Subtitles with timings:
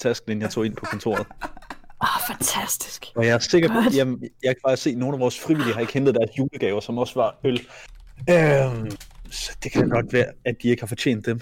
[0.00, 1.20] tasken, inden jeg tog ind på kontoret.
[2.02, 3.06] Åh, oh, fantastisk.
[3.16, 4.06] Og jeg er sikker på, at jeg,
[4.42, 6.98] jeg kan faktisk se, at nogle af vores frivillige har ikke hentet deres julegaver, som
[6.98, 7.60] også var øl.
[8.30, 8.90] Øhm,
[9.30, 11.40] så det kan godt være, at de ikke har fortjent dem.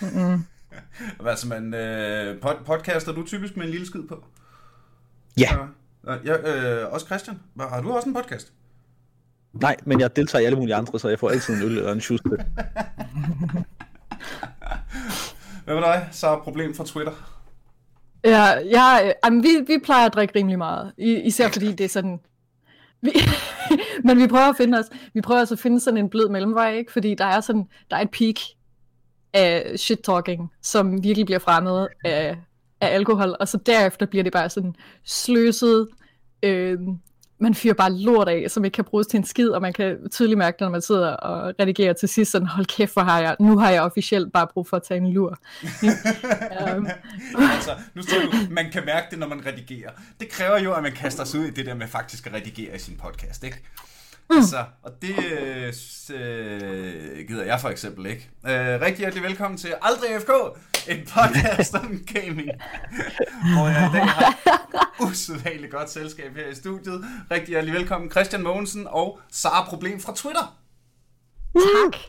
[0.00, 0.44] Mm-mm.
[1.26, 4.24] Altså, man, øh, pod, podcaster du typisk med en lille skid på?
[5.38, 5.50] Ja,
[6.06, 7.38] Ja, ja øh, også Christian.
[7.54, 8.52] Hvad- Har du også en podcast?
[9.52, 11.92] nej, men jeg deltager i alle mulige andre, så jeg får altid en øl eller
[11.92, 12.20] en shoes
[15.64, 16.08] Hvad med dig?
[16.12, 17.41] Så er problem fra Twitter.
[18.24, 20.92] Ja, jeg, øh, jamen, vi, vi plejer at drikke rimelig meget.
[20.98, 22.20] I, især fordi det er sådan...
[23.00, 23.10] Vi,
[24.04, 26.74] men vi prøver at finde os, vi prøver altså at finde sådan en blød mellemvej,
[26.74, 26.92] ikke?
[26.92, 28.36] Fordi der er sådan, der er et peak
[29.32, 32.36] af shit-talking, som virkelig bliver fremmet af,
[32.80, 35.88] af alkohol, og så derefter bliver det bare sådan sløset,
[36.42, 36.78] øh,
[37.42, 40.10] man fyrer bare lort af, som ikke kan bruges til en skid, og man kan
[40.10, 43.36] tydeligt mærke, når man sidder og redigerer til sidst, sådan, hold kæft, hvor har jeg,
[43.40, 45.38] nu har jeg officielt bare brug for at tage en lur.
[46.76, 46.86] um,
[47.56, 49.90] altså, nu står du, man kan mærke det, når man redigerer.
[50.20, 52.76] Det kræver jo, at man kaster sig ud i det der med faktisk at redigere
[52.76, 53.62] i sin podcast, ikke?
[54.32, 54.38] Mm.
[54.38, 55.18] Altså, og det
[56.14, 58.30] øh, gider jeg for eksempel ikke.
[58.46, 60.30] Øh, rigtig hjertelig velkommen til Aldrig FK,
[60.88, 62.50] en podcast om gaming.
[63.54, 67.04] Hvor jeg i dag har usædvanligt godt selskab her i studiet.
[67.30, 70.58] Rigtig hjertelig velkommen Christian Mogensen og Sara Problem fra Twitter.
[71.54, 72.00] tak.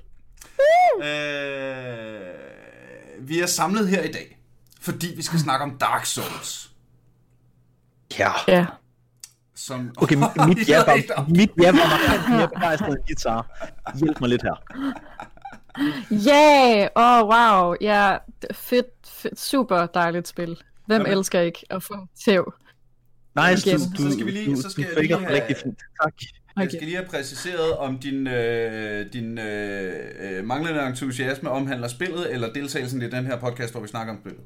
[1.07, 2.33] Øh,
[3.27, 4.37] vi er samlet her i dag,
[4.81, 6.71] fordi vi skal snakke om Dark Souls.
[8.19, 8.31] Ja.
[8.47, 8.65] Ja.
[9.67, 9.91] Som...
[9.97, 13.45] Okay, mit, mit ja var, mit ja var markant mere begejstret end Sara.
[13.99, 14.55] Hjælp mig lidt her.
[16.11, 16.89] Ja, yeah!
[16.95, 20.57] oh, wow, ja, d- fedt, fedt, super dejligt spil.
[20.85, 21.17] Hvem Jamen.
[21.17, 22.53] elsker ikke at få tæv?
[23.35, 23.79] Nej, Igen.
[23.79, 25.55] du, du, Så skal vi lige- du, så skal du jeg lige den rigtig have-
[25.63, 25.79] fint.
[26.03, 26.13] Tak.
[26.55, 26.69] Jeg Okay.
[26.69, 32.53] skal lige have præciseret, om din, øh, din øh, øh, manglende entusiasme omhandler spillet, eller
[32.53, 34.41] deltagelsen i den her podcast, hvor vi snakker om spillet.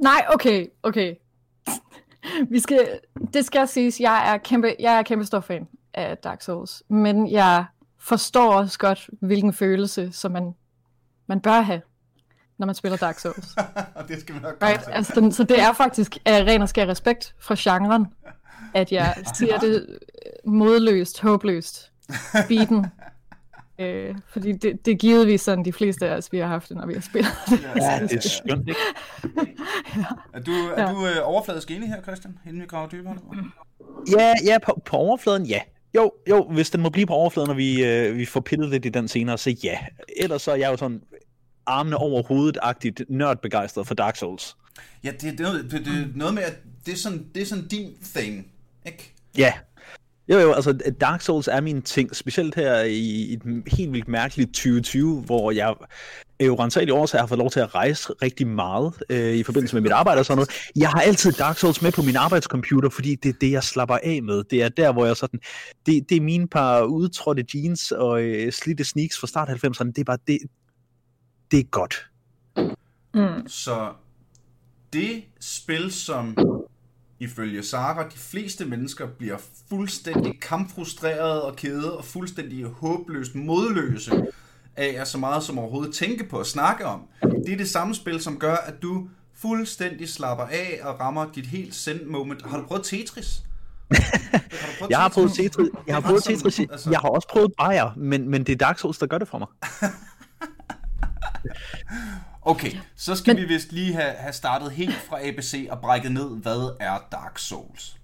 [0.00, 1.14] Nej, okay, okay.
[2.50, 2.88] Vi skal,
[3.32, 7.30] det skal siges, jeg er kæmpe, jeg er kæmpe stor fan af Dark Souls, men
[7.30, 7.64] jeg
[7.98, 10.54] forstår også godt, hvilken følelse, som man,
[11.26, 11.80] man bør have,
[12.58, 13.56] når man spiller Dark Souls.
[13.96, 14.84] Og det skal vi nok Right?
[14.84, 14.90] til.
[14.90, 18.06] Altså, så det er faktisk af ren og skær respekt fra genren,
[18.74, 19.98] at jeg siger det
[20.46, 21.92] modløst, håbløst,
[22.48, 22.86] beaten.
[23.80, 26.76] Øh, fordi det, det er givetvis sådan, de fleste af os, vi har haft det,
[26.76, 27.60] når vi har spillet det.
[27.82, 28.80] Ja, det er skønt, ikke?
[30.34, 30.92] Er du, er Ja.
[30.92, 33.16] du øh, overfladisk enig her, Christian, inden vi graver dybere?
[34.18, 35.60] Ja, ja på, på overfladen, ja.
[35.94, 38.84] Jo, jo, hvis den må blive på overfladen, når vi, øh, vi får pillet lidt
[38.84, 39.78] i den senere, så ja.
[40.16, 41.02] Ellers så er jeg jo sådan
[41.66, 44.56] armene over hovedet-agtigt nørdbegejstret for Dark Souls.
[45.04, 46.54] Ja, det, det, er noget- det, det er noget med, at
[46.86, 48.46] det er sådan, det er sådan din thing,
[48.86, 49.12] ikke?
[49.38, 49.52] Ja.
[50.28, 54.48] Jo, jo, altså Dark Souls er min ting, specielt her i et helt vildt mærkeligt
[54.48, 55.74] 2020, hvor jeg
[56.46, 59.82] jo rensagelig årsag har fået lov til at rejse rigtig meget øh, i forbindelse med
[59.82, 60.50] mit arbejde og sådan noget.
[60.76, 63.98] Jeg har altid Dark Souls med på min arbejdscomputer, fordi det er det, jeg slapper
[64.02, 64.44] af med.
[64.44, 65.40] Det er der, hvor jeg sådan,
[65.86, 69.98] det, det er mine par udtrådte jeans og øh, slidte sneaks fra start 90'erne, det
[69.98, 70.38] er bare, det,
[71.50, 72.06] det er godt.
[73.14, 73.48] Mm.
[73.48, 73.92] Så
[74.92, 76.36] det spil, som
[77.20, 79.36] ifølge Sara, de fleste mennesker bliver
[79.68, 84.26] fuldstændig kampfrustreret og kede og fuldstændig håbløst modløse
[84.76, 87.00] af at så meget som overhovedet tænke på at snakke om.
[87.22, 91.46] Det er det samme spil, som gør, at du fuldstændig slapper af og rammer dit
[91.46, 92.46] helt send moment.
[92.46, 93.42] Har du prøvet Tetris?
[93.92, 94.04] Har du
[94.78, 97.92] prøvet Jeg har prøvet Tetris, jeg har prøvet Tetris, altså- jeg har også prøvet Bayer,
[97.96, 99.48] men, men det er Dark Souls, der gør det for mig.
[102.48, 106.12] Okay, så skal Men- vi vist lige have, have startet helt fra ABC og brækket
[106.12, 107.96] ned, hvad er Dark Souls?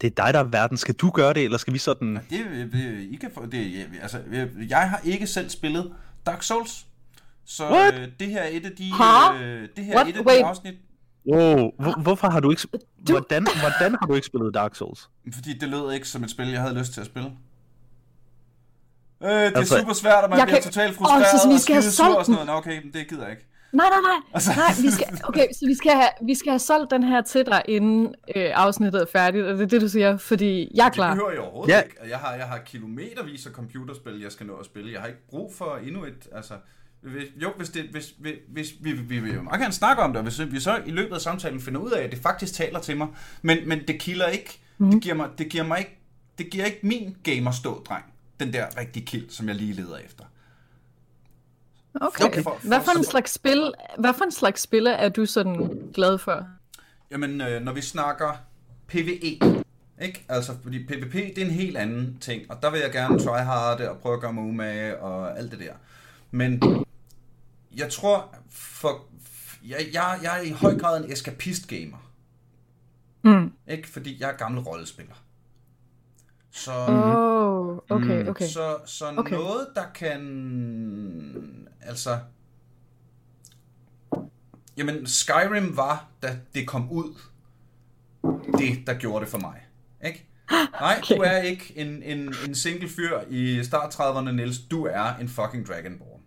[0.00, 0.76] Det er dig, der er verden.
[0.76, 2.14] Skal du gøre det, eller skal vi sådan...
[2.30, 4.20] Det, det, I kan få, det, altså,
[4.68, 5.92] jeg har ikke selv spillet
[6.26, 6.86] Dark Souls,
[7.44, 7.94] så What?
[7.94, 9.40] øh, det her er et af de, Huh?
[9.42, 10.08] øh, det her er What?
[10.08, 10.38] et af Wait.
[10.38, 10.74] de afsnit,
[11.32, 12.62] Wow, hvor, hvorfor har du ikke...
[12.72, 12.78] Du-
[13.12, 15.10] Hvordan, hvordan har du ikke spillet Dark Souls?
[15.34, 17.30] fordi det lød ikke som et spil, jeg havde lyst til at spille.
[19.22, 21.54] Øh, det er Altså- super svært, og man Jeg bliver kan- totalt frustreret så vi
[21.54, 22.46] og skal have skide sur og solgt sådan noget.
[22.46, 23.46] Nå, okay, men det gider jeg ikke.
[23.72, 24.20] Nej, nej, nej.
[24.34, 27.20] Altså- nej vi skal, okay, så vi skal, have, vi skal have solgt den her
[27.22, 30.84] til dig, inden øh, afsnittet er færdigt, og det er det, du siger, fordi jeg
[30.84, 31.10] er Det klar.
[31.14, 31.80] behøver jeg overhovedet Ja.
[31.80, 31.96] ikke.
[32.08, 34.92] Jeg har, jeg har kilometervis af computerspil, jeg skal nå at spille.
[34.92, 36.28] Jeg har ikke brug for endnu et...
[36.36, 36.54] Altså,
[37.02, 40.10] hvis, jo, hvis, det, hvis, hvis, hvis vi, vi vil jo meget gerne snakke om
[40.12, 42.54] det, og hvis vi så i løbet af samtalen finder ud af, at det faktisk
[42.54, 43.08] taler til mig,
[43.42, 44.60] men, men det kilder ikke.
[44.78, 44.90] Mm.
[44.90, 45.98] Det, giver mig, det, giver mig ikke,
[46.38, 48.04] det giver ikke min gamerstå-dreng,
[48.44, 50.24] den der rigtig kill, som jeg lige leder efter.
[52.00, 52.24] Okay.
[52.24, 55.26] Okay, for- for- Hvad for en slags spil, hvad for en slags spil er du
[55.26, 56.46] sådan glad for?
[57.10, 58.32] Jamen, øh, når vi snakker
[58.86, 59.38] PvE,
[60.00, 60.24] ikke?
[60.28, 63.90] Altså, fordi PvP, det er en helt anden ting, og der vil jeg gerne tryharde
[63.90, 65.72] og prøve at gøre mig umage og alt det der.
[66.30, 66.62] Men
[67.76, 69.04] jeg tror, for,
[69.64, 72.10] jeg, jeg, jeg er i høj grad en eskapist-gamer.
[73.24, 73.52] Mm.
[73.68, 73.88] Ikke?
[73.88, 75.14] Fordi jeg er gammel rollespiller.
[76.52, 78.46] Så, Oh, okay, okay.
[78.46, 79.36] så, så Okay.
[79.36, 81.68] noget, der kan...
[81.80, 82.18] Altså...
[84.76, 87.14] Jamen, Skyrim var, da det kom ud,
[88.58, 89.66] det, der gjorde det for mig.
[90.04, 90.28] Ikke?
[90.80, 91.16] Nej, okay.
[91.16, 94.58] du er ikke en, en, en single fyr i start 30'erne, Niels.
[94.70, 96.20] Du er en fucking Dragonborn.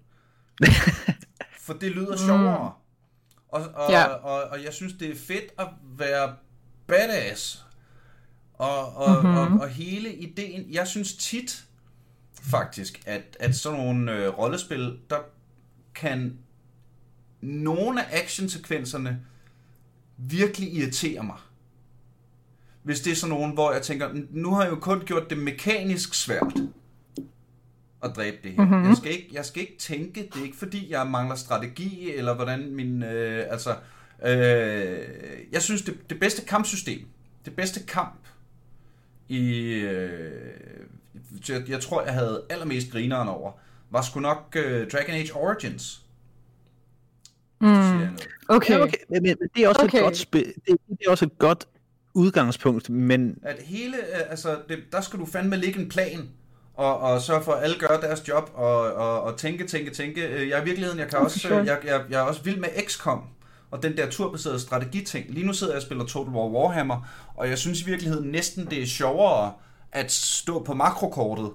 [1.65, 2.73] For det lyder sjovere.
[3.49, 4.05] Og, og, Ja.
[4.05, 5.67] og, og jeg synes, det er fedt at
[5.97, 6.35] være
[6.87, 7.62] badass.
[8.53, 9.37] Og, og, mm-hmm.
[9.37, 11.65] og, og hele ideen, jeg synes tit
[12.41, 15.17] faktisk, at, at sådan nogle øh, rollespil, der
[15.95, 16.37] kan
[17.41, 19.19] nogle af actionsekvenserne
[20.17, 21.37] virkelig irritere mig.
[22.83, 25.37] Hvis det er sådan nogen, hvor jeg tænker, nu har jeg jo kun gjort det
[25.37, 26.53] mekanisk svært
[28.03, 28.65] at dræbe det her.
[28.65, 28.87] Mm-hmm.
[28.87, 32.35] Jeg, skal ikke, jeg skal ikke tænke, det er ikke fordi, jeg mangler strategi, eller
[32.35, 33.75] hvordan min, øh, altså,
[34.25, 34.97] øh,
[35.51, 37.07] jeg synes, det, det bedste kampsystem,
[37.45, 38.19] det bedste kamp
[39.37, 40.31] i, øh,
[41.49, 43.51] jeg, jeg tror, jeg havde allermest grineren over,
[43.91, 45.99] var sgu nok øh, Dragon Age Origins.
[47.61, 47.67] Mm.
[48.47, 48.73] Okay.
[48.73, 48.97] Ja, okay.
[49.09, 49.97] Men, men det er også Okay.
[49.97, 50.45] et godt spil.
[50.45, 51.67] Det, det er også et godt
[52.13, 56.29] udgangspunkt, men At hele, øh, altså, det, der skal du fandme lægge en plan,
[56.73, 60.27] og, og sørge for, at alle gør deres job, og, og, og tænke, tænke, tænke.
[60.27, 61.55] Øh, Jeg er i virkeligheden, jeg kan også, sure.
[61.55, 63.23] jeg, jeg, jeg er også vild med XCOM,
[63.73, 65.25] og den der turbaserede strategiting.
[65.29, 68.65] Lige nu sidder jeg og spiller Total War Warhammer, og jeg synes i virkeligheden næsten,
[68.65, 69.53] det er sjovere
[69.91, 71.51] at stå på makrokortet,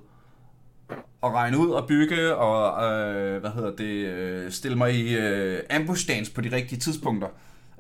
[1.21, 5.63] og regne ud og bygge, og øh, hvad hedder det, øh, stille mig i øh,
[5.71, 7.29] ambush dance på de rigtige tidspunkter.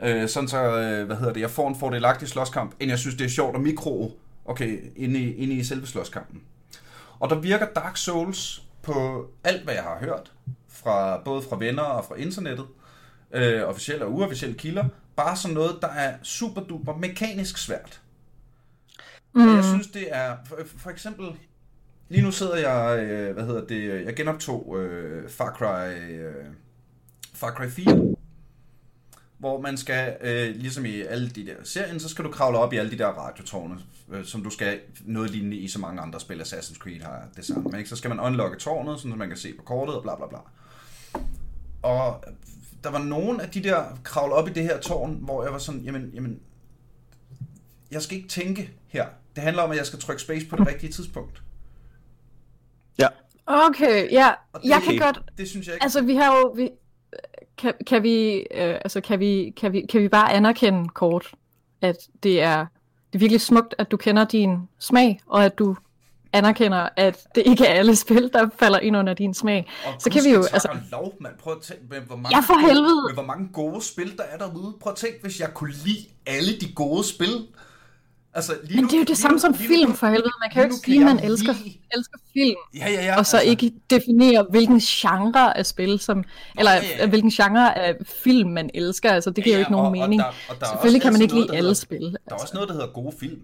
[0.03, 3.17] Øh, sådan så, øh, hvad hedder det, jeg får en fordelagtig slåskamp, end jeg synes,
[3.17, 6.43] det er sjovt at mikro, okay, inde i, inde i selve slåskampen.
[7.21, 10.33] Og der virker Dark Souls på alt, hvad jeg har hørt,
[10.69, 12.67] fra, både fra venner og fra internettet,
[13.33, 14.85] øh, officielle og uofficielle kilder,
[15.17, 18.01] bare sådan noget, der er super duper mekanisk svært.
[19.35, 19.55] Mm.
[19.55, 21.27] Jeg synes, det er, for, for eksempel,
[22.09, 26.45] lige nu sidder jeg, øh, hvad hedder det, jeg genoptog øh, Far Cry, øh,
[27.35, 28.15] Far Cry 4,
[29.39, 32.73] hvor man skal, øh, ligesom i alle de der serien, så skal du kravle op
[32.73, 33.79] i alle de der radiotårne,
[34.11, 36.41] øh, som du skal noget lignende i så mange andre spil.
[36.41, 37.79] Assassin's Creed har det samme.
[37.79, 37.91] Ikke?
[37.91, 40.39] Så skal man unlocke tårnet, så man kan se på kortet og bla bla bla.
[41.83, 42.25] Og
[42.85, 45.59] der var nogen af de der kravle op i det her tårn, hvor jeg var
[45.59, 46.41] sådan, jamen, jamen,
[47.91, 49.07] jeg skal ikke tænke her.
[49.35, 51.43] Det handler om, at jeg skal trykke space på det rigtige tidspunkt.
[52.99, 53.09] ja.
[53.47, 54.33] Okay, ja.
[54.53, 55.21] Og det, Jeg kan godt...
[55.39, 55.83] Det synes jeg ikke.
[55.83, 56.53] Altså, vi har jo...
[56.57, 56.71] Vi,
[57.59, 61.35] kan, kan, vi, øh, altså, kan, vi, kan, vi, kan vi bare anerkende kort,
[61.83, 62.67] at det er,
[63.13, 65.77] det er virkelig smukt, at du kender din smag, og at du
[66.33, 69.71] anerkender, at det ikke er alle spil, der falder ind under din smag.
[69.87, 70.45] Og så kan vi jo...
[70.53, 71.33] Altså, lov, mand.
[71.39, 73.03] Prøv at tænke, med hvor mange, Ja, for gode- helvede.
[73.07, 74.75] Med hvor mange gode spil, der er derude.
[74.81, 77.47] Prøv at tænke, hvis jeg kunne lide alle de gode spil.
[78.35, 79.95] Altså, lige men nu, det er jo det lige samme nu- som lige nu- film,
[79.95, 80.31] for helvede.
[80.41, 83.19] Man kan jo lige ikke sige, at man elsker, lide- elsker film, Ja, ja, ja.
[83.19, 86.25] og så ikke definere, hvilken genre af spil, som,
[86.59, 87.07] eller ja, ja.
[87.07, 89.11] hvilken genre af film, man elsker.
[89.13, 90.23] Altså, det giver jo ikke nogen og, mening.
[90.25, 92.01] Og der, og der er Selvfølgelig kan man ikke lide alle spil.
[92.01, 92.43] Der er Altså.
[92.45, 93.41] også noget, der hedder gode film.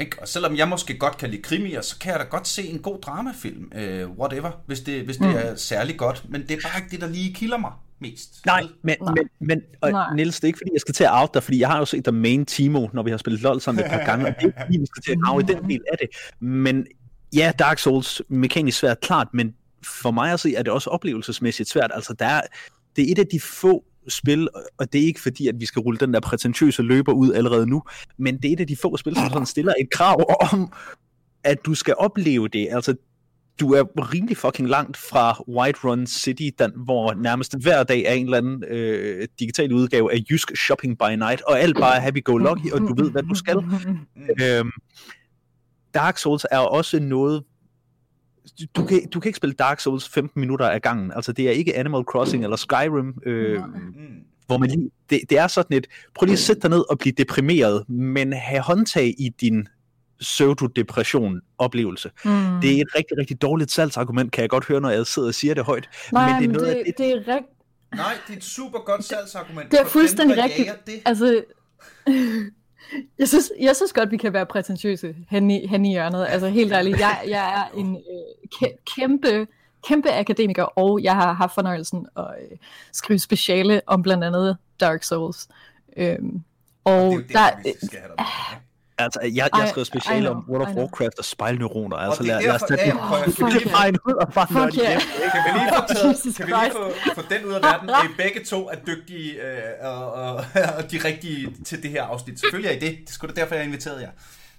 [0.00, 0.16] Ikke?
[0.22, 2.78] Og selvom jeg måske godt kan lide krimier, så kan jeg da godt se en
[2.78, 5.34] god dramafilm, øh, whatever, hvis det, hvis det Mm.
[5.36, 6.24] er særlig godt.
[6.28, 8.46] Men det er bare ikke det, der lige kilder mig mest.
[8.46, 9.14] Nej, men, Nej.
[9.16, 10.14] men, men og Nej.
[10.14, 11.84] Niels, det er ikke fordi, jeg skal til at out dig, fordi jeg har jo
[11.84, 14.42] set dig main Timo, når vi har spillet LoL sammen et par gange, og det
[14.42, 16.08] er ikke fordi, vi skal til at grave i den del af det.
[16.40, 16.86] Men
[17.34, 19.54] ja, Dark Souls, mekanisk svært, klart, men
[20.02, 21.90] for mig at se, er det også oplevelsesmæssigt svært.
[21.94, 22.40] Altså, der er,
[22.96, 25.80] det er et af de få spil, og det er ikke fordi, at vi skal
[25.80, 27.82] rulle den der prætentiøse løber ud allerede nu,
[28.18, 30.72] men det er et af de få spil, som sådan stiller et krav om,
[31.44, 32.68] at du skal opleve det.
[32.70, 32.94] Altså,
[33.60, 38.24] du er rimelig fucking langt fra Whiterun City, den, hvor nærmest hver dag er en
[38.24, 42.80] eller anden øh, digital udgave af Jysk Shopping by Night, og alt bare happy-go-lucky, og
[42.80, 43.56] du ved, hvad du skal.
[44.42, 44.70] Øhm,
[45.94, 47.42] Dark Souls er også noget...
[48.76, 51.12] Du, kan, du kan ikke spille Dark Souls 15 minutter af gangen.
[51.12, 53.66] Altså, det er ikke Animal Crossing eller Skyrim, øh, Nej.
[53.66, 53.94] Mm.
[54.46, 54.90] hvor man lige...
[55.10, 55.86] Det, det er sådan et...
[56.14, 59.68] Prøv lige at sætte dig ned og blive deprimeret, men have håndtag i din
[60.20, 62.10] pseudo-depression-oplevelse.
[62.24, 62.60] Mm.
[62.62, 65.34] Det er et rigtig, rigtig dårligt salgsargument, kan jeg godt høre, når jeg sidder og
[65.34, 65.88] siger det højt.
[66.12, 67.54] Nej, men det er noget det, af det, det er rigtigt.
[67.94, 69.70] Nej, det er et super godt salgsargument.
[69.70, 70.70] Det er fuldstændig dem, rigtigt.
[70.86, 70.94] Det.
[71.04, 71.44] Altså,
[73.18, 76.26] jeg synes, jeg synes godt, vi kan være prætentiøse hen i, hen i hjørnet.
[76.28, 79.46] Altså helt ærligt, jeg, jeg er en øh, kæ- kæmpe,
[79.88, 82.56] kæmpe akademiker, og jeg har haft fornøjelsen at øh,
[82.92, 85.48] skrive speciale om blandt andet Dark Souls.
[85.96, 86.42] Øhm,
[86.84, 88.24] og det er jo der, derfor, vi skal have dig med?
[88.98, 90.74] Altså, jeg, jeg skrev speciale om World of.
[90.74, 91.96] Warcraft og spejlneuroner.
[91.96, 93.26] Altså, det er lad, lad os derfor- tage ja, det.
[93.26, 93.74] at- Fuck Kan vi yeah.
[93.80, 95.00] regne ud og bare Fuck nørde yeah.
[95.00, 97.88] Kan vi lige få, taget, kan vi lige få, få den ud af verden?
[97.88, 100.34] I begge to er dygtige øh, og, og,
[100.78, 102.40] og de rigtige til det her afsnit.
[102.40, 102.90] Selvfølgelig er I det.
[103.00, 104.10] Det er sgu da derfor, jeg inviterede jer.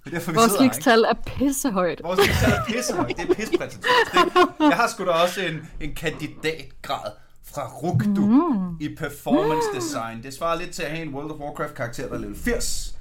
[0.06, 2.02] Det er derfor, vi Vores ligestal er pissehøjt.
[2.04, 3.18] Vores ligestal er pissehøjt.
[3.18, 3.94] Det er pissepræsenteret.
[4.14, 7.12] Det- Jeg har sgu da også en, en kandidatgrad
[7.54, 8.78] fra Rugdu mm.
[8.82, 10.24] i performance design.
[10.24, 12.95] Det svarer lidt til at have en World of Warcraft karakter, der er level 80.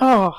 [0.00, 0.32] Åh,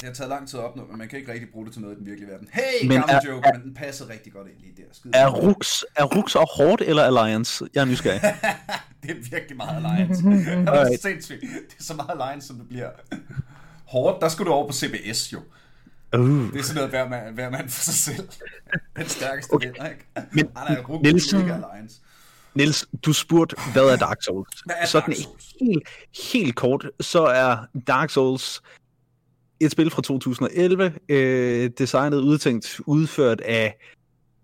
[0.00, 1.82] Det har taget lang tid at opnå, men man kan ikke rigtig bruge det til
[1.82, 2.48] noget i den virkelige verden.
[2.52, 4.82] Hey, Men men gammel er- joke, men den passede rigtig godt ind lige der.
[4.92, 5.28] Skide Er.
[5.28, 7.64] Rux, er Rux og Horde eller Alliance?
[7.74, 8.20] Jeg er nysgerrig.
[9.02, 10.22] Det er virkelig meget Alliance.
[10.24, 11.40] det er sindssygt.
[11.40, 12.90] Det er så meget Alliance, som det bliver.
[13.86, 15.38] Hårdt, der skulle du over på CBS jo.
[16.18, 16.52] Uh.
[16.52, 18.28] Det er sådan noget hver mand, hver mand for sig selv.
[18.96, 19.66] Den stærkeste okay.
[19.66, 20.04] vinder, ikke?
[20.32, 22.00] Men, Han er Rugdu, Niels- ikke Alliance.
[22.54, 24.60] Niels, du spurgte, hvad er Dark Souls?
[24.64, 25.54] Hvad er Sådan Dark Souls?
[25.60, 25.88] Helt,
[26.32, 27.56] helt kort, så er
[27.86, 28.62] Dark Souls
[29.60, 33.76] et spil fra 2011, øh, designet, udtænkt, udført af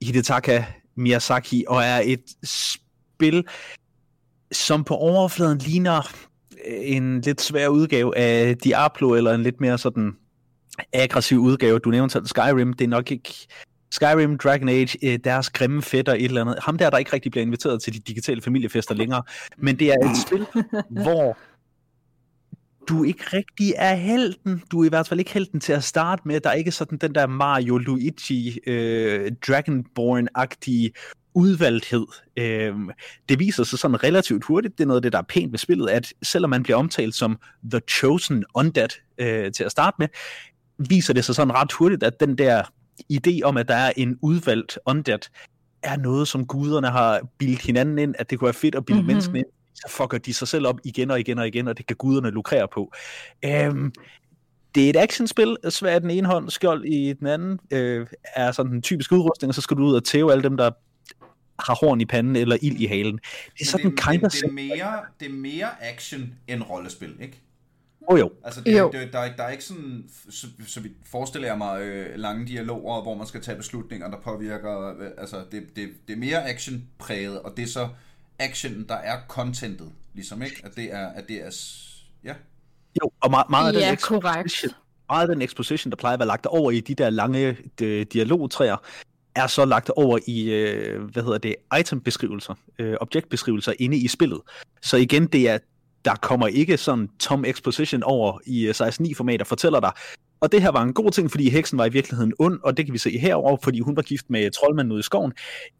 [0.02, 3.44] Hidetaka Miyazaki, og er et spil,
[4.52, 6.12] som på overfladen ligner
[6.68, 10.16] øh, en lidt svær udgave af Diablo, eller en lidt mere sådan
[10.92, 11.78] aggressiv udgave.
[11.78, 13.46] Du nævnte selv Skyrim, det er nok ikke
[13.90, 16.58] Skyrim, Dragon Age, øh, deres grimme fætter, et eller andet.
[16.62, 19.22] Ham der, der ikke rigtig bliver inviteret til de digitale familiefester længere.
[19.56, 20.46] Men det er et spil,
[21.04, 21.38] hvor
[22.88, 24.62] du ikke rigtig er helten.
[24.70, 26.40] Du er i hvert fald ikke helten til at starte med.
[26.40, 30.90] Der er ikke sådan den der Mario, Luigi, øh, Dragonborn-agtige
[31.34, 32.06] udvalgthed.
[32.36, 32.74] Øh,
[33.28, 35.58] det viser sig sådan relativt hurtigt, det er noget af det, der er pænt ved
[35.58, 37.38] spillet, at selvom man bliver omtalt som
[37.70, 40.08] The Chosen Undead øh, til at starte med,
[40.78, 42.62] viser det sig sådan ret hurtigt, at den der
[43.12, 45.18] idé om, at der er en udvalgt undead,
[45.82, 48.96] er noget, som guderne har bildt hinanden ind, at det kunne være fedt at bilde
[49.00, 49.04] Mhm.
[49.04, 49.10] mm-hmm.
[49.10, 49.46] menneskene ind.
[49.74, 52.30] Så fucker de sig selv op igen og igen og igen, og det kan guderne
[52.30, 52.92] lukrere på.
[53.44, 53.92] Øhm,
[54.74, 58.72] det er et actionspil, svært den ene hånd, skjold i den anden, øh, er sådan
[58.72, 60.70] en typisk udrustning, og så skal du ud og tæve alle dem, der
[61.58, 63.16] har horn i panden eller ild i halen.
[63.54, 66.62] Det er sådan det, kind det, of det, er mere, det er mere action end
[66.62, 67.40] rollespil, ikke?
[68.10, 68.30] Oh, jo.
[68.44, 68.90] Altså, det, Jo.
[68.92, 72.46] det, der, er, der er ikke sådan, så, så vi forestiller jeg mig, øh, lange
[72.46, 76.48] dialoger, hvor man skal tage beslutninger, der påvirker, øh, altså, det, det, det er mere
[76.48, 77.88] action-præget, og det er så
[78.38, 80.60] actionen, der er contentet, ligesom, ikke?
[80.64, 81.50] At det er, at det er,
[82.24, 82.34] ja.
[83.02, 84.46] Jo, og meget, meget af Ja, den korrekt.
[84.46, 84.72] exposition,
[85.08, 88.04] meget af den exposition, der plejer at være lagt over i de der lange de,
[88.04, 88.76] dialogtræer,
[89.34, 94.40] er så lagt over i, øh, hvad hedder det, itembeskrivelser, øh, objektbeskrivelser inde i spillet.
[94.82, 95.58] Så igen, det er,
[96.08, 99.92] der kommer ikke sådan tom exposition over i øh, 16.9 format og fortæller dig,
[100.40, 102.86] og det her var en god ting, fordi heksen var i virkeligheden ond, og det
[102.86, 105.32] kan vi se herover, fordi hun var gift med troldmanden ude i skoven.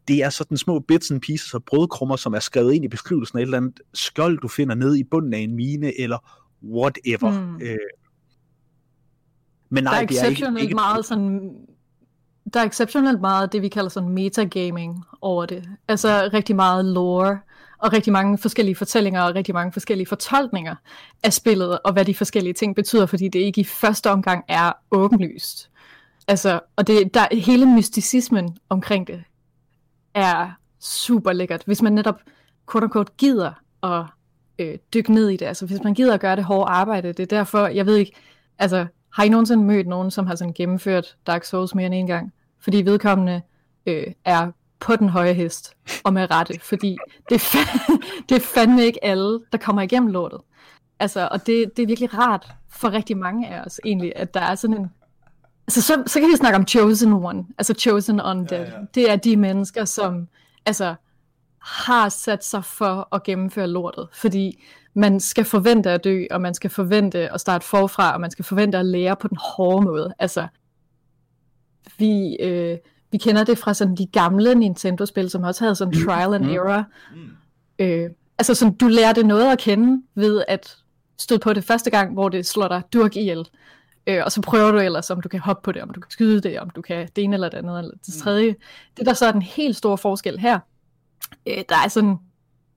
[0.09, 3.39] Det er sådan små bits and pieces og brødkrummer, som er skrevet ind i beskrivelsen
[3.39, 6.19] af et eller andet skjold, du finder nede i bunden af en mine, eller
[6.65, 7.31] whatever.
[7.41, 7.61] Mm.
[7.63, 7.77] Øh,
[9.71, 11.51] men der nej, er det er ikke, exceptionelt ikke meget sådan...
[12.55, 15.69] Der er exceptionelt meget det, vi kalder sådan metagaming over det.
[15.89, 17.39] Altså rigtig meget lore,
[17.79, 20.75] og rigtig mange forskellige fortællinger, og rigtig mange forskellige fortolkninger
[21.23, 24.73] af spillet, og hvad de forskellige ting betyder, fordi det ikke i første omgang er
[24.91, 25.71] åbenlyst.
[26.29, 29.23] Altså, og det, der, hele mysticismen omkring det
[30.15, 31.63] er super lækkert.
[31.67, 32.21] Hvis man netop,
[32.67, 34.05] kort og kort gider at
[34.59, 35.47] øh, dykke ned i det.
[35.47, 38.13] Altså, hvis man gider at gøre det hårde arbejde, det er derfor, jeg ved ikke,
[38.59, 42.07] altså, har I nogensinde mødt nogen, som har sådan gennemført Dark Souls mere end en
[42.07, 42.33] gang?
[42.61, 43.43] Fordi vedkommende
[43.87, 46.97] øh, er på den høje hest, og med rette, fordi
[47.29, 47.97] det fa-
[48.29, 50.41] det er fandme ikke alle, der kommer igennem lortet.
[51.01, 54.41] Altså, og det, det er virkelig rart for rigtig mange af os egentlig, at der
[54.41, 54.91] er sådan en...
[55.67, 58.67] Altså, så, så kan vi snakke om Chosen One, altså Chosen Undead.
[58.67, 58.73] Ja.
[58.73, 58.85] ja.
[58.95, 60.29] Det er de mennesker, som
[60.67, 60.95] altså,
[61.63, 66.55] har sat sig for at gennemføre lortet, fordi man skal forvente at dø, og man
[66.55, 70.15] skal forvente at starte forfra, og man skal forvente at lære på den hårde måde.
[70.19, 70.47] Altså,
[71.99, 72.79] vi, øh,
[73.11, 76.85] vi kender det fra sådan de gamle Nintendo-spil, som også havde sådan trial and error.
[77.15, 77.31] Mm.
[77.79, 80.77] Øh, altså sådan, du lærte noget at kende ved at
[81.19, 83.49] støde på det første gang, hvor det slår dig durk ihjel.
[84.07, 86.11] Øh, og så prøver du ellers, om du kan hoppe på det, om du kan
[86.11, 88.57] skyde det, om du kan det ene eller det andet, eller det tredje.
[88.97, 90.59] Det der så er den helt store forskel her,
[91.47, 92.17] øh, der er sådan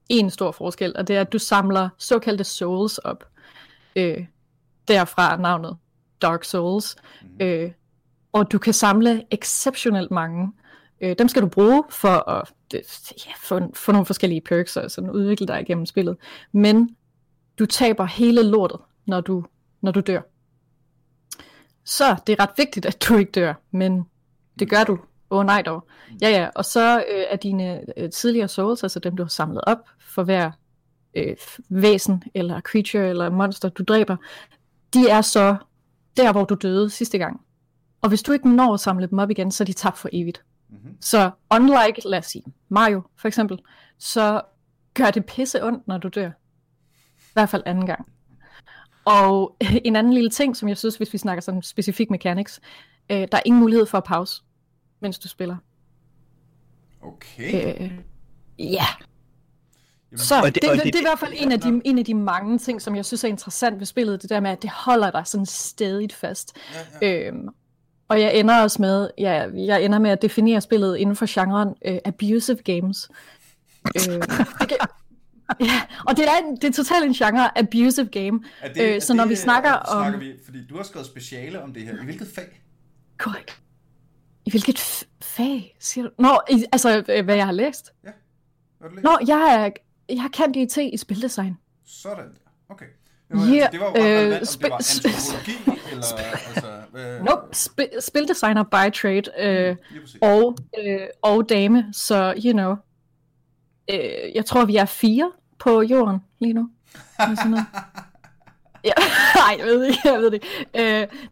[0.08, 3.24] en stor forskel, og det er, at du samler såkaldte souls op.
[3.96, 4.26] Øh,
[4.88, 5.76] derfra navnet
[6.22, 6.96] Dark Souls.
[7.40, 7.70] Øh,
[8.32, 10.52] og du kan samle exceptionelt mange.
[11.00, 15.10] Øh, dem skal du bruge for at ja, få, få nogle forskellige perks og sådan
[15.10, 16.16] udvikle dig igennem spillet.
[16.52, 16.96] Men
[17.58, 19.44] du taber hele lortet, når du,
[19.80, 20.20] når du dør.
[21.84, 24.04] Så det er ret vigtigt, at du ikke dør, men
[24.58, 24.98] det gør du.
[25.30, 25.86] Åh oh, nej dog.
[26.22, 29.60] Ja, ja, og så øh, er dine øh, tidligere souls, altså dem du har samlet
[29.66, 30.50] op for hver
[31.14, 31.36] øh,
[31.68, 34.16] væsen, eller creature, eller monster, du dræber,
[34.94, 35.56] de er så
[36.16, 37.40] der, hvor du døde sidste gang.
[38.02, 40.08] Og hvis du ikke når at samle dem op igen, så er de tabt for
[40.12, 40.44] evigt.
[40.68, 40.96] Mhm.
[41.00, 43.58] Så unlike, lad os sige, Mario for eksempel,
[43.98, 44.40] så
[44.94, 46.30] gør det pisse ondt, når du dør.
[47.18, 48.06] I hvert fald anden gang.
[49.04, 52.60] Og en anden lille ting, som jeg synes, hvis vi snakker sådan specifik mechanics,
[53.10, 54.42] øh, der er ingen mulighed for at pause,
[55.00, 55.56] mens du spiller.
[57.02, 57.74] Okay.
[57.80, 57.92] Øh,
[58.58, 58.84] ja,
[60.10, 61.52] Jamen, så Og det, det- det, og det, det- det er i hvert fald en
[61.52, 64.30] af, de, en af de mange ting, som jeg synes er interessant ved spillet, det
[64.30, 66.56] der med, at det holder dig sådan stadigt fast.
[67.02, 67.26] ja, ja.
[67.28, 67.48] Øhm,
[68.12, 71.74] og jeg ender også med, ja, jeg ender med at definere spillet inden for genren
[71.84, 73.10] øh, abusive games.
[73.86, 74.22] øh,
[74.68, 74.76] kan,
[75.60, 78.40] ja, og det er, en- det er totalt en genre, abusive game.
[78.60, 80.02] Er det, øh, er så når det, vi snakker er- om...
[80.02, 81.92] Snakker vi, fordi du har skrevet speciale om det her.
[82.02, 82.62] I hvilket fag?
[83.18, 83.60] Korrekt.
[84.46, 86.10] I hvilket f- fag, siger du?
[86.18, 87.92] Nå, i, altså, øh, hvad jeg har læst?
[88.02, 88.12] Hvad
[88.82, 89.04] har du læst?
[89.04, 89.70] Nå, jeg er,
[90.14, 91.56] jeg kan IT i spildesign.
[91.86, 92.24] Sådan.
[92.68, 92.86] Okay.
[93.28, 96.04] Det var, Ja, det var jo ret øh, relevant, om det var sp- antropologi, eller
[96.54, 96.66] altså...
[96.92, 99.22] Hvad, Nope, sp- spildesigner by trade.
[99.38, 100.18] Øh, præcis.
[100.22, 102.76] og, øh, og dame, så you know.
[103.90, 106.70] Øh, jeg tror, vi er fire på jorden lige nu.
[107.20, 107.58] Eller sådan.
[108.84, 108.92] Ja,
[109.36, 110.42] nej, jeg ved ikke, jeg ved det.
[110.74, 110.82] Øh,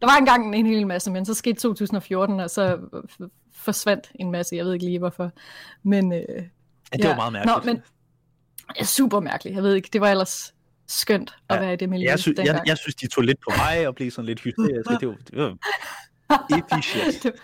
[0.00, 4.30] der var engang en hel masse, men så skete 2014, og så f- forsvandt en
[4.30, 5.30] masse, jeg ved ikke lige hvorfor.
[5.82, 7.66] Men, øh, Ja, det var meget mærkeligt.
[7.66, 7.82] Nå, men
[8.78, 10.54] ja, super mærkeligt, jeg ved ikke, det var ellers
[10.90, 12.66] skønt at Ja, være i det miljø jeg, sy- jeg, dengang.
[12.68, 14.94] jeg synes, de tog lidt på mig og blev sådan lidt hysteriske.
[15.00, 15.56] Det var, det var.
[17.22, 17.34] Det-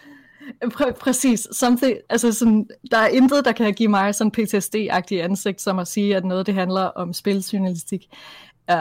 [0.74, 1.48] Præ- præcis.
[1.52, 5.88] Something, altså sådan, der er intet, der kan give mig sådan PTSD-agtig ansigt, som at
[5.88, 8.06] sige, at noget det handler om spiljournalistik.
[8.72, 8.76] Uh,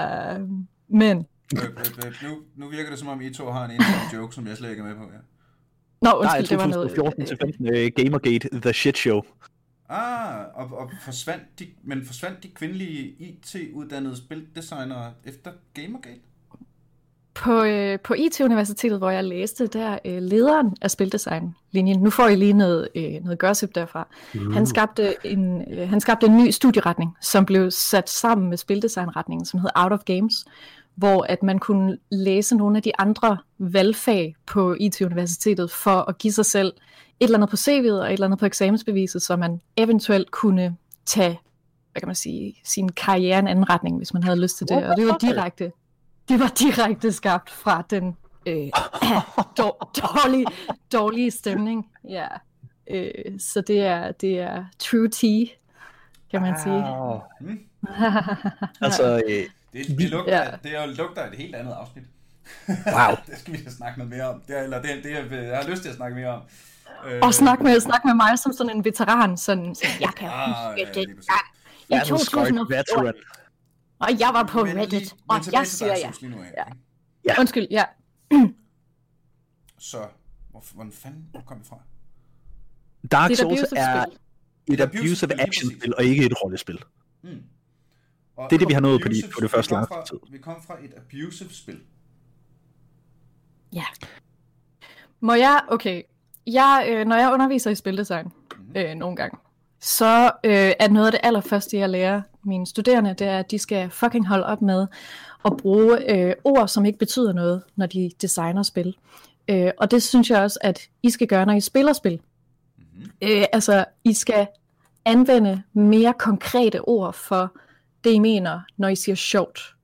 [0.89, 3.97] men, Øh, øh, øh, nu, nu virker det som om, I to har en inside
[4.21, 5.01] joke, som jeg slet ikke er med på.
[5.01, 5.07] Ja.
[5.07, 5.17] nå,
[6.01, 6.89] Nej, undskyld, det var noget...
[6.89, 9.21] 2014 til 15 uh, Gamergate, The Shit Show.
[9.89, 16.19] Ah, og, og forsvandt de, men forsvandt de kvindelige IT-uddannede spildesignere efter Gamergate?
[17.33, 22.35] På, øh, på IT-universitetet, hvor jeg læste, der øh, lederen af spildesign-linjen, nu får I
[22.35, 24.53] lige noget, øh, noget gossip derfra, Mm.
[24.53, 29.45] han, skabte en, øh, han skabte en ny studieretning, som blev sat sammen med spildesignretningen,
[29.45, 30.45] som hed Out of Games,
[30.95, 36.33] hvor at man kunne læse nogle af de andre valgfag på IT-universitetet for at give
[36.33, 36.73] sig selv
[37.19, 40.77] et eller andet på CV'et og et eller andet på eksamensbeviset, så man eventuelt kunne
[41.05, 41.39] tage,
[41.91, 44.67] hvad kan man sige, sin karriere i en anden retning, hvis man havde lyst til
[44.67, 44.85] det.
[44.85, 45.71] Og det var direkte,
[46.29, 48.69] det var direkte skabt fra den øh,
[49.57, 50.45] dår, dårlige,
[50.93, 51.89] dårlige stemning.
[52.09, 52.27] Ja.
[52.91, 55.45] Øh, så det er, det er true tea,
[56.31, 56.75] kan man sige.
[56.75, 57.19] Wow.
[57.39, 57.59] Hmm?
[58.81, 59.43] Altså, øh,
[59.75, 60.51] Det, det, lugter, Ja.
[60.63, 62.03] det er jo lugter et helt andet afsnit.
[62.67, 63.15] wow.
[63.27, 64.41] det skal vi da snakke noget mere om.
[64.47, 66.41] Det er, eller det, det er, jeg har lyst til at snakke mere om.
[67.07, 70.29] Øh, Og snak med, snak med mig som sådan en veteran, sådan, så jeg kan
[70.29, 73.13] Ah, ja, huske det i Battle Scarred 2014, veteran.
[73.99, 76.01] og jeg var på Men Reddit, lige- og jeg siger ja.
[76.01, 76.63] Souls lige nu af, Ja.
[77.29, 77.39] Ja.
[77.39, 77.83] Undskyld, ja.
[79.79, 79.97] Så,
[80.51, 81.79] hvor, hvordan fanden hvor kom vi fra?
[83.11, 84.05] Dark er Souls abusive er
[84.67, 86.79] et abusive actionspil, og ikke et rollespil.
[87.21, 87.41] Hmm.
[88.37, 90.17] Og Det er det, vi har nået på de- på det første lange tid.
[90.31, 91.79] Vi kom fra et abusive spil.
[93.73, 93.85] Ja.
[95.19, 96.01] Må jeg, okay,
[96.47, 98.25] jeg, øh, når jeg underviser i spildesign
[98.57, 98.77] Mhm.
[98.77, 99.37] øh, nogle gange,
[99.79, 103.59] så øh, er noget af det allerførste, jeg lærer mine studerende, det er, at de
[103.59, 104.87] skal fucking holde op med
[105.45, 108.95] at bruge øh, ord, som ikke betyder noget, når de designer spil.
[109.47, 112.19] Øh, og det synes jeg også, at I skal gøre, når I spiller spil.
[112.77, 113.11] Mhm.
[113.21, 114.47] Øh, altså, I skal
[115.05, 117.51] anvende mere konkrete ord for
[118.05, 119.75] det, I mener, når I siger sjovt.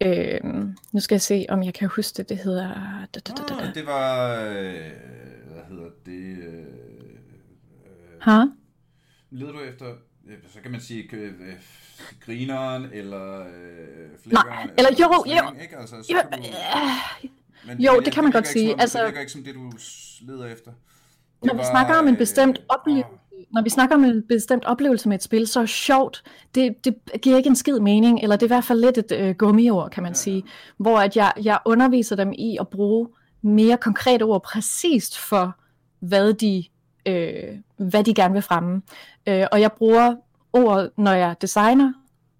[0.00, 0.40] Øh,
[0.92, 2.28] nu skal jeg se, om jeg kan huske det.
[2.28, 2.68] Det hedder...
[3.14, 3.54] Da, da, da, da.
[3.68, 4.90] Ah, det var, øh,
[5.52, 6.66] hvad hedder det, øh, øh,
[8.20, 8.40] Ha?
[9.30, 9.86] leder du efter,
[10.26, 11.54] øh, så kan man sige, øh, øh,
[12.20, 13.46] grineren, eller øh,
[14.22, 15.62] flækkeren, eller jo, sådan, jo.
[15.62, 15.76] ikke?
[15.78, 17.30] Altså, så Jo, kan du, øh,
[17.66, 18.68] men jo, virker- det kan man godt sige.
[18.68, 19.72] Som om, Altså- det virker ikke som det, du
[20.20, 20.70] leder efter.
[20.70, 23.18] Det Når vi snakker om en øh, bestemt oplevelse, åh,
[23.52, 26.22] når vi snakker om en bestemt oplevelse med et spil, så er sjovt,
[26.54, 29.12] det, det giver ikke en skid mening, eller det er i hvert fald lidt et
[29.12, 30.16] øh, gummiord, kan man Ja.
[30.16, 30.42] sige,
[30.76, 33.08] hvor at jeg, jeg underviser dem i at bruge
[33.42, 35.56] mere konkrete ord præcist for,
[36.00, 36.64] hvad de,
[37.06, 38.82] øh, hvad de gerne vil fremme.
[39.26, 40.16] Øh, og jeg bruger
[40.52, 41.92] ord, når jeg designer,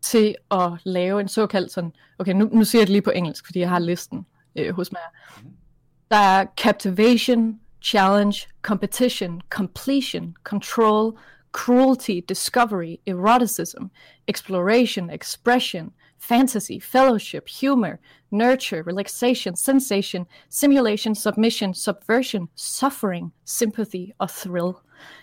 [0.02, 3.46] til at lave en såkaldt sådan, okay, nu, nu siger jeg det lige på engelsk,
[3.46, 5.00] fordi jeg har listen øh, hos mig.
[5.42, 5.50] Mhm.
[6.10, 11.12] Der er captivation, challenge, competition, completion, control,
[11.52, 13.84] cruelty, discovery, eroticism,
[14.28, 17.94] exploration, expression, fantasy, fellowship, humor,
[18.30, 24.72] nurture, relaxation, sensation, simulation, submission, subversion, suffering, sympathy og thrill.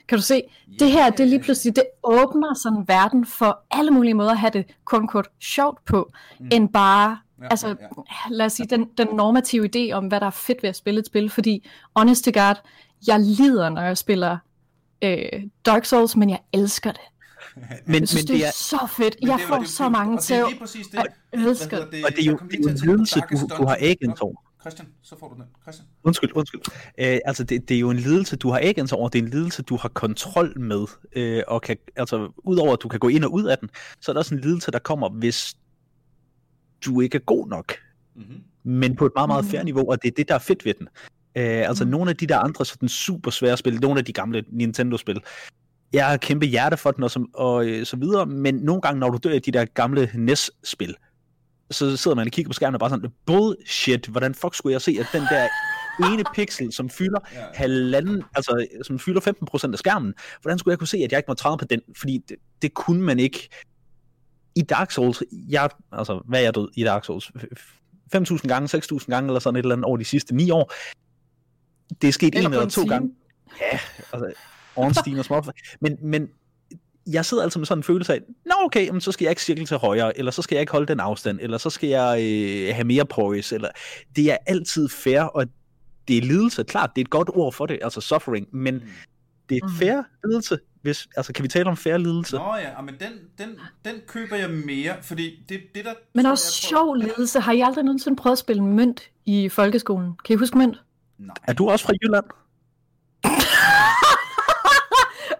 [0.08, 0.42] Kan du se,
[0.80, 4.52] det her, det lige pludselig, det åbner sådan verden for alle mulige måder at have
[4.52, 6.50] det kun kort sjovt på, Mm.
[6.52, 7.74] end bare Ja, altså, ja.
[8.30, 11.00] lad os sige, den, den normative idé om, hvad der er fedt ved at spille
[11.00, 12.56] et spil, fordi, honest to god,
[13.08, 14.38] jeg lider, når jeg spiller
[15.04, 17.02] øh, Dark Souls, men jeg elsker det.
[17.86, 19.16] Men, Jeg synes, men det er så fedt.
[19.22, 21.08] Jeg det får det- så det- mange det er det.
[21.34, 23.48] Jeg elsker hedder og det er jo, det er jo til en at lidelse, du,
[23.58, 24.36] du har agens over.
[24.62, 25.44] Christian, så får du den.
[25.62, 25.88] Christian.
[26.04, 26.62] Undskyld, undskyld.
[26.98, 29.10] Øh, altså, det, det er jo en lidelse, du har agens over.
[29.10, 30.86] Det er en lidelse, du har kontrol med.
[31.16, 33.70] Øh, og kan, altså, udover at du kan gå ind og ud af den,
[34.02, 35.56] så er der også en lidelse, der kommer, hvis
[36.86, 37.74] du ikke er god nok.
[38.16, 38.38] Mm-hmm.
[38.64, 39.52] Men på et meget, meget Mhm.
[39.52, 40.88] fair niveau, og det er det, der er fedt ved den.
[41.36, 41.92] Øh, altså, Mhm.
[41.92, 45.22] nogle af de der andre sådan super svære spil, nogle af de gamle Nintendo-spil,
[45.94, 49.00] jeg har kæmpe hjerte for den og, så, og øh, så videre, men nogle gange,
[49.00, 50.96] når du dør i de der gamle NES-spil,
[51.72, 54.82] så sidder man og kigger på skærmen og bare sådan, bullshit, hvordan fuck skulle jeg
[54.82, 55.48] se, at den der
[56.14, 57.40] ene pixel, som fylder Ja.
[57.54, 61.28] halvanden, altså som fylder 15% af skærmen, hvordan skulle jeg kunne se, at jeg ikke
[61.28, 61.82] må træde på den?
[61.98, 63.50] Fordi det, det kunne man ikke.
[64.56, 67.32] I Dark Souls, jeg, altså hvad er jeg død i Dark Souls?
[68.16, 70.74] 5.000 gange, 6.000 gange, eller sådan et eller andet over de sidste 9 år.
[72.02, 72.94] Det er sket Eller en eller to time.
[72.94, 73.12] gange.
[73.62, 73.80] Ja,
[74.14, 74.34] altså,
[74.76, 75.44] Ornstein og små.
[75.82, 76.30] Men, men
[77.08, 79.44] jeg sidder altså med sådan en følelse af, nå okay, jamen, så skal jeg ikke
[79.44, 82.18] cirkle til højre, eller så skal jeg ikke holde den afstand, eller så skal jeg
[82.22, 83.70] øh, have mere poise, eller
[84.16, 85.46] det er altid fair, og
[86.08, 88.82] det er lidelse, klart, det er et godt ord for det, altså suffering, men Mm.
[89.50, 89.76] det er Mhm.
[89.76, 92.36] fair lidelse, hvis, altså kan vi tale om fair lidelse?
[92.36, 95.94] Nå ja, og men den, den, den køber jeg mere, fordi det, det der...
[96.14, 97.40] Men også jeg, sjov ledelse.
[97.40, 100.14] Har I aldrig nogensinde prøvet at spille mønt i folkeskolen?
[100.26, 100.82] Kan I huske mønt?
[101.18, 101.36] Nej.
[101.48, 102.26] Er du også fra Jylland?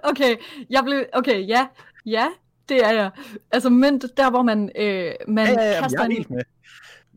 [0.04, 0.36] Okay,
[0.70, 1.06] jeg blev...
[1.14, 1.68] Okay, ja.
[2.06, 2.28] Ja,
[2.70, 3.12] det er jeg.
[3.52, 6.30] Altså mønt, der hvor man, øh, man Ja, ja, ja, kaster jeg er en, helt
[6.30, 6.42] med.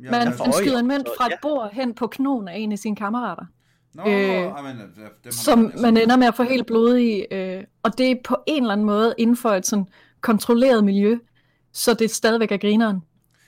[0.02, 2.78] Jeg- man, man skyder en mønt fra et bord hen på knogen af en af
[2.78, 3.44] sine kammerater.
[3.94, 7.64] Nå, øh, ej, men, øh, dem som man- ender med at få helt blodig, øh,
[7.82, 9.86] og det er på en eller anden måde inden for et sådan
[10.20, 11.18] kontrolleret miljø,
[11.72, 13.00] så det stadigvæk er grineren,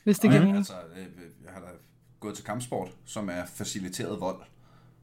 [0.05, 0.57] hvis det giver mening.
[0.57, 1.05] Altså, øh,
[1.45, 1.67] jeg har da
[2.21, 4.37] gået til kampsport, som er faciliteret vold,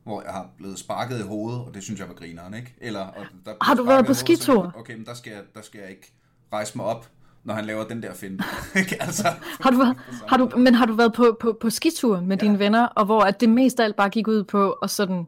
[0.04, 2.76] hvor jeg har blevet sparket i hovedet, og det synes jeg var grineren, ikke?
[2.82, 4.74] Eller, og der Har du været i på skitur?
[4.78, 6.14] Okay, men der skal, jeg, der skal jeg ikke
[6.54, 7.10] rejse mig op,
[7.44, 8.44] når han laver den der finte.
[8.80, 9.02] Ikke?
[9.02, 9.28] altså,
[9.62, 9.96] Har du,
[10.28, 12.46] har du, men har du været på, på, på skitur med Ja.
[12.46, 15.28] dine venner, og hvor at det mest af alt bare gik ud på at sådan,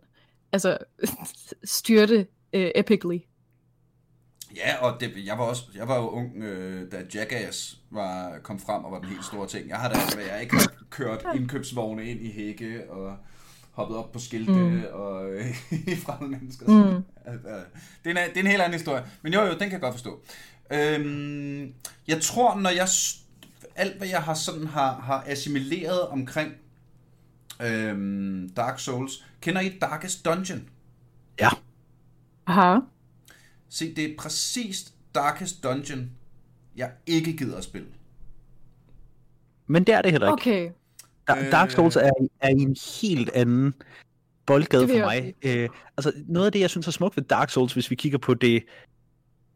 [0.52, 0.78] altså,
[1.64, 3.18] styrte øh, epically?
[4.56, 8.60] Ja, og det, jeg var også, jeg var jo ung, øh, da Jackass var, kom
[8.60, 9.70] frem og var den helt store ting.
[9.70, 9.98] Jeg har da,
[10.34, 13.16] jeg ikke har kørt indkøbsvogne ind i hække og
[13.72, 14.82] hoppet op på skilte mm.
[14.94, 15.46] og øh,
[15.94, 16.68] i fremmede mennesker.
[16.68, 16.94] Mm.
[16.96, 17.04] Mm.
[18.04, 19.04] Det, er en, det er en helt anden historie.
[19.22, 20.20] Men jo, jo, den kan jeg godt forstå.
[20.72, 21.74] Øhm,
[22.08, 22.88] jeg tror, når jeg...
[23.76, 26.54] Alt, hvad jeg har sådan har, har assimileret omkring
[27.62, 29.26] øhm, Dark Souls.
[29.42, 30.70] Kender I Darkest Dungeon?
[31.40, 31.50] Ja.
[32.48, 32.80] Aha.
[33.70, 36.12] Se, det er præcis Darkest Dungeon,
[36.76, 37.88] jeg ikke gider at spille.
[39.68, 40.34] Men det er det heller ikke.
[40.34, 40.70] Okay.
[41.28, 43.74] Da- Dark Souls er, er en helt anden
[44.46, 45.34] boldgade for mig.
[45.42, 48.18] Øh, altså, noget af det, jeg synes er smukt ved Dark Souls, hvis vi kigger
[48.18, 48.64] på det...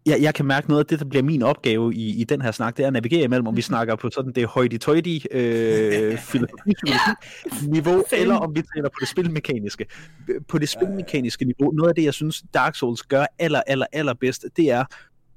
[0.10, 2.52] Jeg, jeg kan mærke noget af det, der bliver min opgave i, i den her
[2.52, 8.04] snak, det er at navigere imellem, om vi snakker på sådan det højde-tøjde øh, filosofi-niveau,
[8.10, 8.22] Same.
[8.22, 9.86] eller om vi taler på det spilmekaniske.
[10.48, 14.14] På det spilmekaniske niveau, noget af det, jeg synes, Dark Souls gør aller, aller, aller
[14.14, 14.86] bedst, det er,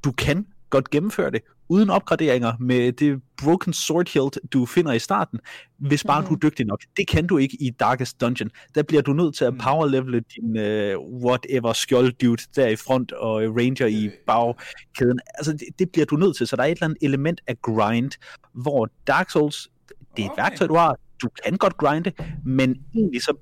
[0.04, 4.98] du kan godt gennemføre det, uden opgraderinger med det broken sword hilt, du finder i
[4.98, 5.38] starten,
[5.78, 6.28] hvis bare Mhm.
[6.28, 6.80] du er dygtig nok.
[6.96, 8.50] Det kan du ikke i Darkest Dungeon.
[8.74, 9.58] Der bliver du nødt til at Mm.
[9.58, 15.20] power levele din uh, whatever skjold dude der i front og ranger i Øh, bagkæden.
[15.34, 17.62] Altså det, det bliver du nødt til, så der er et eller andet element af
[17.62, 18.10] grind,
[18.52, 19.68] hvor Dark Souls,
[20.16, 20.42] det er et Okay.
[20.42, 20.96] værktøj, du har.
[21.22, 22.12] Du kan godt grinde,
[22.44, 23.36] men egentlig så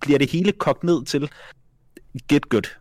[0.00, 1.30] bliver det hele kogt ned til
[2.32, 2.76] get good.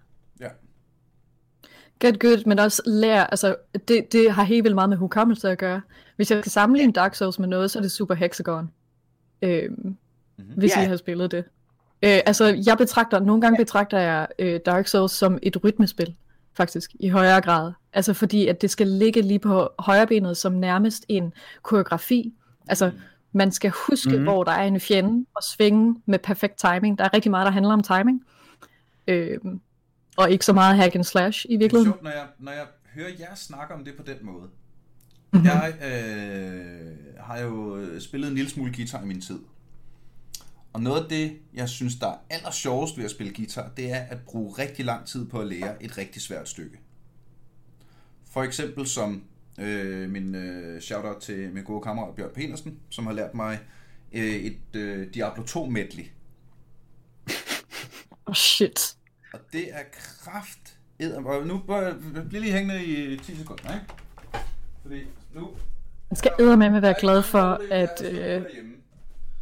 [2.05, 3.55] Get good, men også lær, altså
[3.87, 5.81] det, det har helt vildt meget med hukommelse at gøre.
[6.15, 8.71] Hvis jeg skal sammenligne Dark Souls med noget, så er det Super Hexagon.
[9.41, 9.95] Øhm,
[10.37, 10.47] Mhm.
[10.57, 10.83] hvis Ja.
[10.83, 11.43] I har spillet det.
[12.03, 16.15] Øh, altså, jeg betragter, nogle gange betragter jeg øh, Dark Souls som et rytmespil,
[16.57, 17.71] faktisk, i højere grad.
[17.93, 22.33] Altså fordi, at det skal ligge lige på højre benet som nærmest en koreografi.
[22.67, 22.91] Altså,
[23.31, 24.15] man skal huske, Mhm.
[24.15, 24.25] mm-hmm.
[24.33, 26.97] hvor der er en fjende, og svinge med perfekt timing.
[26.97, 28.23] Der er rigtig meget, der handler om timing.
[29.07, 29.61] Øhm,
[30.17, 31.93] og ikke så meget hack and slash i Det er virkeligheden.
[31.93, 34.49] sjovt, når jeg, når jeg hører jer snakke om det på den måde.
[35.34, 35.45] Mhm.
[35.45, 39.39] Jeg øh, har jo spillet en lille smule guitar i min tid.
[40.73, 43.91] Og noget af det, jeg synes, der er aller sjovest ved at spille guitar, det
[43.91, 46.78] er at bruge rigtig lang tid på at lære et rigtig svært stykke.
[48.32, 49.23] For eksempel som
[49.60, 53.60] øh, min øh, shoutout til min gode kammerat Bjørn Petersen, som har lært mig
[54.13, 56.04] øh, et øh, Diablo 2 medley.
[58.25, 58.95] Oh, shit.
[59.35, 59.83] Og det er
[60.23, 60.77] kraft.
[61.25, 61.61] Og nu
[62.29, 63.85] bliver lige hængende i 10 sekunder, ikke?
[64.81, 65.01] Fordi
[65.33, 65.49] nu...
[66.09, 68.03] Man skal eddermame være glad for, at...
[68.11, 68.35] Øh...
[68.35, 68.41] Øh,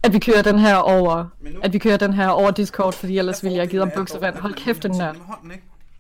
[0.04, 1.26] at vi kører den her over,
[1.64, 4.02] at vi kører den her over Discord, fordi ellers ville jeg give Fordelen ham er
[4.02, 4.36] buksevand.
[4.36, 5.16] Hold kæft, den nørd.
[5.44, 5.56] med?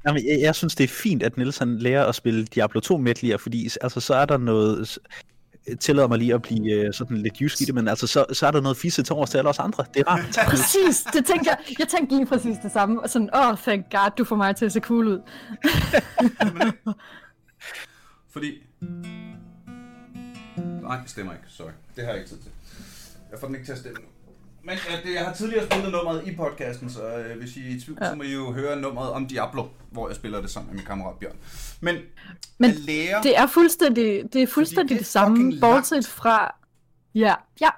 [0.08, 2.98] Jamen, jeg, jeg synes, det er fint, at Niels han lærer at spille Diablo 2
[2.98, 4.98] medleyer, fordi altså, så er der noget...
[5.80, 8.48] Tillader mig lige at blive øh, sådan lidt jysk i det, men altså, så, så
[8.48, 9.86] er der noget fisse til overs til alle os andre.
[9.94, 10.38] Det er rart.
[10.50, 11.58] Præcis, det tænkte jeg.
[11.80, 13.02] Jeg tænkte lige præcis det samme.
[13.02, 15.22] Og sådan, åh, oh, thank god, du får mig til at se cool ud.
[18.34, 18.64] Fordi...
[20.82, 21.46] Nej, det stemmer ikke.
[21.48, 21.72] Sorry.
[21.96, 22.52] Det har jeg ikke tid til.
[23.32, 24.13] Jeg får den ikke til at stemme nu.
[24.66, 27.76] Men ja, det, jeg har tidligere spillet nummeret i podcasten, så øh, hvis I er
[27.76, 28.10] i tvivl, ja.
[28.10, 30.86] Så må I jo høre nummeret om Diablo, hvor jeg spiller det sammen med min
[30.86, 31.36] kammerat Bjørn.
[31.82, 31.96] Men,
[32.58, 33.24] Men at lære...
[33.24, 36.08] Det er fuldstændig det, er fuldstændig det er det, samme, bortset langt.
[36.08, 36.56] fra...
[37.16, 37.70] Ja, ja.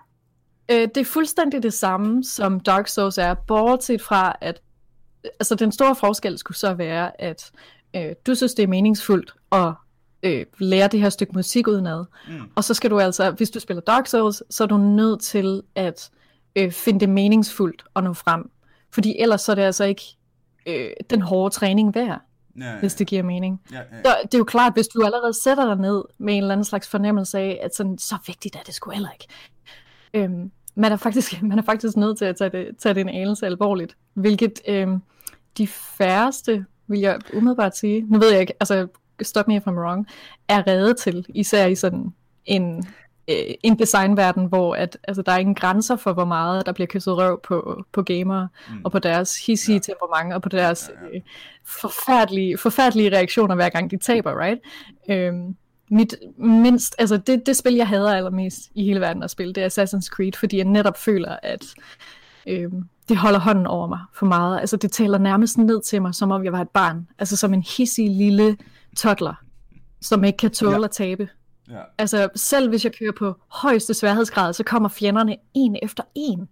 [0.71, 4.61] Øh, det er fuldstændig det samme, som Dark Souls er, bortset fra, at
[5.23, 7.51] altså, den store forskel skulle så være, at
[7.95, 9.73] øh, du synes, det er meningsfuldt at
[10.23, 12.05] øh, lære det her stykke musik udenad.
[12.27, 12.41] Mm.
[12.55, 15.61] Og så skal du altså, hvis du spiller Dark Souls, så er du nødt til
[15.75, 16.09] at
[16.55, 18.49] øh, finde det meningsfuldt at nå frem.
[18.93, 20.03] Fordi ellers så er det altså ikke
[20.65, 22.19] øh, den hårde træning værd,
[22.59, 23.61] Ja, ja, hvis det giver mening.
[23.71, 23.83] ja, ja.
[24.05, 26.65] Så det er jo klart, hvis du allerede sætter dig ned med en eller anden
[26.65, 29.27] slags fornemmelse af, at sådan, så vigtigt er det sgu heller ikke.
[30.13, 33.09] Øhm, man, er faktisk, man er faktisk nødt til at tage det, tage det en
[33.09, 35.01] anelse alvorligt, hvilket øhm,
[35.57, 38.87] de færreste, vil jeg umiddelbart sige, nu ved jeg ikke, altså
[39.21, 40.07] stop me if I'm wrong,
[40.47, 42.13] er reddet til, især i sådan
[42.45, 42.87] en,
[43.27, 46.87] øh, en designverden, hvor at, altså, der er ingen grænser for, hvor meget der bliver
[46.87, 48.81] kysset røv på, på gamere, Mm.
[48.83, 49.79] og på deres hissige Ja.
[49.79, 51.15] temperament, og på deres Ja, ja.
[51.15, 51.21] øh,
[51.65, 54.59] forfærdelige, forfærdelige reaktioner, hver gang de taber, right?
[55.09, 55.55] Øhm,
[55.91, 59.63] mit mindst, altså det, det spil, jeg hader allermest i hele verden at spille, det
[59.63, 61.65] er Assassin's Creed, fordi jeg netop føler, at
[62.47, 64.59] øhm, det holder hånden over mig for meget.
[64.59, 67.07] Altså det taler nærmest ned til mig, som om jeg var et barn.
[67.19, 68.57] Altså som en hissig lille
[68.97, 69.33] toddler,
[70.01, 70.83] som ikke kan tåle ja.
[70.83, 71.29] at tabe.
[71.69, 71.79] Ja.
[71.97, 76.47] Altså selv hvis jeg kører på højeste sværhedsgrad, så kommer fjenderne en efter en.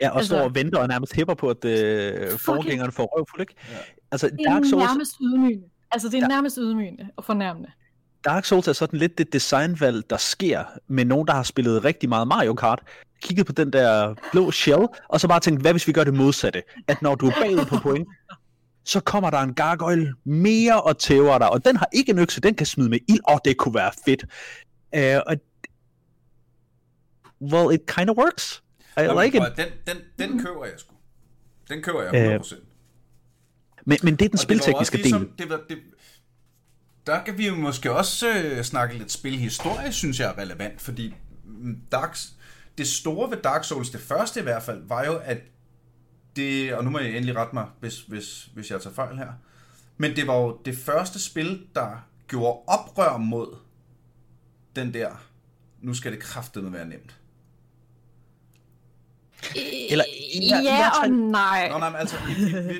[0.00, 3.40] Ja, og Altså- står og venter og nærmest hæpper på, at øh, forgængeren får røvfuld,
[3.40, 3.54] ikke?
[3.70, 3.76] Ja.
[4.10, 5.64] Altså, Det er Dark Souls, nærmest ydmygende.
[5.92, 6.26] Altså det er Ja.
[6.28, 7.70] nærmest ydmygende og fornærmende.
[8.24, 12.08] Dark Souls er sådan lidt det designvalg, der sker med nogen, der har spillet rigtig
[12.08, 12.82] meget Mario Kart,
[13.22, 16.14] kigget på den der blå shell, og så bare tænkt, hvad hvis vi gør det
[16.14, 16.62] modsatte?
[16.88, 18.08] At når du er bagud på point,
[18.86, 22.40] så kommer der en gargoyle mere og tæver dig, og den har ikke en økse,
[22.40, 24.24] den kan smide med ild, og det kunne være fedt.
[24.96, 25.36] Uh, og
[27.40, 28.62] well, it kind of works.
[28.96, 29.56] I Nå, men like it.
[29.56, 30.94] Den, den, den køber jeg sgu.
[31.68, 32.54] Den køber jeg 100%.
[33.86, 35.02] Men, men det er den Og det var spiltekniske også del.
[35.02, 35.78] ligesom, det var, det,
[37.06, 41.14] der kan vi jo måske også øh, snakke lidt spilhistorie, synes jeg er relevant, fordi
[41.44, 42.18] mm, Dark,
[42.78, 45.38] det store ved Dark Souls, det første i hvert fald, var jo, at
[46.36, 49.32] det, og nu må jeg endelig rette mig, hvis, hvis, hvis jeg tager fejl her,
[49.96, 53.56] men det var jo det første spil, der gjorde oprør mod
[54.76, 55.10] den der,
[55.80, 57.16] nu skal det kraftedeme være nemt.
[59.90, 60.04] Eller-
[60.50, 61.68] ja, ja, og nej.
[61.68, 62.16] Nå, nej, men altså,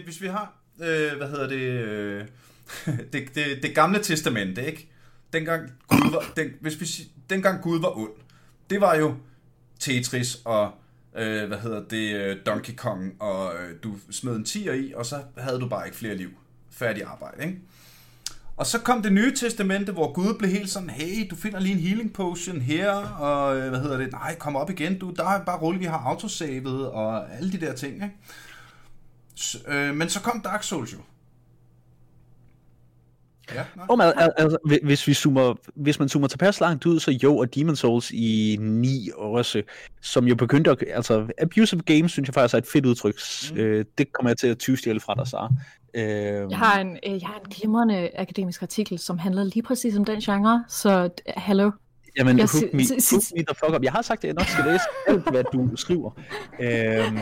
[0.05, 2.25] hvis vi har, øh, hvad hedder det, øh,
[3.13, 4.89] det, det, det gamle testamente, ikke?
[5.33, 6.87] Dengang Gud var, den, hvis vi,
[7.31, 8.11] dengang Gud var ond,
[8.71, 9.15] det var jo
[9.81, 10.75] Tetris og,
[11.17, 15.07] øh, hvad hedder det, øh, Donkey Kong, og øh, du smed en tiger i, og
[15.07, 16.31] så havde du bare ikke flere liv.
[16.71, 17.59] Færdig arbejde, ikke?
[18.57, 21.75] Og så kom det nye testamente, hvor Gud blev helt sådan, hey, du finder lige
[21.75, 25.25] en healing potion her, og øh, hvad hedder det, nej, kom op igen, du, der
[25.25, 28.11] er bare roligt, vi har autosavet, og alle de der ting, ikke?
[29.35, 30.99] Så, øh, men så kom Dark Souls jo.
[33.55, 33.65] Ja,
[34.01, 37.37] al- al- altså, hvi- hvis, vi zoomer, hvis man zoomer tilpas langt ud, så jo,
[37.37, 39.63] og Demon Souls i 9 også,
[40.03, 43.15] som jo begyndte at, altså, abusive games, synes jeg faktisk er et fedt udtryk.
[43.53, 43.59] Mm.
[43.59, 45.53] Øh, det kommer jeg til at tyvstjæle fra dig, Sara.
[45.95, 49.97] Øh, Jeg har en, øh, jeg har en glimrende akademisk artikel, som handler lige præcis
[49.97, 51.71] om den genre, så hallo.
[52.19, 53.83] Jamen, jeg hook me, hook me the fuck up.
[53.83, 56.11] Jeg har sagt, at jeg nok skal læse alt, hvad du skriver.
[56.61, 57.19] Øhm,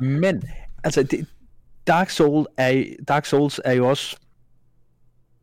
[0.00, 0.42] men,
[0.84, 1.26] altså, det,
[1.86, 4.16] Dark, Soul er, Dark Souls er jo også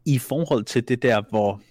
[0.06, 1.62] i forhold til det der, hvor,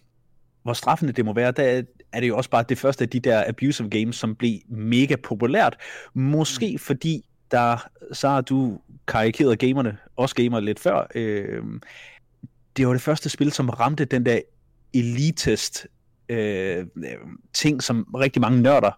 [0.62, 3.20] hvor straffende det må være, der er det jo også bare det første af de
[3.20, 5.76] der abusive games, som blev mega populært.
[6.14, 6.78] Måske mm.
[6.78, 11.62] fordi, der, så har du karikeret gamerne, også gamer lidt før, øh,
[12.76, 14.40] det var det første spil, som ramte den der
[14.94, 15.86] elitist
[16.28, 16.86] øh,
[17.52, 18.90] ting, som rigtig mange nørder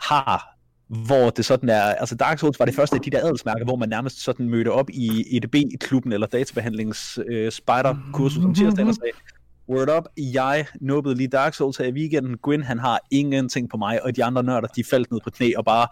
[0.00, 0.51] har,
[0.92, 3.76] hvor det sådan er, altså Dark Souls var det første af de der adelsmærker, hvor
[3.76, 9.12] man nærmest sådan mødte op i EDB-klubben eller databehandlings øh, spider-kursus om tirsdagen og sagde,
[9.68, 13.76] word up, jeg nubbede lige Dark Souls her i weekenden, Gwyn han har ingenting på
[13.76, 15.88] mig, og de andre nørder, de faldt ned på knæ og bare,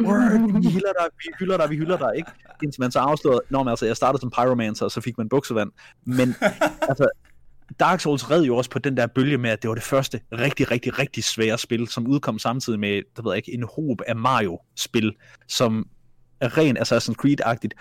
[0.00, 2.30] word, vi hylder dig, vi hylder dig, vi hylder dig, ikke?
[2.62, 5.28] Indtil man så afslørede, nå, men altså, jeg startede som pyromancer, og så fik man
[5.28, 5.70] buksevand,
[6.04, 6.34] men
[6.88, 7.06] altså,
[7.80, 10.20] Dark Souls red jo også på den der bølge med, at det var det første
[10.32, 14.00] rigtig, rigtig, rigtig svære spil, som udkom samtidig med, der ved jeg ikke, en hob
[14.06, 15.12] af Mario-spil,
[15.48, 15.88] som
[16.40, 17.72] er ren Assassin's Creed-agtigt,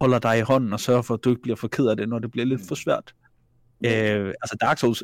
[0.00, 2.08] holder dig i hånden og sørger for, at du ikke bliver for ked af det,
[2.08, 3.14] når det bliver lidt for svært.
[3.80, 3.88] Mm.
[3.88, 5.02] Øh, altså Dark Souls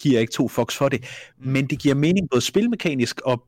[0.00, 1.04] giver ikke to fucks for det,
[1.38, 3.46] men det giver mening både spilmekanisk og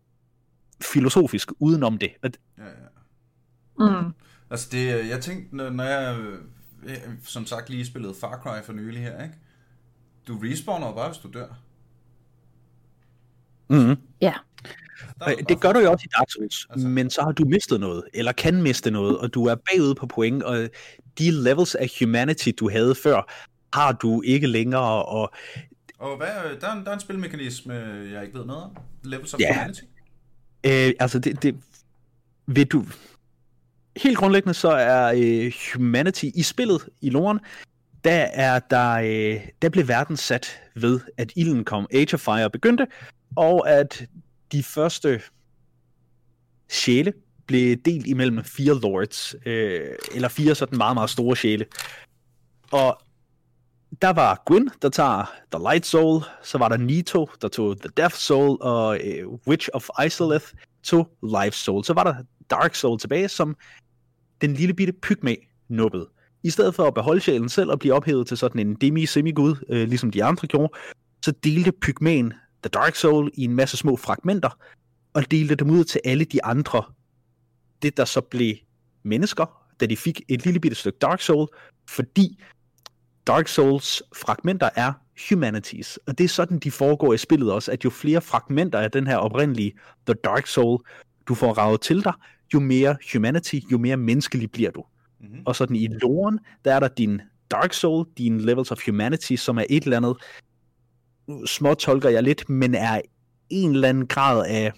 [0.83, 2.11] filosofisk udenom det.
[2.22, 2.38] At...
[2.59, 4.02] Ja, ja.
[4.02, 4.12] Mm.
[4.50, 6.16] Altså det, jeg tænkte, når jeg
[7.24, 9.35] som sagt lige spillet Far Cry for nylig her, ikke?
[10.28, 11.46] Du respawner bare, hvis du dør.
[13.68, 13.96] Mm-hmm.
[14.20, 14.32] Ja.
[15.48, 16.88] Det gør du jo også i Dark Souls, altså...
[16.88, 20.06] men så har du mistet noget, eller kan miste noget, og du er bagud på
[20.06, 20.68] point, og
[21.18, 23.32] de levels af humanity, du havde før,
[23.72, 25.32] har du ikke længere, og...
[25.98, 26.26] Og hvad,
[26.60, 27.74] der, er en, der er en spilmekanisme,
[28.12, 28.76] jeg ikke ved noget om.
[29.02, 29.54] Levels of ja.
[29.54, 29.82] humanity?
[30.66, 31.56] Øh, altså, det, det...
[32.46, 32.84] Vil du...
[33.96, 37.40] Helt grundlæggende så er øh, humanity i spillet, i loren,
[38.04, 42.50] der er der, øh, der blev verden sat ved, at ilden kom, Age of Fire
[42.50, 42.86] begyndte,
[43.36, 44.06] og at
[44.52, 45.22] de første
[46.70, 47.12] sjæle
[47.46, 51.66] blev delt imellem fire lords, øh, eller fire sådan meget, meget store sjæle.
[52.70, 53.00] Og
[54.02, 57.90] der var Gwyn, der tager The Light Soul, så var der Nito, der tog The
[57.96, 60.46] Death Soul, og øh, Witch of Isolith
[60.82, 61.84] tog Life Soul.
[61.84, 62.14] Så var der
[62.50, 63.56] Dark Soul tilbage, som
[64.40, 65.36] den lille bitte pygmæ
[65.68, 66.08] nubbede.
[66.44, 69.88] I stedet for at beholde sjælen selv og blive ophævet til sådan en demi-semi-gud, øh,
[69.88, 70.72] ligesom de andre gjorde,
[71.22, 74.59] så delte pygmæen The Dark Soul i en masse små fragmenter,
[75.12, 76.83] og delte dem ud til alle de andre.
[77.83, 78.54] Det der så blev
[79.02, 81.48] mennesker, da de fik et lille bitte stykke Dark Soul,
[81.90, 82.42] fordi
[83.26, 84.92] Dark Souls fragmenter er
[85.28, 88.90] humanities, og det er sådan, de foregår i spillet også, at jo flere fragmenter af
[88.90, 89.72] den her oprindelige
[90.07, 90.78] The Dark Soul,
[91.28, 92.12] du får ravet til dig,
[92.54, 94.85] jo mere humanity, jo mere menneskelig bliver du.
[95.24, 95.42] Mm-hmm.
[95.46, 99.58] Og sådan i loren, der er der din Dark Soul, din Levels of Humanity, som
[99.58, 100.16] er et eller andet,
[101.26, 103.00] uh, små tolker jeg lidt, men er
[103.50, 104.72] en eller anden grad af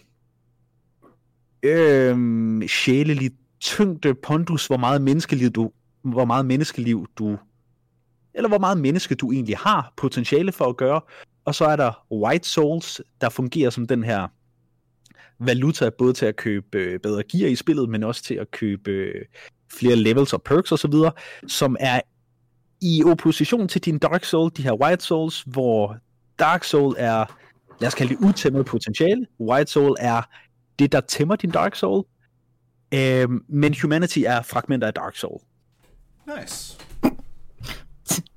[1.62, 3.30] øh, sjælelig
[3.61, 5.70] tyngde pondus, hvor meget menneskeliv du,
[6.02, 7.38] hvor meget menneskeliv du,
[8.35, 11.00] eller hvor meget menneske du egentlig har potentiale for at gøre.
[11.44, 14.28] Og så er der White Souls, der fungerer som den her
[15.38, 18.90] valuta, både til at købe øh, bedre gear i spillet, men også til at købe
[18.90, 19.25] øh,
[19.72, 20.94] flere levels og perks osv.,
[21.49, 22.01] som er
[22.81, 25.96] i opposition til din Dark Soul, de her White Souls, hvor
[26.38, 27.25] Dark Soul er,
[27.81, 29.27] lad os kalde det utæmmet potentiale.
[29.40, 30.22] White Soul er
[30.79, 32.05] det, der tæmmer din Dark Soul.
[32.94, 35.40] Øh, men Humanity er fragmenter af Dark Soul.
[36.38, 36.79] Nice.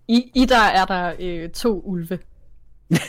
[0.07, 2.19] I, I der er der øh, to ulve.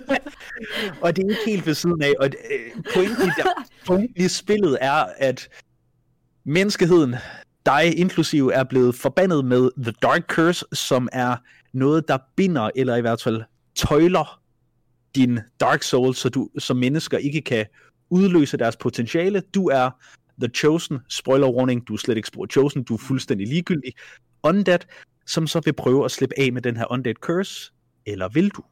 [1.02, 2.12] og det er ikke helt ved siden af.
[2.20, 5.48] Og øh, pointen, der, pointen i spillet er, at
[6.44, 7.14] menneskeheden,
[7.66, 11.36] dig inklusive, er blevet forbandet med The Dark Curse, som er
[11.72, 13.42] noget, der binder, eller i hvert fald
[13.74, 14.40] tøjler
[15.14, 17.66] din Dark Soul, så du som mennesker ikke kan
[18.10, 19.42] udløse deres potentiale.
[19.54, 19.90] Du er
[20.40, 23.92] The Chosen, spoiler warning, du er slet ikke spurgt Chosen, du er fuldstændig ligegyldig.
[24.42, 24.78] Undead,
[25.26, 27.72] som så vil prøve at slippe af med den her Undead Curse,
[28.06, 28.62] eller vil du?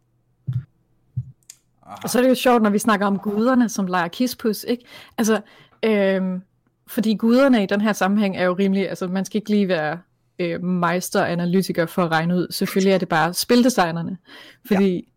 [2.02, 4.84] Og så er det jo sjovt, når vi snakker om guderne, som leger kispus, ikke?
[5.18, 5.40] Altså,
[5.82, 6.42] øhm,
[6.86, 9.98] fordi guderne i den her sammenhæng er jo rimelig, altså man skal ikke lige være
[10.38, 12.46] øh, meisteranalytiker for at regne ud.
[12.50, 14.18] Selvfølgelig er det bare spildesignerne.
[14.66, 15.08] Fordi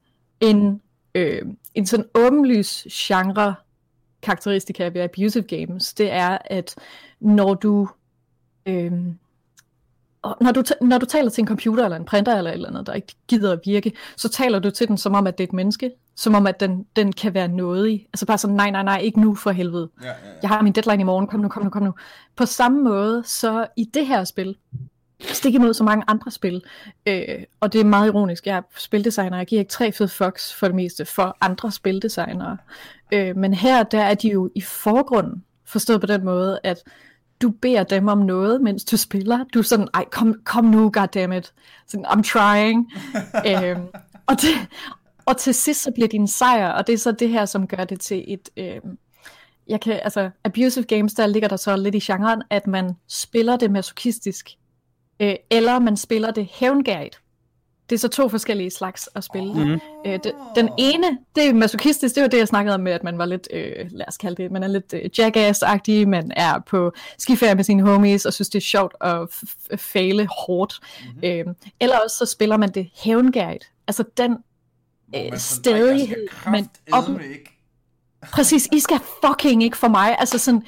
[0.42, 0.48] ja.
[0.48, 0.82] en,
[1.16, 1.42] øh,
[1.74, 3.56] en sådan åbenlys genre
[4.22, 6.76] karakteristika ved abusive games, det er, at
[7.20, 7.90] når du
[8.66, 8.92] øh,
[10.42, 12.88] når du, når du taler til en computer eller en printer eller et eller andet,
[12.88, 15.48] der ikke gider at virke, så taler du til den som om, at det er
[15.48, 15.92] et menneske.
[16.16, 18.08] Som om, at den, den kan være noget i.
[18.14, 19.90] Altså bare sådan, nej, nej, nej, ikke nu for helvede.
[20.02, 20.16] Ja, ja, ja.
[20.42, 21.94] Jeg har min deadline i morgen, kom nu, kom nu, kom nu.
[22.36, 24.56] På samme måde, så i det her spil,
[25.22, 26.62] stik imod så mange andre spil,
[27.06, 30.54] øh, og det er meget ironisk, jeg er spildesigner, jeg giver ikke tre fede fucks
[30.54, 32.58] for det meste for andre spildesignere.
[33.12, 36.84] Øh, men her, der er de jo i forgrunden, forstået på den måde, at
[37.42, 39.46] du beder dem om noget, mens du spiller.
[39.54, 41.54] Du er sådan, ej, kom, kom nu, goddammit.
[41.88, 42.92] Sådan, I'm trying.
[43.50, 43.82] øhm,
[44.28, 44.50] og, det,
[45.26, 47.84] og til sidst så bliver din sejr, og det er så det her, som gør
[47.84, 48.50] det til et...
[48.58, 48.98] Øhm,
[49.68, 53.58] jeg kan, altså, abusive games, der ligger der så lidt i genren, at man spiller
[53.58, 54.50] det masochistisk,
[55.20, 57.20] øh, eller man spiller det hævngærigt.
[57.90, 59.54] Det er så to forskellige slags at spille.
[59.54, 59.80] Mm-hmm.
[60.06, 63.04] Øh, det, den ene, det er masochistisk, det var det, jeg snakkede om med, at
[63.04, 66.60] man var lidt, øh, lad os kalde det, man er lidt øh, jackass-agtig, man er
[66.60, 70.80] på skiferie med sine homies, og synes, det er sjovt at f- fæle hårdt.
[71.06, 71.24] Mm-hmm.
[71.24, 71.46] Øh,
[71.80, 73.72] eller også så spiller man det hævngærigt.
[73.88, 74.38] Altså den
[75.16, 77.04] øh, man op...
[77.22, 77.50] Ikke.
[78.32, 80.16] Præcis, I skal fucking ikke for mig.
[80.20, 80.64] Altså sådan,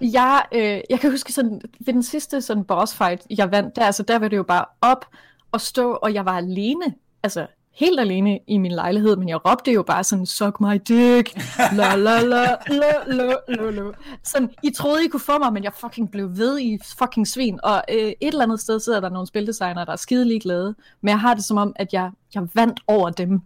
[0.00, 3.84] jeg, øh, jeg kan huske sådan, ved den sidste sådan boss fight, jeg vandt, der,
[3.84, 5.06] altså, der var det jo bare op,
[5.54, 7.46] at stå, og jeg var alene, altså
[7.78, 11.42] helt alene i min lejlighed, men jeg råbte jo bare sådan, suck my dick,
[11.76, 13.82] la la la la la la la.
[14.24, 17.58] Sådan, I troede, I kunne få mig, men jeg fucking blev ved i fucking svin.
[17.62, 21.08] Og øh, et eller andet sted sidder der nogle spildesignere, der er skide glade, men
[21.08, 23.40] jeg har det som om, at jeg, jeg vandt over dem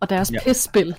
[0.00, 0.38] og deres ja.
[0.44, 0.94] pisspil.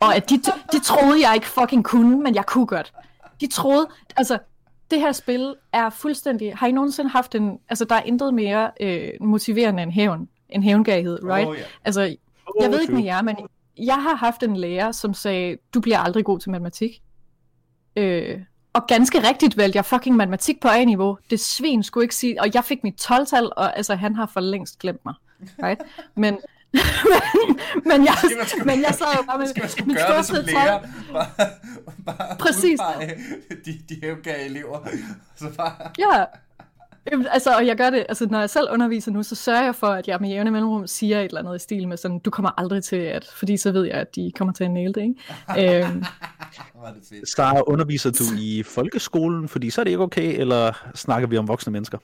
[0.00, 0.38] Og at de,
[0.72, 2.92] de troede, jeg ikke fucking kunne, men jeg kunne godt.
[3.40, 4.38] De troede, altså,
[4.90, 6.56] det her spil er fuldstændig...
[6.56, 7.58] Har I nogensinde haft en...
[7.68, 10.28] Altså, der er intet mere øh, motiverende end hævn.
[10.48, 11.48] En hævngærighed, right?
[11.48, 11.66] Oh, yeah.
[11.84, 12.16] Altså, jeg
[12.66, 13.36] oh, ved ikke med jer, men
[13.78, 17.02] jeg har haft en lærer, som sagde, du bliver aldrig god til matematik.
[17.96, 18.40] Øh,
[18.72, 21.18] og ganske rigtigt valgte jeg fucking matematik på A-niveau.
[21.30, 22.40] Det svin skulle ikke sige...
[22.40, 25.14] Og jeg fik mit 12-tal, og altså, han har for længst glemt mig.
[25.62, 25.82] Right?
[26.16, 26.38] Men
[27.04, 28.14] men, men, jeg,
[28.48, 30.80] sgu, men jeg sad jo bare med skal man skulle gøre det som lærer.
[31.12, 31.26] Bare,
[32.06, 32.80] bare Præcis.
[33.64, 34.88] de, de hævgav elever.
[35.36, 35.72] Så bare...
[35.98, 36.24] Ja,
[37.30, 39.86] altså, og jeg gør det, altså, når jeg selv underviser nu, så sørger jeg for,
[39.86, 42.50] at jeg med jævne mellemrum siger et eller andet i stil med sådan, du kommer
[42.60, 45.84] aldrig til at, fordi så ved jeg, at de kommer til at næle det, ikke?
[45.84, 46.04] øhm.
[47.24, 51.48] Så underviser du i folkeskolen, fordi så er det ikke okay, eller snakker vi om
[51.48, 51.98] voksne mennesker?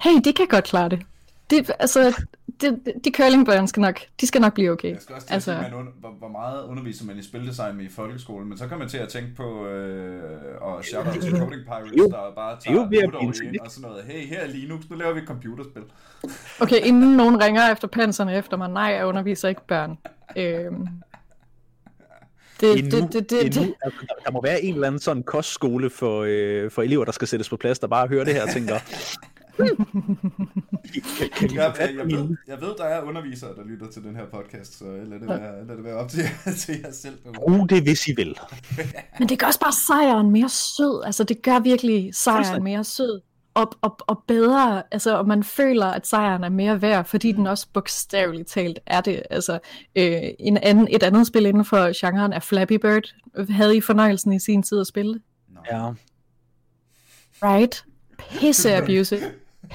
[0.00, 1.02] Hey, det kan godt klare det.
[1.50, 2.22] Det, altså,
[2.60, 4.92] de, de curlingbørn skal nok, de skal nok blive okay.
[4.92, 5.52] Jeg skal også altså...
[5.52, 8.88] at man, hvor, hvor meget underviser man i spildesign i folkeskolen, men så kommer man
[8.88, 10.22] til at tænke på, øh,
[10.60, 12.04] og shout out til Coding Pirates, jo.
[12.08, 14.04] der bare tager jo, vi er ind og sådan noget.
[14.04, 15.82] Hey, her er Linux, nu laver vi et computerspil.
[16.60, 19.98] Okay, inden nogen ringer efter panserne efter mig, nej, jeg underviser ikke børn.
[20.36, 20.88] Øhm,
[22.60, 23.74] det, endnu, det, det, det, endnu.
[23.82, 27.28] Altså, der må være en eller anden sådan kostskole for, øh, for elever, der skal
[27.28, 28.74] sættes på plads, der bare hører det her og tænker,
[29.56, 34.16] kan, kan jeg, jeg, jeg, ved, jeg ved, der er undervisere, der lytter til den
[34.16, 36.22] her podcast, så lad det være, lad det være op til,
[36.62, 37.18] til jer selv.
[37.34, 38.38] Brug det, hvis I vil.
[39.18, 41.02] Men det gør også bare sejren mere sød.
[41.06, 43.20] Altså, det gør virkelig sejren mere sød.
[43.54, 47.46] Og, og, og bedre, altså, og man føler, at sejren er mere værd, fordi den
[47.46, 49.22] også bogstaveligt talt er det.
[49.30, 49.58] Altså,
[49.96, 53.14] øh, en anden, et andet spil inden for genren er Flappy Bird.
[53.50, 55.20] Havde I fornøjelsen i sin tid at spille?
[55.48, 55.60] No.
[55.70, 55.92] Ja.
[57.42, 57.84] Right?
[58.18, 59.20] Pisse abusive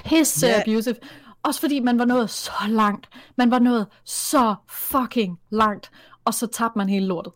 [0.06, 0.62] pisse yeah.
[0.62, 0.96] abusive.
[1.44, 3.10] Også fordi man var nået så langt.
[3.38, 5.92] Man var nået så fucking langt.
[6.26, 7.34] Og så tabte man hele lortet.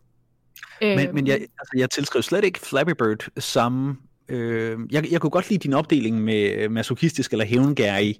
[0.80, 3.96] Men, øh, men jeg, altså, jeg tilskrev slet ikke Flappy Bird samme...
[4.28, 8.16] Øh, jeg, jeg kunne godt lide din opdeling med masochistisk eller hævngærig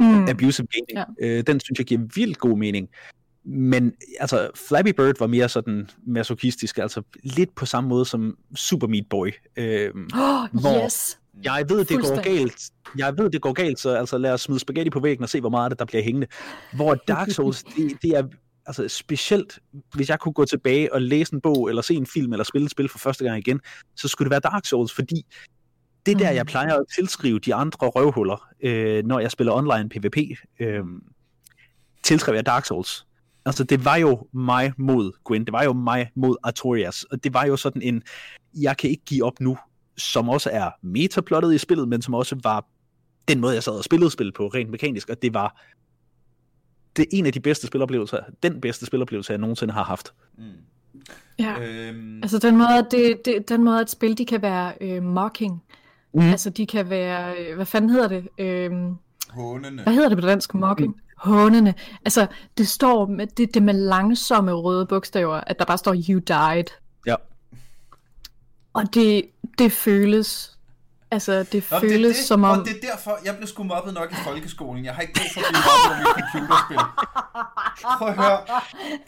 [0.00, 0.28] mm.
[0.28, 1.08] abusive gaming.
[1.20, 1.26] Ja.
[1.26, 2.88] Øh, den synes jeg giver vildt god mening.
[3.44, 8.86] Men altså, Flappy Bird var mere sådan masochistisk, altså lidt på samme måde som Super
[8.86, 9.32] Meat Boy.
[9.56, 11.18] Øh, oh, hvor, yes!
[11.44, 12.70] Jeg ved, det går galt.
[12.98, 15.40] Jeg ved, det går galt, så altså, lad os smide spaghetti på væggen og se,
[15.40, 16.26] hvor meget det, der bliver hængende.
[16.72, 18.22] Hvor Dark Souls, det, det er
[18.66, 19.58] altså specielt,
[19.94, 22.64] hvis jeg kunne gå tilbage og læse en bog, eller se en film, eller spille
[22.64, 23.60] et spil for første gang igen,
[23.96, 25.26] så skulle det være Dark Souls, fordi
[26.06, 26.46] det der, jeg mm.
[26.46, 30.16] plejer at tilskrive de andre røvhuller, øh, når jeg spiller online PvP,
[30.60, 30.84] øh,
[32.02, 33.06] tilskriver jeg Dark Souls.
[33.46, 37.34] Altså, det var jo mig mod Gwen, det var jo mig mod Artorias, og det
[37.34, 38.02] var jo sådan en,
[38.54, 39.58] jeg kan ikke give op nu,
[40.02, 42.66] som også er metaplottet i spillet, men som også var
[43.28, 45.62] den måde, jeg sad og spillede spil på, rent mekanisk, og det var
[46.96, 50.14] det er en af de bedste spiloplevelser, den bedste spiloplevelse, jeg nogensinde har haft.
[50.38, 50.44] Mm.
[51.38, 52.22] Ja, øhm...
[52.22, 55.62] altså den måde, det, det, den måde, at spil, de kan være øh, mocking.
[56.14, 56.20] Mm.
[56.20, 58.28] Altså de kan være, øh, hvad fanden hedder det?
[58.38, 58.70] Øh,
[59.28, 59.82] Hånende.
[59.82, 60.54] Hvad hedder det på dansk?
[60.54, 60.94] Mocking?
[60.94, 61.02] Mm.
[61.16, 61.74] Hånende.
[62.04, 62.26] Altså,
[62.58, 66.64] det står med, det, det med langsomme røde bogstaver, at der bare står, you died.
[67.06, 67.14] Ja.
[68.72, 69.24] Og det,
[69.58, 70.52] det føles
[71.12, 72.58] Altså, det Nå, føles det, det, som om...
[72.58, 74.84] Og det er derfor, jeg blev sgu mobbet nok i folkeskolen.
[74.84, 76.78] Jeg har ikke brug for at blive mobbet med computerspil.
[77.98, 78.38] Prøv at høre.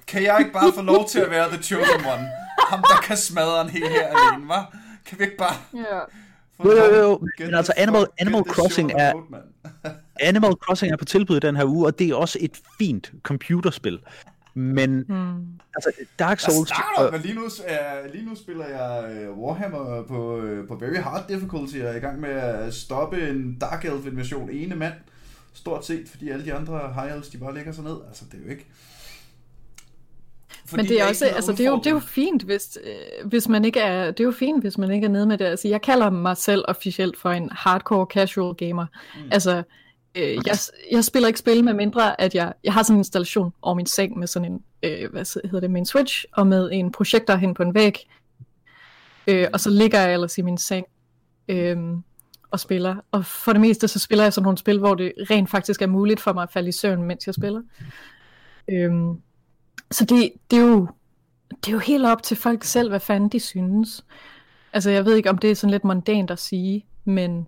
[0.06, 2.28] Kan jeg ikke bare få lov til at være the chosen one?
[2.68, 4.76] Ham, der kan smadre en hel her alene, hva'?
[5.06, 5.54] Kan vi ikke bare...
[5.74, 6.00] Ja.
[6.64, 7.20] Jo, jo, jo.
[7.38, 9.12] Men altså, Animal, Animal Crossing er...
[10.28, 13.98] Animal Crossing er på tilbud den her uge, og det er også et fint computerspil.
[14.54, 15.46] Men hmm.
[15.76, 16.70] altså, Dark Souls...
[16.70, 17.42] Jeg men lige nu,
[18.12, 22.00] lige nu spiller jeg uh, Warhammer på, uh, på Very Hard Difficulty, og er i
[22.00, 24.94] gang med at stoppe en Dark Elf invasion ene mand.
[25.54, 27.96] Stort set, fordi alle de andre High Elves, de bare lægger sig ned.
[28.08, 28.66] Altså, det er jo ikke...
[30.66, 33.28] Fordi men det er, også, altså det er, jo, det er jo fint, hvis, øh,
[33.28, 35.44] hvis man ikke er, det er jo fint, hvis man ikke er nede med det.
[35.44, 38.86] Altså, jeg kalder mig selv officielt for en hardcore casual gamer.
[39.14, 39.28] Mm.
[39.32, 39.62] Altså,
[40.14, 40.56] Øh, jeg,
[40.92, 43.86] jeg spiller ikke spil med mindre, at jeg, jeg har sådan en installation over min
[43.86, 47.34] seng med sådan en, øh, hvad hedder det, med en switch, og med en projektor
[47.34, 48.08] hen på en væg.
[49.26, 50.86] Øh, og så ligger jeg ellers i min seng
[51.48, 51.76] øh,
[52.50, 52.96] og spiller.
[53.10, 55.86] Og for det meste, så spiller jeg sådan nogle spil, hvor det rent faktisk er
[55.86, 57.62] muligt for mig at falde i søvn, mens jeg spiller.
[58.70, 58.92] Øh,
[59.90, 60.88] så det, det, er jo,
[61.50, 64.04] det er jo helt op til folk selv, hvad fanden de synes.
[64.72, 67.46] Altså, jeg ved ikke, om det er sådan lidt mondant at sige, men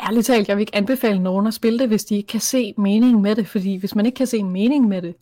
[0.00, 2.74] ærligt talt, jeg vil ikke anbefale nogen at spille det, hvis de ikke kan se
[2.78, 5.14] mening med det, fordi hvis man ikke kan se mening med det,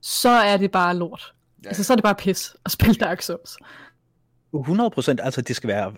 [0.00, 1.34] så er det bare lort.
[1.64, 1.68] Ja.
[1.68, 3.56] Altså, så er det bare pis at spille Dark Souls.
[4.54, 5.92] 100 procent, altså det skal være,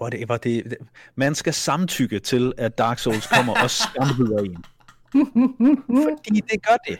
[0.00, 0.76] whatever, det, det,
[1.14, 4.64] man skal samtykke til, at Dark Souls kommer og skambyder en.
[6.18, 6.98] Fordi det gør det.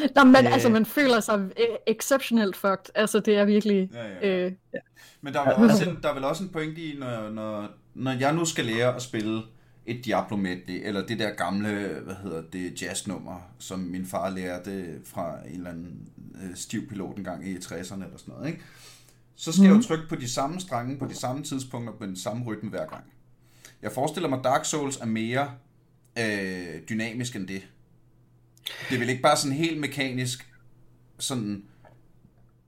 [0.16, 1.50] Nå, men øh, altså, man føler sig
[1.86, 2.90] exceptionelt fucked.
[2.94, 3.90] Altså, det er virkelig...
[3.92, 4.44] Ja, ja.
[4.46, 4.78] Øh, ja.
[5.20, 8.12] Men der er, også en, der er vel også en pointe i, når, når, når
[8.12, 9.42] jeg nu skal lære at spille
[9.86, 15.00] et Diablo medley, eller det der gamle, hvad hedder det, jazznummer, som min far lærte
[15.04, 16.08] fra en eller anden
[16.42, 18.60] øh, stiv pilot en gang i 60'erne eller sådan noget, ikke?
[19.36, 19.64] Så skal mm.
[19.64, 19.84] jeg jo mhm.
[19.84, 23.04] trykke på de samme strenge, på de samme tidspunkter, på den samme rytme hver gang.
[23.82, 25.50] Jeg forestiller mig, Dark Souls er mere
[26.18, 27.62] øh, dynamisk end det.
[28.90, 30.46] Det er vel ikke bare sådan helt mekanisk,
[31.18, 31.64] sådan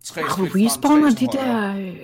[0.05, 1.97] tre oh, respawner de der, øh,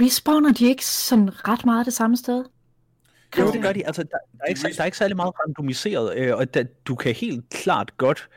[0.00, 2.44] respawner de ikke sådan ret meget det samme sted?
[3.38, 3.86] Jo, det gør de.
[3.86, 6.94] Altså, der, der, er ikke, der er ikke særlig meget randomiseret, øh, og der, du
[6.94, 8.28] kan helt klart godt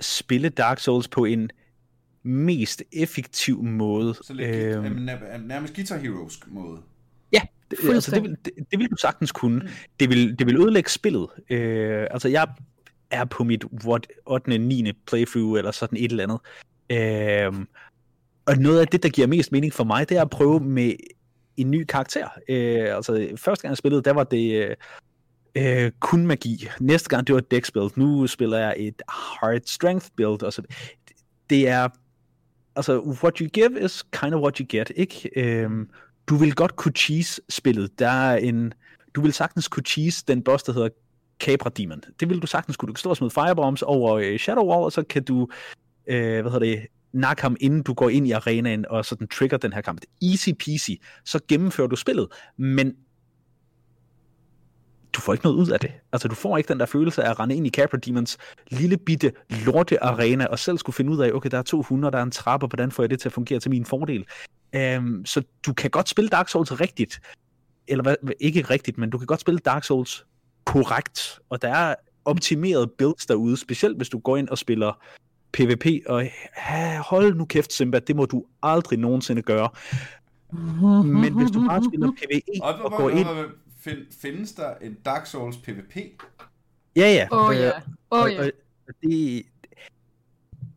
[0.00, 1.50] spille Dark Souls på en
[2.22, 4.14] mest effektiv måde.
[4.14, 5.08] Så lidt øhm,
[5.40, 6.78] nærmest Guitar Heroes måde.
[7.32, 7.40] Ja,
[7.70, 9.60] det, altså, det, vil, det, det vil du sagtens kunne.
[9.60, 9.68] Mm.
[10.00, 11.26] Det, vil, det vil ødelægge spillet.
[11.50, 12.48] Øh, altså, jeg
[13.10, 14.58] er på mit what, 8.
[14.58, 14.92] 9.
[15.06, 16.40] playthrough, eller sådan et eller andet.
[16.90, 17.66] Øh,
[18.46, 20.92] og noget af det, der giver mest mening for mig, det er at prøve med
[21.56, 22.28] en ny karakter.
[22.48, 24.76] Øh, altså, første gang jeg spillede, der var det øh,
[25.54, 26.68] øh kun magi.
[26.80, 27.90] Næste gang, det var et dex build.
[27.96, 30.42] Nu spiller jeg et hard strength build.
[30.42, 30.62] Og så,
[31.50, 31.88] det er,
[32.76, 35.30] altså, what you give is kind of what you get, ikke?
[35.36, 35.70] Øh,
[36.28, 37.98] du vil godt kunne cheese spillet.
[37.98, 38.72] Der er en,
[39.14, 40.88] du vil sagtens kunne cheese den boss, der hedder
[41.40, 42.02] Capra Demon.
[42.20, 42.86] Det vil du sagtens kunne.
[42.86, 45.48] Du kan stå og smide firebombs over øh, Shadow Wall, og så kan du,
[46.06, 49.28] øh, hvad hedder det, nakke ham, inden du går ind i arenaen og så den
[49.28, 50.00] trigger den her kamp.
[50.22, 50.90] Easy peasy.
[51.24, 52.94] Så gennemfører du spillet, men
[55.12, 55.92] du får ikke noget ud af det.
[56.12, 58.38] Altså, du får ikke den der følelse af at rende ind i Capra Demons
[58.70, 59.32] lille bitte
[59.66, 62.30] lorte arena, og selv skulle finde ud af, okay, der er 200, der er en
[62.30, 64.24] trappe, hvordan får jeg det til at fungere til min fordel?
[64.76, 67.20] Um, så du kan godt spille Dark Souls rigtigt,
[67.88, 70.26] eller hvad, ikke rigtigt, men du kan godt spille Dark Souls
[70.68, 71.94] korrekt, og der er
[72.24, 75.02] optimeret builds derude, specielt hvis du går ind og spiller
[75.52, 76.24] PvP, og
[76.98, 79.68] hold nu kæft, Simba, det må du aldrig nogensinde gøre.
[81.04, 83.26] Men hvis du bare spiller PvE og, og går ind...
[84.20, 85.96] Findes der en Dark Souls PvP?
[86.96, 87.28] Ja, ja.
[87.30, 87.70] Åh oh, ja.
[88.10, 88.50] Oh, ja.
[89.02, 89.42] det,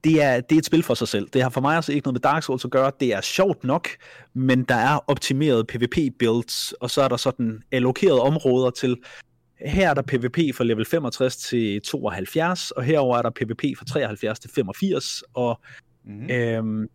[0.03, 1.29] det er, det er et spil for sig selv.
[1.29, 2.91] Det har for mig altså ikke noget med Dark Souls at gøre.
[2.99, 3.87] Det er sjovt nok,
[4.33, 8.97] men der er optimeret PvP-builds, og så er der sådan allokerede områder til,
[9.65, 13.85] her er der PvP fra level 65 til 72, og herover er der PvP fra
[13.85, 15.59] 73 til 85, og
[16.05, 16.29] mm-hmm.
[16.29, 16.87] øhm,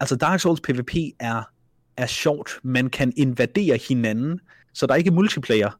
[0.00, 1.42] altså Dark Souls PvP er,
[1.96, 2.50] er sjovt.
[2.62, 4.40] Man kan invadere hinanden,
[4.72, 5.70] så der er ikke multiplayer.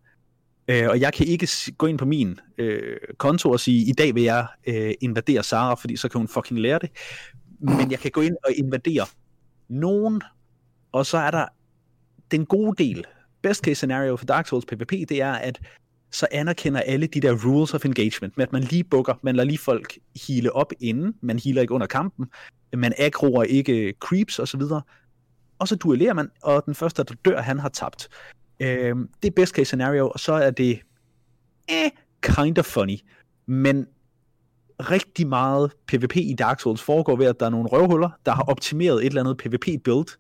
[0.69, 4.15] Øh, og jeg kan ikke gå ind på min øh, konto og sige, i dag
[4.15, 6.91] vil jeg øh, invadere Sara, fordi så kan hun fucking lære det.
[7.61, 9.07] Men jeg kan gå ind og invadere
[9.69, 10.23] nogen,
[10.93, 11.47] og så er der
[12.31, 13.05] den gode del.
[13.43, 15.61] Best case scenario for Dark Souls PvP, det er, at
[16.17, 19.47] så anerkender alle de der rules of engagement, med at man lige bukker, man lader
[19.47, 22.27] lige folk hele op inden, man healer ikke under kampen,
[22.77, 24.63] man aggroer ikke creeps osv.,
[25.59, 28.09] og så duellerer man, og den første, der dør, han har tabt.
[28.61, 30.81] Øh, det er best case scenario, og så er det
[31.69, 31.91] eh,
[32.23, 32.99] kind of funny,
[33.47, 33.87] men
[34.81, 38.43] rigtig meget PvP i Dark Souls foregår ved, at der er nogle røvhuller, der har
[38.43, 40.19] optimeret et eller andet PvP-build,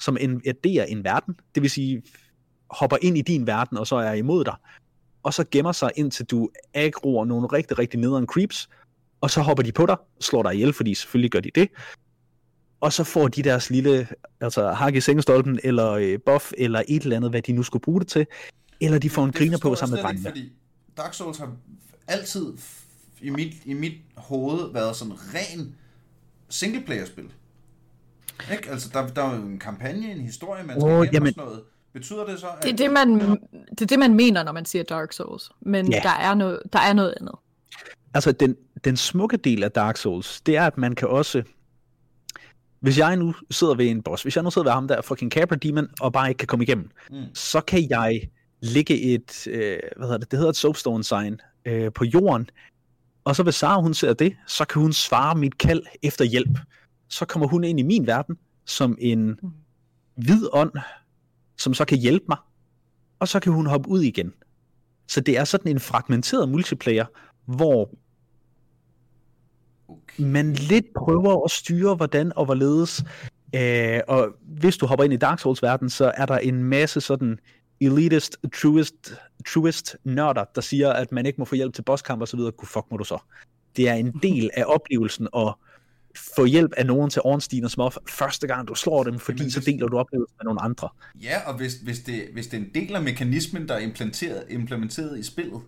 [0.00, 2.02] som invaderer en verden, det vil sige
[2.70, 4.54] hopper ind i din verden, og så er imod dig
[5.22, 8.68] og så gemmer sig indtil du aggroer nogle rigtig, rigtig nederen creeps,
[9.20, 11.68] og så hopper de på dig, slår dig ihjel, fordi selvfølgelig gør de det,
[12.80, 14.08] og så får de deres lille,
[14.40, 17.82] altså hak i sengestolpen, eller øh, buff, eller et eller andet, hvad de nu skulle
[17.82, 18.26] bruge det til,
[18.80, 20.28] eller de får en griner på sammen med drengene.
[20.28, 20.52] Fordi
[20.96, 21.52] Dark Souls har
[22.08, 22.52] altid
[23.20, 25.74] i mit, i mit hoved været sådan ren
[26.48, 27.32] singleplayer-spil.
[28.52, 28.70] Ikke?
[28.70, 31.62] Altså, der, der er jo en kampagne, en historie, man skal oh, jamen, sådan noget.
[31.92, 32.62] Betyder det så, at...
[32.62, 33.20] Det er det, man,
[33.70, 35.50] det er det, man mener, når man siger Dark Souls.
[35.60, 36.00] Men ja.
[36.02, 37.34] der, er noget, der er noget andet.
[38.14, 41.42] Altså, den, den smukke del af Dark Souls, det er, at man kan også...
[42.80, 45.32] Hvis jeg nu sidder ved en boss, hvis jeg nu sidder ved ham der fucking
[45.32, 47.24] Capra Demon, og bare ikke kan komme igennem, mm.
[47.34, 48.30] så kan jeg
[48.60, 52.50] lægge et, øh, hvad hedder det, det hedder et soapstone sign, øh, på jorden,
[53.24, 56.58] og så hvis Sara hun ser det, så kan hun svare mit kald efter hjælp.
[57.08, 59.50] Så kommer hun ind i min verden som en mm.
[60.14, 60.72] hvid ånd,
[61.60, 62.38] som så kan hjælpe mig,
[63.18, 64.32] og så kan hun hoppe ud igen.
[65.06, 67.06] Så det er sådan en fragmenteret multiplayer,
[67.44, 67.90] hvor
[69.88, 70.24] okay.
[70.24, 73.04] man lidt prøver at styre, hvordan og hvorledes.
[73.54, 77.00] Øh, og hvis du hopper ind i Dark Souls verden, så er der en masse
[77.00, 77.38] sådan
[77.80, 79.14] elitist, truest,
[79.48, 82.52] truest nørder, der siger, at man ikke må få hjælp til bosskamp og så videre.
[82.64, 83.18] Fuck må du så.
[83.76, 85.54] Det er en del af oplevelsen at
[86.16, 89.50] få hjælp af nogen til Ornstein og Smuff første gang du slår dem, fordi Jamen,
[89.50, 90.88] så deler du oplevelsen med nogle andre.
[91.22, 94.44] Ja, og hvis, hvis, det, hvis det er en del af mekanismen, der er implementeret,
[94.50, 95.60] implementeret i spillet.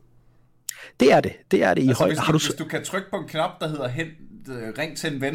[1.00, 1.32] Det er det.
[1.50, 2.08] Det er det i Altså, høj.
[2.10, 4.06] hvis, du, Har du, hvis du kan trykke på en knap, der hedder hen,
[4.48, 5.34] øh, ring til en ven,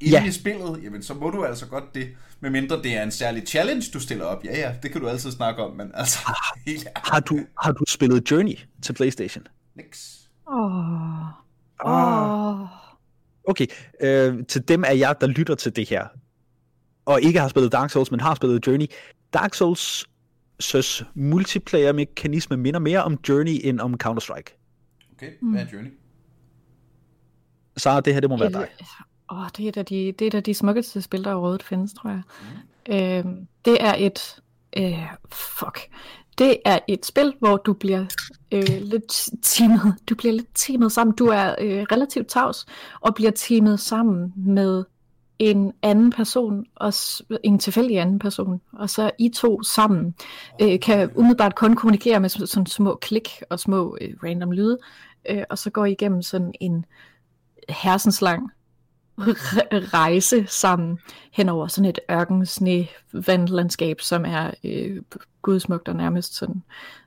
[0.00, 0.24] inde Ja.
[0.24, 2.08] i spillet, jamen så må du altså godt det.
[2.40, 4.44] Medmindre det er en særlig challenge, du stiller op.
[4.44, 6.18] Ja, ja, det kan du altid snakke om, men altså,
[6.66, 9.44] helt ærligt, har, du, har du spillet Journey til PlayStation?
[9.76, 10.20] niks.
[10.52, 11.19] Åh.
[13.60, 13.66] Okay,
[14.00, 16.06] øh, til dem af jer, der lytter til det her,
[17.04, 18.86] og ikke har spillet Dark Souls, men har spillet Journey,
[19.32, 20.06] Dark Souls
[20.60, 24.56] søs multiplayer-mekanisme minder mere om Journey end om Counter-Strike.
[25.12, 25.90] Okay, hvad er Journey?
[27.76, 28.68] Så det her, det må være dig.
[29.32, 32.10] Åh, det er da de, det er da de smukkeste spil, der overhovedet findes, tror
[32.10, 32.22] jeg.
[32.88, 33.30] Mm.
[33.30, 34.40] Øhm, det er et...
[34.76, 35.80] Øh, fuck.
[36.38, 38.06] Det er et spil, hvor du bliver
[38.52, 39.94] øh, lidt teamet.
[40.10, 41.16] Du bliver lidt teamet sammen.
[41.16, 42.66] Du er øh, relativt tavs
[43.00, 44.84] og bliver teamet sammen med
[45.38, 46.92] en anden person, og
[47.44, 50.14] en tilfældig anden person, og så I to sammen
[50.62, 54.78] øh, kan umiddelbart kun kommunikere med sådan, små klik og små øh, random lyde,
[55.30, 56.84] øh, og så går I igennem sådan en
[57.68, 58.50] hersenslang
[59.94, 60.98] rejse sammen
[61.32, 65.02] hen over sådan et ørken, sne, vandlandskab, som er øh,
[65.42, 66.62] gudsmukt og nærmest sådan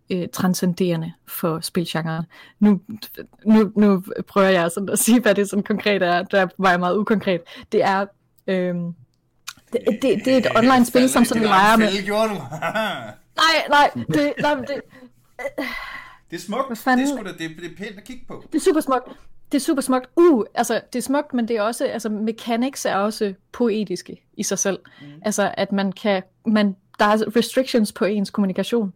[0.09, 2.25] øh, transcenderende for spilgenren.
[2.59, 2.81] Nu,
[3.45, 6.23] nu, nu prøver jeg sådan at sige, hvad det sådan konkret er.
[6.23, 7.41] Der var jeg meget ukonkret.
[7.71, 8.05] Det er,
[8.47, 8.75] øh,
[9.73, 11.87] det, det, det er et online spil, som sådan leger med...
[13.35, 14.81] Nej, nej, det, nej, det,
[16.31, 16.67] det er smukt.
[16.67, 17.05] Hvad fanden?
[17.05, 18.43] Det er, sgu da, det, det er pænt at kigge på.
[18.51, 19.07] Det er super smukt.
[19.53, 20.09] Det er super smukt.
[20.15, 24.43] Uh, altså, det er smukt, men det er også, altså, mechanics er også poetiske i
[24.43, 24.79] sig selv.
[25.01, 25.07] Mm.
[25.21, 28.93] Altså, at man kan, man, der er restrictions på ens kommunikation.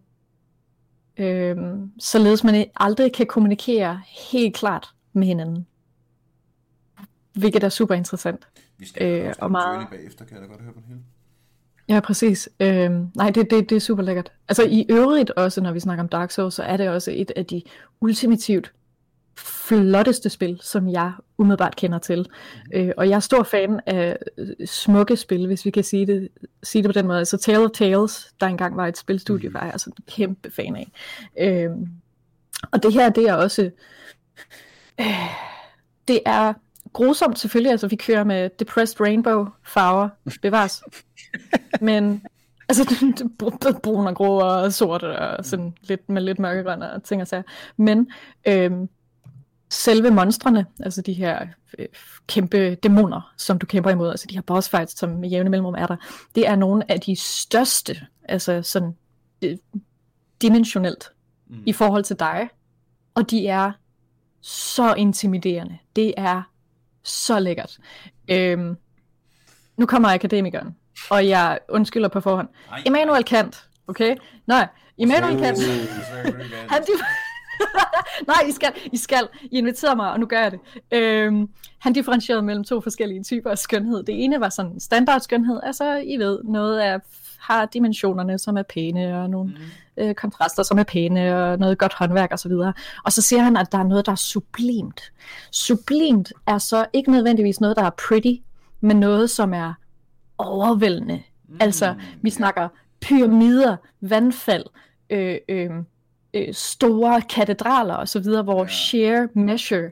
[1.18, 4.02] Øhm, således man aldrig kan kommunikere
[4.32, 5.68] helt klart med hinanden.
[7.34, 8.48] Hvilket er super interessant.
[8.78, 11.00] Vi skal Øh, og meget- bagefter, kan jeg da godt høre på det hele.
[11.90, 12.50] Ja, præcis.
[12.60, 14.32] Øhm, nej, det, det, det er super lækkert.
[14.50, 17.32] Altså i øvrigt også, når vi snakker om Dark Souls, så er det også et
[17.36, 17.62] af de
[18.02, 18.74] ultimativt
[19.38, 22.30] flotteste spil, som jeg umiddelbart kender til.
[22.74, 26.30] Øh, og jeg er stor fan af øh, smukke spil, hvis vi kan sige det,
[26.64, 27.26] sige det på den måde.
[27.26, 30.76] Så Tale of Tales, der engang var et spilstudie, var jeg altså en kæmpe fan
[30.76, 30.92] af.
[31.40, 31.88] Øhm,
[32.72, 33.70] og det her, det er også...
[35.00, 35.06] Øh,
[36.08, 36.54] det er
[36.94, 40.10] grusomt selvfølgelig, altså vi kører med Depressed Rainbow farver,
[40.42, 40.84] bevares.
[41.82, 42.24] Men
[42.70, 42.84] altså
[43.44, 47.28] br- brun og grå og sort og sådan lidt med lidt mørkegrøn og ting og
[47.28, 47.44] sager.
[47.78, 48.12] Men
[48.48, 48.90] øhm,
[49.70, 51.48] selve monstrene, altså de her
[51.80, 51.86] øh,
[52.28, 55.76] kæmpe dæmoner, som du kæmper imod, altså de her boss fights, som med jævne mellemrum
[55.78, 55.96] er der,
[56.36, 58.96] det er nogle af de største, altså sådan
[59.42, 59.58] øh,
[60.42, 61.10] dimensionelt
[61.50, 61.64] Mm.
[61.66, 62.50] i forhold til dig.
[63.16, 63.72] Og de er
[64.42, 65.78] så intimiderende.
[65.96, 66.42] Det er
[67.04, 67.78] så lækkert.
[68.32, 68.78] Øhm,
[69.78, 70.76] nu kommer akademikeren,
[71.10, 72.48] og jeg undskylder på forhånd.
[72.72, 72.84] Ej.
[72.86, 74.16] Immanuel Kant, okay?
[74.48, 75.60] Nej, Immanuel Kant.
[76.70, 76.84] Han.
[78.28, 79.28] Nej, I skal, I skal.
[79.44, 80.60] I inviterede mig, og nu gør jeg det.
[80.92, 81.50] Øhm,
[81.80, 84.04] han differentierede mellem to forskellige typer af skønhed.
[84.04, 87.00] Det ene var sådan standard skønhed, altså I ved, noget af
[87.40, 90.04] har dimensionerne, som er pæne, og nogle mm.
[90.04, 92.52] øh, kontraster, som er pæne, og noget godt håndværk osv.
[92.52, 95.12] Og, og så siger han, at der er noget, der er sublimt.
[95.52, 98.34] Sublimt er så ikke nødvendigvis noget, der er pretty,
[98.82, 99.74] men noget, som er
[100.38, 101.22] overvældende.
[101.48, 101.58] Mm.
[101.60, 102.68] Altså, vi snakker
[103.02, 104.66] pyramider, vandfald,
[105.10, 105.70] øh, øh,
[106.38, 108.68] øh, store katedraler osv., hvor Ja.
[108.68, 109.90] sheer measure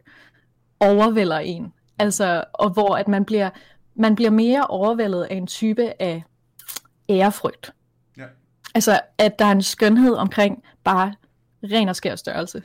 [0.79, 1.73] overvælder en.
[1.99, 3.49] Altså, og hvor at man bliver,
[3.95, 6.23] man bliver mere overvældet af en type af
[7.09, 7.73] ærefrygt.
[8.17, 8.23] Ja.
[8.75, 11.13] Altså, at der er en skønhed omkring bare
[11.63, 12.63] ren og skær størrelse.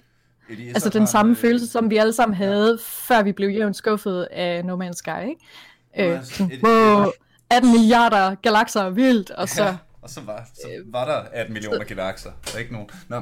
[0.51, 4.28] Altså den samme øh, følelse, som vi alle sammen havde, før vi blev jævnt skuffet
[4.31, 6.11] af No Man's Sky, ikke?
[6.11, 7.07] Øh, altså, wow,
[7.51, 9.64] 18 milliarder galakser, vildt, og så...
[9.64, 12.30] Ja, og så var, så var der 18 millioner galakser.
[12.44, 12.88] Der er ikke nogen.
[13.09, 13.16] Nå.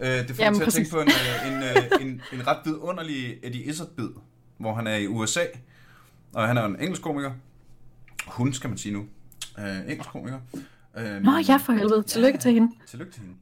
[0.00, 2.46] Øh, det får Jamen, mig til at tænke på en, øh, en, øh, en, en
[2.46, 4.08] ret vidunderlig Eddie Izzard-bid,
[4.58, 5.44] hvor han er i USA,
[6.32, 7.32] og han er en engelsk komiker.
[8.26, 9.06] Hun, skal man sige nu.
[9.58, 10.38] Øh, engelsk komiker.
[10.98, 12.02] Øh, Nå ja, for helvede.
[12.02, 12.72] Tillykke til hende.
[12.86, 13.34] Tillykke til hende.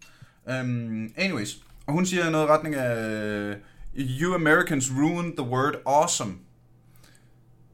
[0.60, 1.56] Um, anyways,
[1.86, 3.56] og hun siger noget i retning af, øh,
[3.98, 6.34] You Americans ruined the word awesome.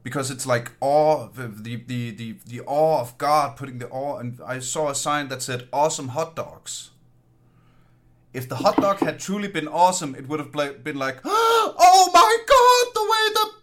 [0.03, 1.77] Because it's like awe, the, the,
[2.11, 5.69] the, the awe of God, putting the awe, and I saw a sign that said
[5.71, 6.91] awesome hot dogs.
[8.33, 10.51] If the hot dog had truly been awesome, it would have
[10.83, 13.62] been like, oh my god, the way the.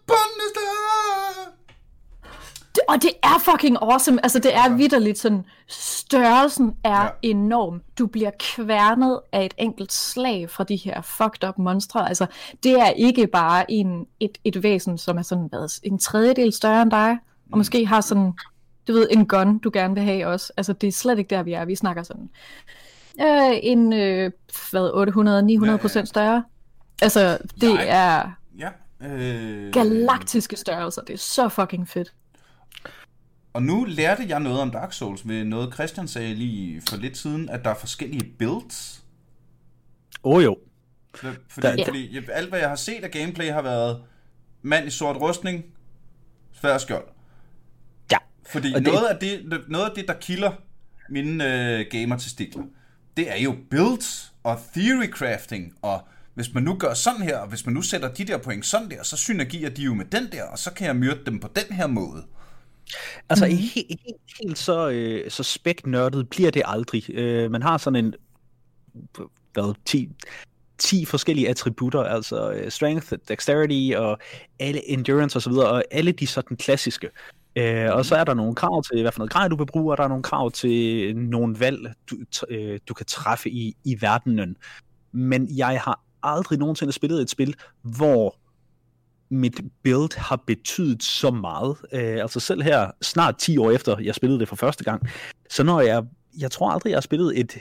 [2.75, 4.19] Det- Og det er fucking awesome.
[4.25, 7.01] Altså, det er vidderligt sådan størrelsen er Ja.
[7.03, 7.09] ja.
[7.21, 7.81] enorm.
[7.99, 12.07] Du bliver kværnet af et enkelt slag fra de her fucked up monstre.
[12.07, 12.25] Altså,
[12.63, 16.81] det er ikke bare en, et, et væsen, som er sådan hvad, en tredjedel større
[16.81, 17.17] end dig,
[17.51, 18.33] og måske har sådan,
[18.87, 20.53] du ved, en gun, du gerne vil have også.
[20.57, 21.65] Altså, det er slet ikke der, vi er.
[21.65, 22.29] Vi snakker sådan
[23.21, 24.31] øh, en, øh,
[24.71, 24.89] hvad,
[25.75, 26.43] 800-900 procent større.
[27.01, 28.69] Altså, det Jeg- er Ja.
[29.07, 31.01] Øh, galaktiske størrelser.
[31.01, 32.13] Det er så fucking fedt.
[33.53, 37.17] Og nu lærte jeg noget om Dark Souls ved noget, Christian sagde lige for lidt
[37.17, 39.03] siden, at der er forskellige builds.
[40.23, 40.57] Åh oh, jo.
[41.15, 44.01] Fordi, Der- der, fordi jeg- alt, hvad jeg har set af gameplay, har været
[44.61, 45.63] mand i sort rustning,
[46.53, 47.05] svær skjold.
[48.11, 48.17] Ja.
[48.51, 48.93] Fordi Og det- det...
[48.93, 50.51] noget, af det, noget af det, der kilder
[51.09, 52.63] mine øh, gamer til stikler,
[53.17, 56.01] det er jo builds og theory crafting, og
[56.33, 58.89] hvis man nu gør sådan her, og hvis man nu sætter de der point sådan
[58.89, 61.47] der, så synergier de jo med den der, og så kan jeg myrde dem på
[61.55, 62.23] den her måde.
[63.29, 63.51] Altså, mm.
[63.51, 67.09] helt, helt, helt så, øh, så spæknørdet bliver det aldrig.
[67.09, 68.13] Øh, man har sådan en,
[69.53, 70.09] hvad, 10,
[70.77, 74.19] 10 forskellige attributter, altså øh, strength, dexterity og
[74.59, 77.09] alle endurance osv., og alle de sådan klassiske.
[77.55, 79.93] Øh, og så er der nogle krav til, hvad for noget grej du vil bruge,
[79.93, 82.15] og der er nogle krav til nogle valg, du,
[82.49, 84.57] øh, du kan træffe i, i verdenen.
[85.11, 88.35] Men jeg har aldrig nogensinde spillet et spil, hvor
[89.31, 91.77] mit build har betydet så meget.
[91.93, 95.07] Øh, altså selv her, snart 10 år efter, jeg spillede det for første gang,
[95.49, 96.03] så når jeg,
[96.39, 97.57] jeg tror aldrig, jeg har spillet et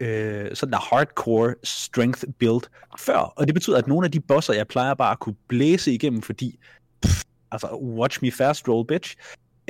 [0.00, 2.62] øh, sådan der hardcore strength build
[2.98, 5.92] før, og det betyder, at nogle af de bosser, jeg plejer bare at kunne blæse
[5.92, 6.58] igennem, fordi,
[7.02, 9.16] pff, altså, watch me fast roll, bitch,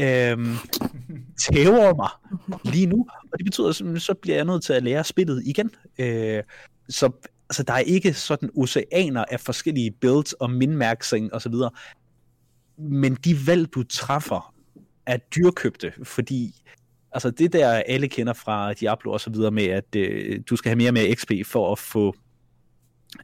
[0.01, 0.38] øh,
[1.53, 2.11] tæver mig
[2.72, 5.70] lige nu, og det betyder, at så bliver jeg nødt til at lære spillet igen.
[5.99, 6.43] Øh,
[6.88, 7.11] så
[7.51, 11.70] altså, der er ikke sådan oceaner af forskellige builds og minmærksing og så videre.
[12.78, 14.55] men de valg, du træffer,
[15.07, 16.62] er dyrkøbte, fordi
[17.12, 20.68] altså det der alle kender fra Diablo og så videre med, at øh, du skal
[20.68, 22.14] have mere og mere XP for at få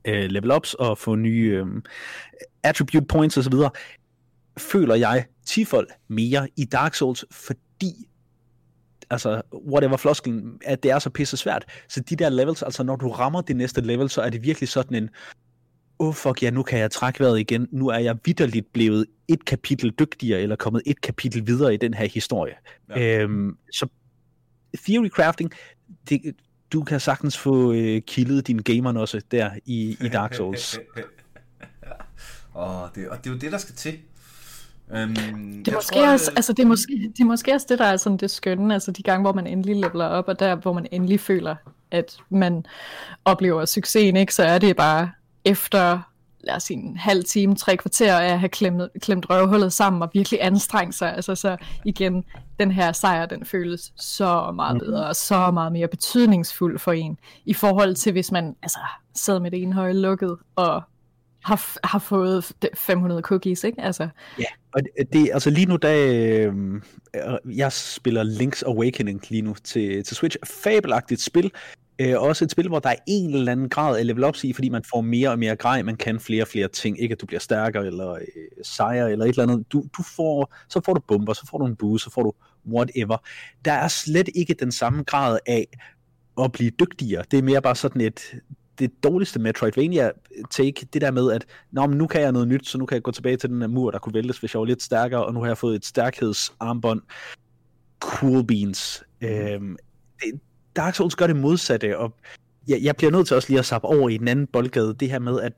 [0.04, 1.82] øh, level ups og få nye øh,
[2.62, 3.70] attribute points og så videre,
[4.58, 8.08] føler jeg tifold mere i Dark Souls, fordi
[9.10, 11.64] altså, whatever floskelen, at det er så pisse svært.
[11.88, 14.68] Så de der levels, altså når du rammer det næste level, så er det virkelig
[14.68, 15.10] sådan en,
[15.98, 19.06] åh oh fuck ja, nu kan jeg trække vejret igen, nu er jeg vidderligt blevet
[19.28, 22.54] et kapitel dygtigere, eller kommet et kapitel videre i den her historie.
[22.88, 23.22] Ja.
[23.22, 23.88] Øhm, så
[24.84, 25.52] theory crafting,
[26.08, 26.34] det,
[26.72, 30.78] du kan sagtens få øh, killet din gamer også der i, i Dark Souls.
[32.52, 33.98] og, det, og det er jo det, der skal til.
[34.92, 35.14] Øhm,
[35.64, 37.96] Det er, måske også, altså det, er måske, det er måske også det, der er
[37.96, 40.86] sådan det skønne, altså de gange, hvor man endelig leveler op, og der, hvor man
[40.92, 41.56] endelig føler,
[41.90, 42.66] at man
[43.24, 44.34] oplever succesen, ikke?
[44.34, 45.10] så er det bare
[45.44, 46.00] efter,
[46.40, 50.02] lad os sige, en halv time, tre kvarter af at have klemt, klemt røvhullet sammen
[50.02, 51.14] og virkelig anstrengt sig.
[51.14, 52.24] Altså så igen,
[52.60, 57.18] den her sejr, den føles så meget bedre og så meget mere betydningsfuld for en,
[57.44, 58.78] i forhold til hvis man altså,
[59.14, 60.82] sad med det ene høje lukket og
[61.46, 63.82] har, har fået 500 cookies, ikke?
[63.82, 66.82] Altså, Ja, og det, det altså lige nu, da øhm,
[67.14, 71.52] øh, jeg spiller Link's Awakening lige nu til, til Switch, fabelagtigt spil,
[71.98, 74.52] øh, også et spil, hvor der er en eller anden grad af level ups i,
[74.52, 77.20] fordi man får mere og mere grej, man kan flere og flere ting, ikke at
[77.20, 78.20] du bliver stærkere eller øh,
[78.62, 81.66] sejere, eller et eller andet, du, du får, så får du bomber, så får du
[81.66, 82.32] en boost, så får du
[82.72, 83.16] whatever.
[83.64, 85.66] Der er slet ikke den samme grad af
[86.42, 88.20] at blive dygtigere, det er mere bare sådan et,
[88.78, 90.10] det dårligste Metroidvania
[90.50, 92.94] take, det der med, at Nå, men nu kan jeg noget nyt, så nu kan
[92.94, 95.26] jeg gå tilbage til den her mur, der kunne væltes, hvis jeg var lidt stærkere,
[95.26, 97.02] og nu har jeg fået et stærkhedsarmbånd.
[98.00, 99.04] Cool beans.
[99.20, 99.76] Øhm,
[100.20, 100.40] det,
[100.76, 102.14] Dark Souls gør det modsatte, og
[102.68, 105.10] jeg, jeg bliver nødt til også lige at sappe over i den anden boldgade, det
[105.10, 105.52] her med at,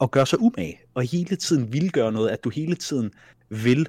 [0.00, 3.10] at gøre sig umage, og hele tiden vil gøre noget, at du hele tiden
[3.48, 3.86] vil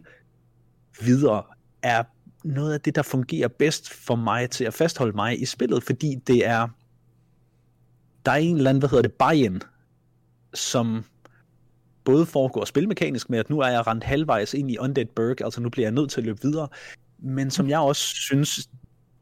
[1.02, 1.44] videre,
[1.84, 2.04] er
[2.44, 6.16] noget af det, der fungerer bedst for mig til at fastholde mig i spillet, fordi
[6.28, 6.68] det er
[8.26, 9.62] der er en eller anden, hvad hedder det, buy-in,
[10.54, 11.04] som
[12.04, 15.62] både foregår spilmekanisk med, at nu er jeg rent halvvejs ind i Undead Burg, altså
[15.62, 16.68] nu bliver jeg nødt til at løbe videre,
[17.20, 18.70] men som jeg også synes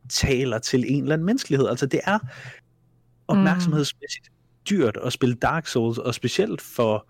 [0.10, 1.68] taler til en eller anden menneskelighed.
[1.68, 2.20] Altså det er
[3.28, 4.32] opmærksomhedsmæssigt
[4.70, 7.08] dyrt at spille Dark Souls, og specielt for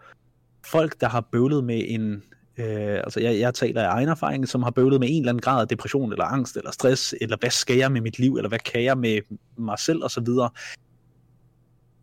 [0.66, 2.24] folk, der har bøvlet med en
[2.60, 5.42] Øh, altså jeg, jeg taler af egen erfaring, som har bøvlet med en eller anden
[5.42, 8.50] grad af depression, eller angst, eller stress, eller hvad skal jeg med mit liv, eller
[8.50, 9.22] hvad kan jeg med
[9.58, 10.50] mig selv, og så videre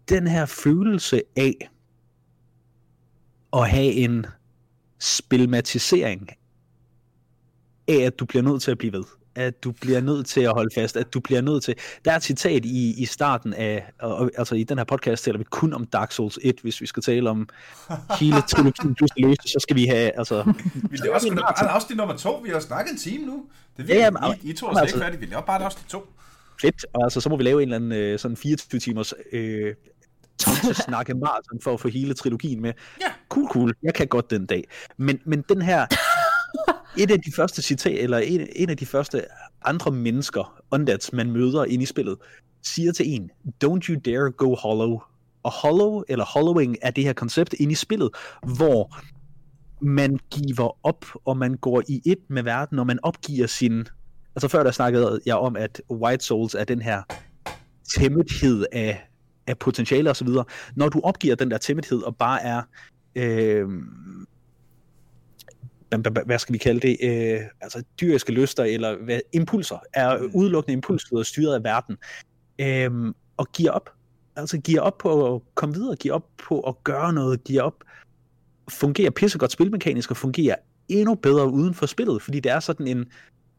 [0.09, 1.70] den her følelse af
[3.52, 4.26] at have en
[4.98, 6.28] spilmatisering
[7.88, 9.05] af, at du bliver nødt til at blive ved.
[9.36, 11.74] at du bliver nødt til at holde fast, at du bliver nødt til...
[12.05, 13.92] Der er et citat i, i starten af...
[14.00, 16.86] Og, altså i den her podcast taler vi kun om Dark Souls 1, hvis vi
[16.86, 17.48] skal tale om
[18.20, 20.18] hele trilogien, du skal løse, så skal vi have...
[20.18, 20.52] Altså,
[20.90, 22.36] Vi laver sgu da bare en afsnit nummer to.
[22.36, 23.44] Vi har snakket en time nu.
[23.76, 25.20] Det er Ja, jamen, I, I to er altså- ikke færdige.
[25.20, 26.07] Vi laver bare en afsnit to.
[26.61, 29.74] fedt, og altså, så må vi lave en eller anden øh, sådan 24 timers øh,
[30.87, 32.72] snakke maraton for at få hele trilogien med.
[33.01, 33.07] Ja.
[33.28, 33.74] Cool, cool.
[33.82, 34.64] Jeg kan godt den dag.
[34.97, 35.87] Men, men den her,
[36.99, 39.24] et af de første citat, eller en, en af de første
[39.64, 42.16] andre mennesker, undeads, man møder ind i spillet,
[42.62, 43.30] siger til en,
[43.64, 45.01] don't you dare go hollow.
[45.43, 48.11] Og hollow, eller hollowing, er det her koncept ind i spillet,
[48.57, 48.97] hvor
[49.85, 53.87] man giver op, og man går i et med verden, og man opgiver sin...
[54.37, 57.03] Altså før der snakkede jeg om, at White Souls er den her
[57.97, 59.09] tæmmethed af,
[59.47, 60.45] af potentiale og så videre.
[60.76, 62.62] Når du opgiver den der tæmmethed og bare er
[63.16, 63.68] øh,
[66.26, 71.22] hvad- skal vi kalde det, øh, altså dyriske lyster eller hvad, impulser, er udelukkende impulser
[71.22, 71.97] styret af verden,
[72.59, 73.90] øh, og giver op.
[74.36, 77.84] Altså giver op på at komme videre, giver op på at gøre noget, giver op,
[78.68, 80.57] fungerer pissegodt spilmekanisk og fungerer
[80.88, 83.07] endnu bedre uden for spillet, fordi det er sådan en,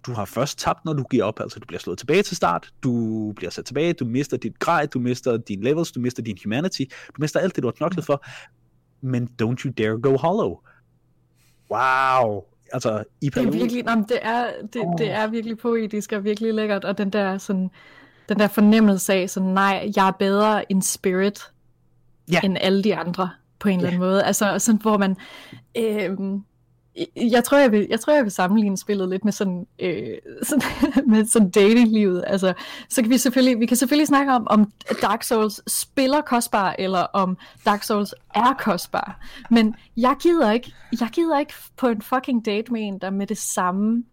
[0.06, 2.70] du har først tabt, når du giver op, altså du bliver slået tilbage til start,
[2.84, 6.38] du bliver sat tilbage, du mister dit grej, du mister dine levels, du mister din
[6.44, 8.24] humanity, du mister alt det, du har knoklet for,
[9.02, 10.58] men don't you dare go hollow.
[11.72, 12.44] Wow.
[12.74, 16.24] Altså, i Det er perioden, virkelig, nej, det er, det, det er virkelig poetisk og
[16.24, 17.70] virkelig lækkert, og den der, sådan,
[18.30, 21.40] den der fornemmelse af, sådan, nej, jeg er bedre in spirit,
[22.32, 22.40] Ja.
[22.44, 23.30] end alle de andre,
[23.60, 23.94] på en eller Ja.
[23.96, 24.24] anden måde.
[24.24, 25.18] Altså, sådan, hvor man,
[25.78, 26.18] øh,
[27.16, 30.18] jeg tror, jeg vil, jeg tror, jeg vil sammenligne spillet lidt med sådan, øh,
[30.50, 30.62] sådan
[31.08, 32.24] med sådan datinglivet.
[32.28, 32.54] Altså,
[32.90, 34.72] så kan vi selvfølgelig, vi kan selvfølgelig snakke om, om
[35.02, 39.20] Dark Souls spiller kostbar, eller om Dark Souls er kostbar.
[39.50, 43.28] Men jeg gider ikke, jeg gider ikke på en fucking date med en, der med
[43.28, 44.04] det samme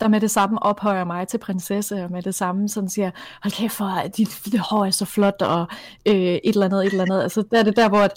[0.00, 3.10] der med det samme ophøjer mig til prinsesse, og med det samme sådan siger,
[3.42, 5.66] hold kæft for, dit, dit hår er så flot, og
[6.06, 7.22] øh, et eller andet, et eller andet.
[7.22, 8.12] Altså, der er det der, hvor, at,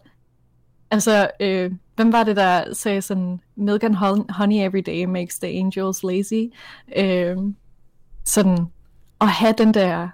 [0.91, 3.95] altså, øh, hvem var det, der sagde sådan, milk and
[4.29, 6.53] honey every day makes the angels lazy.
[6.95, 7.37] Øh,
[8.25, 8.65] sådan,
[9.21, 10.09] at have den der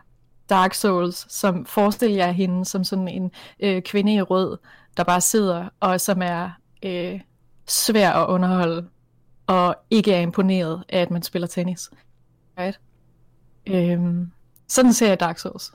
[0.50, 4.58] Dark Souls, som forestiller jeg hende som sådan en øh, kvinde i rød,
[4.98, 6.50] der bare sidder, og som er
[6.86, 7.22] øh,
[7.68, 8.88] svær at underholde,
[9.48, 11.90] og ikke er imponeret af, at man spiller tennis.
[12.60, 12.80] Right?
[13.68, 14.32] Øhm,
[14.68, 15.74] sådan ser jeg Dark Souls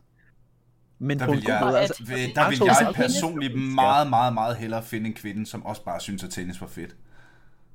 [1.01, 1.79] men Der på en vil god jeg, måde.
[1.79, 2.03] Altså,
[2.35, 5.85] der vil Souls jeg er- personligt meget, meget, meget hellere finde en kvinde, som også
[5.85, 6.91] bare synes, at tennis var fedt.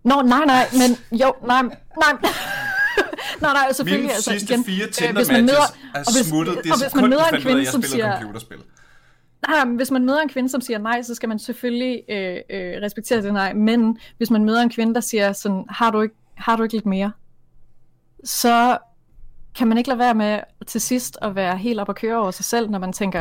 [0.03, 1.71] Nå, nej, nej, men jo, nej, nej.
[3.41, 4.01] nej, nej, selvfølgelig.
[4.03, 6.53] Mine altså, sidste igen, fire øh, Tinder hvis man matches møder- er og hvis- smuttet.
[6.63, 8.19] Det er hvis man sekund, møder jeg en ud kvinde, at jeg som spiller siger-
[8.19, 8.57] computerspil.
[9.47, 12.37] Nej, men hvis man møder en kvinde, som siger nej, så skal man selvfølgelig øh,
[12.49, 13.53] øh, respektere det nej.
[13.53, 16.75] Men hvis man møder en kvinde, der siger sådan, har du ikke, har du ikke
[16.75, 17.11] lidt mere?
[18.23, 18.77] Så
[19.57, 22.31] kan man ikke lade være med til sidst at være helt op og køre over
[22.31, 23.19] sig selv, når man tænker,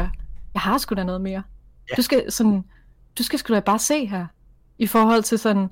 [0.54, 1.42] jeg har sgu da noget mere.
[1.90, 1.94] Ja.
[1.96, 2.64] Du skal sådan,
[3.18, 4.26] du skal sgu da bare se her,
[4.78, 5.68] i forhold til sådan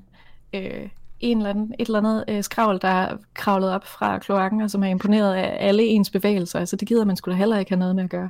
[0.53, 0.89] øh,
[1.19, 4.71] en eller anden, et eller andet øh, skravl, der er kravlet op fra kloakken, og
[4.71, 6.59] som er imponeret af alle ens bevægelser.
[6.59, 8.21] Altså det gider man sgu da heller ikke have noget med at gøre.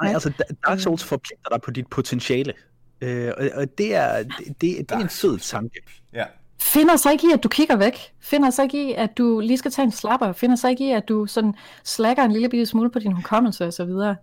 [0.00, 0.12] Nej, Nej.
[0.14, 2.52] altså Da- Dark Souls forpligter dig på dit potentiale.
[3.00, 5.48] Øh, og, og det er, det, det, det er en Souls.
[5.50, 5.80] tanke.
[6.14, 6.24] Ja.
[6.60, 7.98] Finder sig ikke i, at du kigger væk.
[8.20, 10.32] Finder sig ikke i, at du lige skal tage en slapper.
[10.32, 11.54] Finder sig ikke i, at du sådan
[11.84, 14.16] slækker en lille bitte smule på din hukommelse og så videre.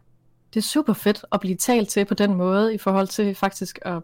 [0.53, 3.79] Det er super fedt at blive talt til på den måde, i forhold til faktisk
[3.81, 4.01] at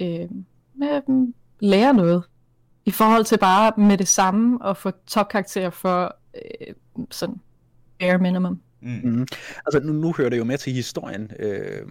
[0.00, 0.28] øh,
[0.74, 2.22] med, lære noget.
[2.84, 6.74] I forhold til bare med det samme at få topkarakter for øh,
[7.10, 7.40] sådan
[8.00, 8.60] bare minimum.
[8.80, 9.00] Mm.
[9.04, 9.26] Mm.
[9.66, 11.30] Altså nu, nu hører det jo med til historien.
[11.38, 11.82] Øh,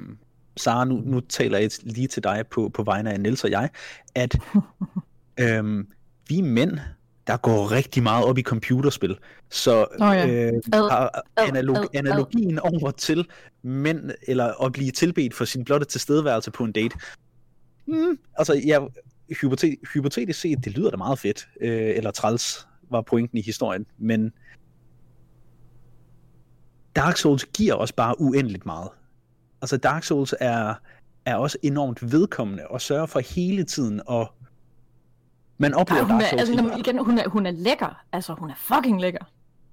[0.57, 3.69] Sara, nu, nu taler jeg lige til dig på, på vegne af Niels og jeg,
[4.15, 4.39] at
[5.39, 5.85] øh,
[6.27, 6.79] vi mænd,
[7.27, 9.17] der går rigtig meget op i computerspil.
[9.49, 10.27] Så Nå ja.
[10.27, 13.27] øh, har analog, analogien over til
[13.61, 16.95] mænd, eller at blive tilbedt for sin blotte tilstedeværelse på en date.
[17.85, 18.79] Mm, altså, ja,
[19.41, 23.85] hypotet, hypotetisk set, det lyder da meget fedt, øh, eller træls, var pointen i historien,
[23.97, 24.31] men
[26.95, 28.89] Dark Souls giver os bare uendeligt meget.
[29.61, 30.73] Altså, Dark Souls er,
[31.25, 34.27] er også enormt vedkommende og sørger for hele tiden at
[35.57, 37.95] man oplever Nej, hun, Dark er, Souls altså, når- igen, hun, er, hun er lækker.
[38.13, 39.19] Altså, hun er fucking lækker.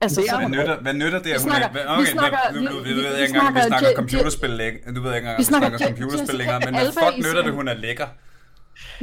[0.01, 1.73] Altså, Det er Hvad nytter, hvad nytter det, at hun snakker- er...
[1.73, 3.89] Hvad, vi okay, snakker- nu, nu, nu, vi- ved vi jeg ikke engang, vi snakker
[3.97, 4.95] computerspil længere.
[4.95, 7.69] Du ved ikke engang, Vi vi snakker computerspil længere, men hvad fuck nytter det, hun
[7.69, 8.07] er lækker?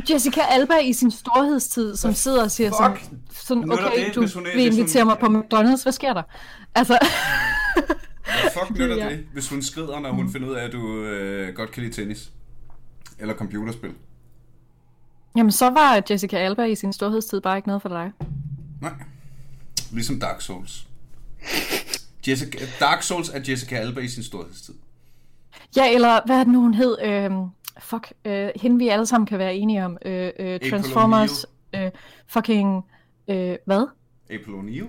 [0.10, 3.10] Jessica Alba i sin storhedstid, som sidder og siger sådan, fuck
[3.48, 6.24] sådan okay, det, du hvis hun er- vil invitere mig på McDonald's, hvad sker der?
[6.76, 6.98] Altså,
[8.24, 9.10] Hvad fuck nytter Ja.
[9.10, 11.94] det, hvis hun skrider, når hun finder ud af, at du øh, godt kan lide
[11.94, 12.30] tennis?
[13.20, 13.92] Eller computerspil?
[15.36, 18.12] Jamen så var Jessica Alba i sin storhedstid bare ikke noget for dig.
[18.82, 18.94] Nej.
[19.92, 20.88] Ligesom Dark Souls.
[22.28, 24.74] Jessica, Dark Souls er Jessica Alba i sin storhedstid.
[25.76, 26.98] Ja, eller hvad er det nu, hun hed?
[27.04, 27.46] Øhm,
[27.80, 29.98] fuck, øh, hende vi alle sammen kan være enige om.
[30.06, 31.92] Øh, øh, Transformers, øh,
[32.28, 32.84] fucking,
[33.28, 33.88] øh, hvad?
[34.30, 34.86] April O'Neil?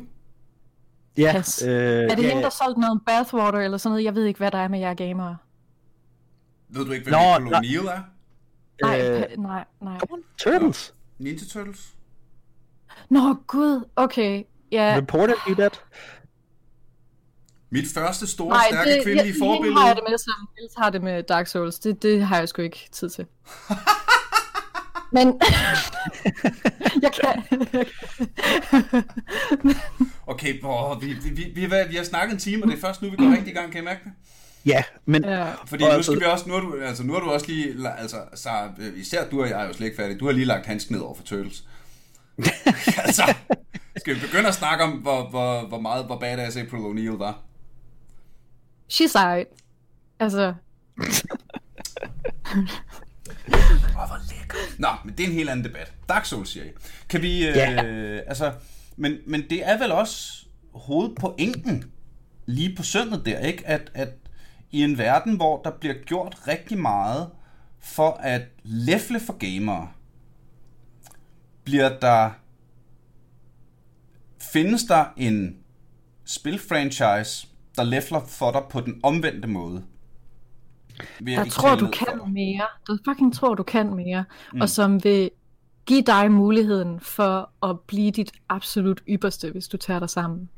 [1.19, 1.63] Ja, Pas.
[1.63, 4.05] øh, Er det ja, hende, der solgte noget bathwater eller sådan noget?
[4.05, 5.37] Jeg ved ikke, hvad der er med jer gamere.
[6.69, 7.55] Ved du ikke, hvem Nå, April.
[7.55, 8.01] O'Neil er?
[8.83, 9.99] Nej, Øh, nej, nej.
[10.11, 10.95] On, Turtles.
[11.19, 11.89] Ninja Turtles?
[13.11, 14.43] Nå, gud, okay.
[14.73, 15.81] Ja, Reported you that?
[17.71, 19.65] Mit første store, nej, stærke det, kvindelige jeg, forbillede.
[19.65, 21.79] hende har jeg det med som, ellers har det med Dark Souls.
[21.79, 23.27] Det, det har jeg sgu ikke tid til.
[25.15, 25.27] Men,
[27.05, 27.43] jeg kan.
[30.27, 32.81] Okay, hvor, vi, vi, vi, vi, vi, vi har snakket en time, og det er
[32.81, 34.13] først nu, vi går rigtig i gang, kan I mærke det?
[34.67, 35.53] Ja, men ja.
[35.67, 37.89] Fordi nu altså- skal vi også, nu har du, altså, nu har du også lige,
[37.99, 38.51] altså, så,
[38.97, 41.03] især du og jeg er jo slet ikke færdige, du har lige lagt handsken ned
[41.03, 41.65] over for Turtles.
[43.07, 43.35] altså,
[43.97, 47.39] skal vi begynde at snakke om, hvor, hvor, hvor meget, hvor badass April O'Neil var?
[48.93, 49.49] She's alright.
[50.21, 50.47] Altså,
[52.53, 54.57] Åh, hvor lækker.
[54.79, 55.93] Nå, men det er en helt anden debat.
[56.09, 56.69] Dark Souls, siger I.
[57.09, 57.83] Kan vi, øh, Ja.
[58.19, 58.53] altså,
[58.97, 61.85] men, men det er vel også hovedpointen
[62.47, 63.67] lige på søndet der, ikke?
[63.67, 64.09] At, at
[64.73, 67.31] i en verden, hvor der bliver gjort rigtig meget
[67.81, 69.89] for at lefle for gamere,
[71.65, 72.31] bliver der
[74.41, 75.57] findes der en
[76.25, 79.85] spilfranchise, der lefler for dig på den omvendte måde.
[81.27, 82.31] Jeg tror, du kan dig.
[82.31, 82.67] mere.
[82.89, 84.25] Du fucking tror, du kan mere.
[84.53, 84.61] Mm.
[84.61, 85.31] Og som vil
[85.87, 90.49] give dig muligheden for at blive dit absolut ypperste, hvis du tager dig sammen.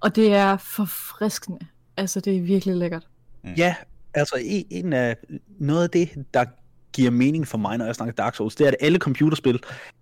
[0.00, 1.66] Og det er forfriskende.
[1.96, 3.08] Altså, det er virkelig lækkert.
[3.44, 3.52] Mm.
[3.56, 3.74] Ja,
[4.14, 5.16] altså en, en af
[5.58, 6.44] noget af det, der
[6.92, 9.60] giver mening for mig, når jeg snakker Dark Souls, det er, at alle computerspil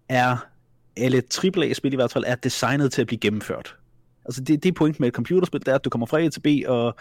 [0.09, 0.47] er,
[0.97, 3.77] alle AAA-spil i hvert fald, er designet til at blive gennemført.
[4.25, 6.29] Altså det, det er pointen med et computerspil, det er, at du kommer fra A
[6.29, 6.97] til B, og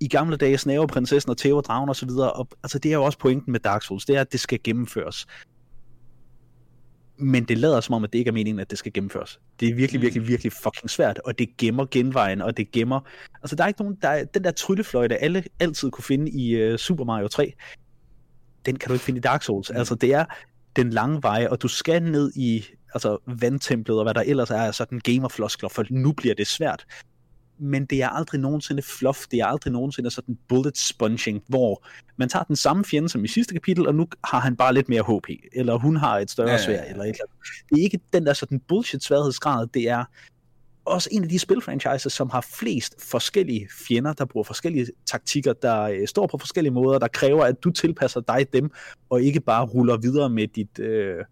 [0.00, 2.94] i gamle dage snæver prinsessen og tæver dragen og så videre, og altså det er
[2.94, 5.26] jo også pointen med Dark Souls, det er, at det skal gennemføres.
[7.22, 9.40] Men det lader som om, at det ikke er meningen, at det skal gennemføres.
[9.60, 13.00] Det er virkelig, virkelig, virkelig fucking svært, og det gemmer genvejen, og det gemmer...
[13.42, 13.98] Altså, der er ikke nogen...
[14.02, 17.52] Der er, den der tryllefløjte, alle altid kunne finde i uh, Super Mario 3,
[18.66, 19.70] den kan du ikke finde i Dark Souls.
[19.70, 19.76] Mm.
[19.76, 20.24] Altså, det er
[20.76, 22.64] den lange vej, og du skal ned i
[22.94, 26.84] altså, vandtemplet, og hvad der ellers er af sådan gamerfloskler, for nu bliver det svært.
[27.58, 31.86] Men det er aldrig nogensinde fluff, det er aldrig nogensinde sådan bullet sponging, hvor
[32.16, 34.88] man tager den samme fjende som i sidste kapitel, og nu har han bare lidt
[34.88, 36.90] mere HP, eller hun har et større Ja, ja, ja, svær, ja.
[36.90, 37.68] eller et eller andet.
[37.70, 40.04] Det er ikke den der sådan bullshit sværhedsgrad, det er
[40.84, 45.82] også en af de spilfranchises, som har flest forskellige fjender, der bruger forskellige taktikker, der
[45.82, 48.70] øh, står på forskellige måder, der kræver, at du tilpasser dig dem,
[49.10, 51.24] og ikke bare ruller videre med dit øh,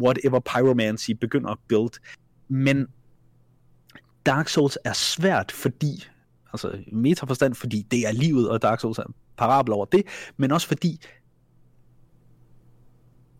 [0.00, 2.00] whatever pyromancy begynder at build.
[2.48, 2.86] Men
[4.26, 6.08] Dark Souls er svært, fordi,
[6.52, 10.06] altså metaforstand, fordi det er livet, og Dark Souls er en parabel over det,
[10.36, 11.00] men også fordi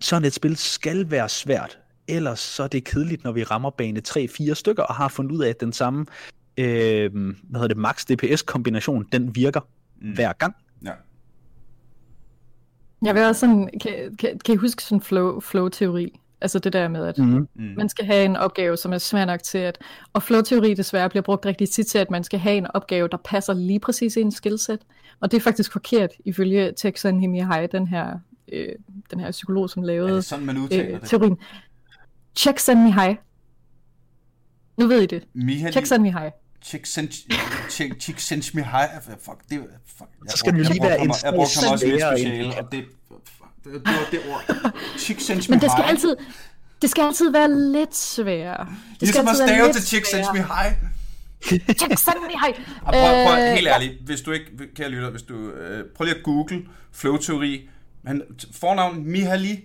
[0.01, 1.78] sådan et spil skal være svært,
[2.09, 5.43] ellers så er det kedeligt, når vi rammer bane 3-4 stykker, og har fundet ud
[5.45, 6.07] af, at den samme
[6.57, 9.61] øh, hvad hedder det, max DPS kombination, den virker
[10.01, 10.12] mm.
[10.12, 10.55] hver gang.
[10.85, 10.93] Ja.
[13.03, 16.20] Jeg vil også sådan, kan, kan, kan I huske sådan flow, flow-teori?
[16.43, 17.49] Altså det der med, at Mm.
[17.55, 17.64] Mm.
[17.76, 19.78] man skal have en opgave, som er svær nok til at...
[20.12, 23.16] Og flow-teori desværre bliver brugt rigtig tit til, at man skal have en opgave, der
[23.24, 24.78] passer lige præcis i en skillset.
[25.20, 28.07] Og det er faktisk forkert, ifølge Texan Himihai, den her,
[28.53, 28.68] øh,
[29.11, 31.01] den her psykolog, som Er lavede det sådan, man øh, det?
[31.05, 31.36] teorien.
[32.34, 33.14] Texan Mihai.
[34.78, 35.24] Nu ved I det.
[35.34, 36.30] Mihaly Texan Mihai.
[38.01, 38.88] Csikszentmihalyi,
[39.20, 40.11] fuck, det er, fuck.
[40.24, 42.16] Jeg Så skal det jo lige være en Jeg brugte ham også i et svær-
[42.16, 42.84] speciale, og det,
[43.64, 44.42] det, det var det ord.
[45.48, 46.16] Men det skal altid,
[46.82, 48.66] det skal altid være lidt sværere.
[48.66, 50.04] Det Ligesom at altid være stave lidt til sværere.
[50.04, 50.74] Csikszentmihalyi.
[51.78, 52.52] Texan Mihai.
[52.82, 56.04] Og prøv, prøv, Øh, helt ærligt, hvis du ikke, kære lytter, hvis du, øh, prøv
[56.04, 57.68] lige at google flow-teori,
[58.06, 59.56] han, fornavn Mihaly,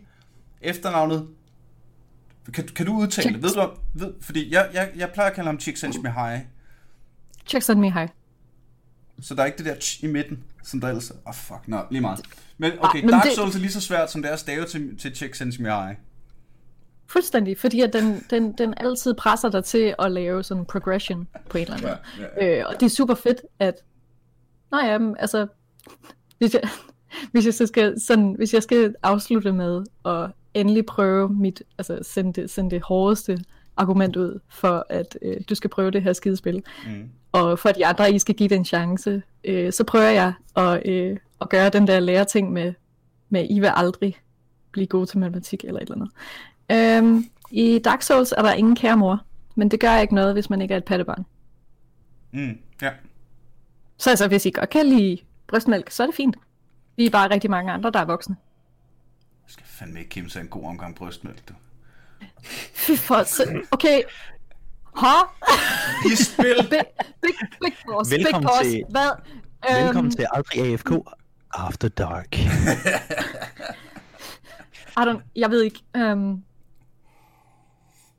[0.61, 1.27] efternavnet,
[2.53, 3.43] kan, kan du udtale det?
[3.43, 6.39] Ved du, ved, fordi jeg, jeg, jeg plejer at kalde ham Csikszentmihalyi,
[7.47, 8.07] Texan Mihai.
[9.21, 11.13] så der er ikke det der tsch i midten, som der ellers er.
[11.15, 12.19] Åh, oh, fuck, nå, lige meget.
[12.57, 14.39] Men okay, Ej, men Dark det- Souls er lige så svært, som det er at
[14.39, 15.95] stave til, til Csikszentmihalyi.
[17.09, 21.27] Fuldstændig, fordi at den, den, den altid presser dig til at lave sådan en progression
[21.49, 21.97] på en eller anden måde.
[22.39, 23.75] Ja, ja, Øh, og det er super fedt, at...
[24.71, 25.47] Nå ja, men altså...
[26.39, 26.61] Hvis jeg,
[27.31, 31.63] hvis jeg, så skal, sådan, hvis jeg skal afslutte med at endelig prøve mit...
[31.77, 33.39] Altså sende det, sende det hårdeste
[33.77, 37.09] argument ud for, at øh, du skal prøve det her skidespil, Mm.
[37.31, 40.81] Og for de andre, I skal give det en chance, øh, så prøver jeg at,
[40.89, 42.73] øh, at gøre den der lære ting med,
[43.29, 44.17] med, I vil aldrig
[44.71, 47.03] blive gode til matematik eller et eller andet.
[47.05, 49.23] Øhm, I Dark Souls er der ingen kære mor,
[49.55, 51.25] men det gør ikke noget, hvis man ikke er et pattebarn.
[52.31, 52.91] Mm, ja.
[53.97, 55.17] Så altså, hvis I godt kan lide
[55.47, 56.35] brystmælk, så er det fint.
[56.97, 58.35] Vi er bare rigtig mange andre, der er voksne.
[59.45, 61.53] Jeg skal fandme ikke kæmpe sig en god omgang brystmælk, du.
[62.73, 63.23] Fy for...
[63.23, 64.01] så- Okay.
[64.97, 65.21] Ha?
[66.11, 66.55] I spil!
[66.69, 66.79] Big,
[67.21, 68.11] big, big boss.
[68.11, 68.59] Velkommen big boss.
[68.61, 69.09] til- Hvad?
[69.83, 70.91] Velkommen Øhm, til Aldrig AFK
[71.53, 72.35] After Dark.
[74.97, 75.79] I don't, jeg ved ikke.
[75.97, 76.43] Um,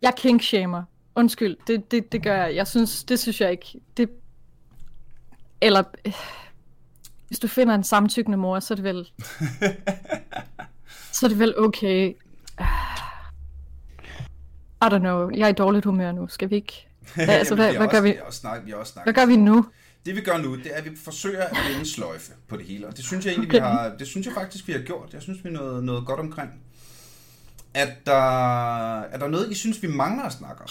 [0.03, 0.83] jeg kinkshamer.
[1.15, 2.55] Undskyld, det, det, det gør jeg.
[2.57, 3.81] Jeg synes, det synes jeg ikke.
[3.97, 4.11] Det,
[5.61, 6.13] eller, øh,
[7.27, 9.07] hvis du finder en samtykkende mor, så er det vel...
[11.13, 12.17] så er det vel okay.
[14.83, 15.31] I don't know.
[15.31, 16.29] Jeg er i dårligt humør nu.
[16.29, 16.89] Skal vi ikke?
[17.15, 19.15] Hvad, altså, hvad, vi hvad, gør også- vi, Vi også snakket, vi også hvad snakket.
[19.15, 19.67] gør vi nu?
[20.07, 22.87] Det vi gør nu, det er, at vi forsøger at vende sløjfe på det hele.
[22.87, 23.67] Og det synes jeg egentlig, vi Okay.
[23.67, 25.13] har, det synes jeg faktisk, vi har gjort.
[25.13, 26.51] Jeg synes, vi er noget, noget godt omkring.
[27.75, 30.69] Er der, er der noget, I synes, vi mangler at snakke om?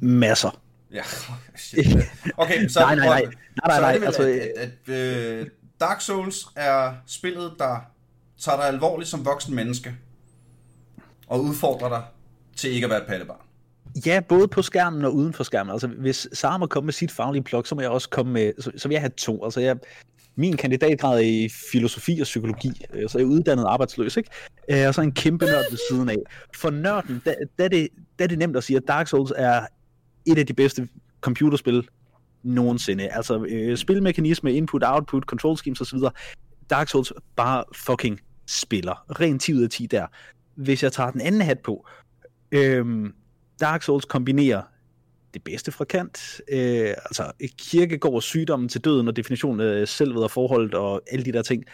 [0.00, 0.60] Masser.
[0.92, 1.02] Ja,
[1.56, 1.86] shit.
[2.36, 3.22] Okay, så, Nej, nej, nej.
[3.22, 3.30] Nej,
[3.66, 4.94] nej, så er nej, det vel, altså, at, at, at
[5.40, 5.46] øh,
[5.80, 7.76] Dark Souls er spillet, der
[8.40, 9.94] tager dig alvorligt som voksen menneske,
[11.26, 12.02] og udfordrer dig
[12.56, 13.40] til ikke at være et pattebarn.
[14.06, 15.72] Ja, både på skærmen og uden for skærmen.
[15.72, 18.52] Altså, hvis Sara må komme med sit faglige plok, så må jeg også komme med,
[18.58, 19.44] så, så vil jeg have to.
[19.44, 19.76] Altså, jeg,
[20.36, 24.30] min kandidatgrad er i filosofi og psykologi, øh, så jeg er uddannet arbejdsløs, ikke?
[24.70, 26.18] Øh, og så en kæmpe nørd ved siden af.
[26.56, 29.66] For nørden, der, der, det, der er det nemt at sige, at Dark Souls er
[30.26, 30.88] et af de bedste
[31.20, 31.88] computerspil
[32.42, 33.08] nogensinde.
[33.08, 35.98] Altså, øh, spilmekanisme, input, output, control schemes osv.
[36.70, 39.20] Dark Souls bare fucking spiller.
[39.20, 40.06] Rent 10 ud af 10 der.
[40.56, 41.86] Hvis jeg tager den anden hat på,
[42.52, 43.14] øhm,
[43.60, 44.62] Dark Souls kombinerer
[45.34, 50.30] det bedste fra Kant, øh, altså kirkegård, sygdommen til døden og definitionen af selvet og
[50.30, 51.64] forholdet og alle de der ting.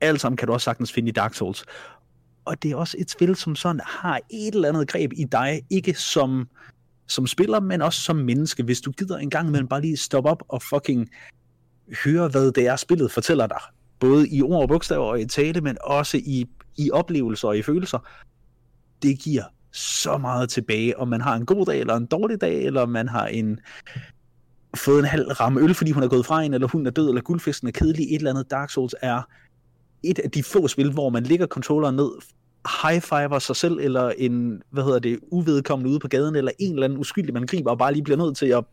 [0.00, 1.64] Alt sammen kan du også sagtens finde i Dark Souls.
[2.44, 5.62] Og det er også et spil, som sådan har et eller andet greb i dig,
[5.70, 6.48] ikke som,
[7.06, 8.62] som spiller, men også som menneske.
[8.62, 11.08] Hvis du gider en gang imellem bare lige stoppe op og fucking
[12.04, 13.60] høre, hvad det er, spillet fortæller dig.
[14.00, 16.46] Både i ord og bogstaver og i tale, men også i,
[16.76, 17.98] i oplevelser og i følelser.
[19.02, 22.64] Det giver så meget tilbage, om man har en god dag eller en dårlig dag,
[22.64, 23.60] eller man har en
[24.76, 27.08] fået en halv ramme øl, fordi hun er gået fra en, eller hun er død,
[27.08, 28.04] eller guldfisken er kedelig.
[28.04, 29.22] Et eller andet Dark Souls er
[30.02, 32.10] et af de få spil, hvor man ligger controlleren ned,
[32.82, 36.84] high-fiver sig selv, eller en, hvad hedder det, uvedkommende ude på gaden, eller en eller
[36.84, 38.64] anden uskyldig, man griber, og bare lige bliver nødt til at,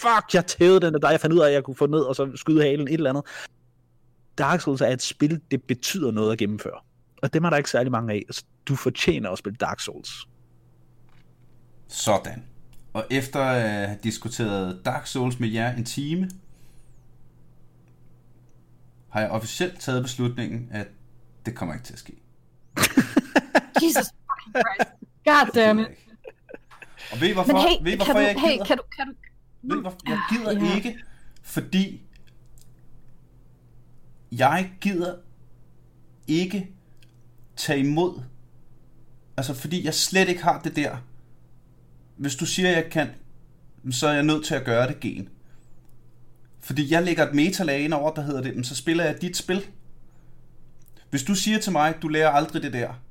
[0.00, 2.00] fuck, jeg tævede den der, jeg fandt ud af, at jeg kunne få den ned,
[2.00, 3.24] og så skyde halen, et eller andet.
[4.38, 6.80] Dark Souls er et spil, det betyder noget at gennemføre.
[7.22, 8.22] Og dem er der ikke særlig mange af.
[8.30, 10.28] Så Du fortjener at spille Dark Souls.
[11.88, 12.44] Sådan.
[12.92, 16.30] Og efter at have diskuteret Dark Souls med jer en time,
[19.08, 20.88] har jeg officielt taget beslutningen, at
[21.46, 22.12] det kommer ikke til at ske.
[23.82, 24.90] Jesus fucking Christ.
[25.24, 25.86] God damn it.
[27.12, 28.64] Og ved I hvorfor, Men hey, ved I, kan hvorfor du, jeg ikke hey, gider?
[28.64, 29.12] kan du, kan du...
[29.62, 29.98] Ved I, hvorfor?
[30.06, 30.74] Jeg gider Ja.
[30.76, 30.98] ikke,
[31.42, 32.02] fordi
[34.32, 35.14] jeg gider
[36.28, 36.75] ikke
[37.56, 38.22] tage imod,
[39.36, 40.96] altså fordi jeg slet ikke har det der.
[42.16, 43.08] Hvis du siger, jeg kan,
[43.90, 45.28] så er jeg nødt til at gøre det gen.
[46.60, 49.66] Fordi jeg lægger et metalag ind over, der hedder det, så spiller jeg dit spil.
[51.10, 53.02] Hvis du siger til mig, du lærer aldrig det der,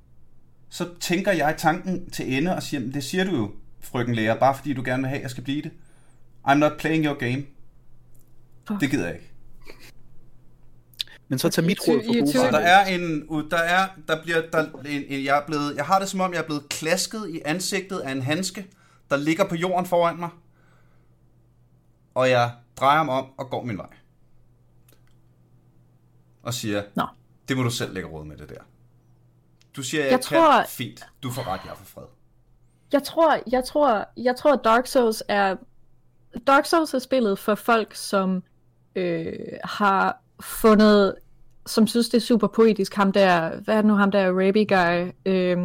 [0.70, 4.40] så tænker jeg tanken til ende og siger, "Men det siger du jo, frøken lærer,
[4.40, 5.72] bare fordi du gerne vil have, at jeg skal blive det.
[6.48, 7.44] I'm not playing your game.
[8.68, 8.82] Fuck.
[8.82, 9.32] Det gider jeg ikke.
[11.28, 12.52] Men så tag mit råd for gode varer.
[12.52, 16.00] der er en, der er, der bliver, der, en, en, jeg er blevet, jeg har
[16.00, 18.68] det som om, jeg er blevet klasket i ansigtet af en handske,
[19.10, 20.30] der ligger på jorden foran mig.
[22.16, 23.88] Og jeg drejer mig om og går min vej.
[26.44, 27.06] Og siger, Nå.
[27.48, 28.62] det må du selv lægge råd med det der.
[29.76, 31.06] Du siger, jeg, Jeg kan tror- fint.
[31.24, 32.04] Du får ret, jeg er for fred.
[32.94, 35.56] Jeg tror, jeg tror, jeg tror, at Dark Souls er
[36.48, 38.44] Dark Souls er spillet for folk, som
[38.96, 39.34] øh,
[39.64, 41.16] har fundet,
[41.66, 42.96] som synes, det er super poetisk.
[42.96, 45.58] Ham der, hvad er det nu, ham der Raby guy, øh,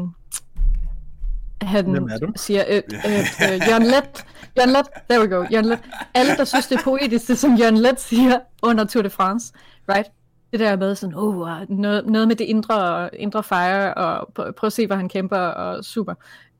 [1.62, 2.32] han Hvem er du?
[2.36, 3.18] siger, øh, øh,
[3.52, 4.24] øh, Jørgen Let,
[4.59, 5.78] Jørgen Let, there we go, Jørgen Let.
[6.14, 9.52] Alle, der synes, det er poetisk, det som Jørgen Let siger under Tour de France,
[9.88, 10.10] right?
[10.52, 14.66] Det der med sådan, oh, noget, noget med det indre, indre fire, og prøv, prøv
[14.66, 16.14] at se, hvor han kæmper, og super.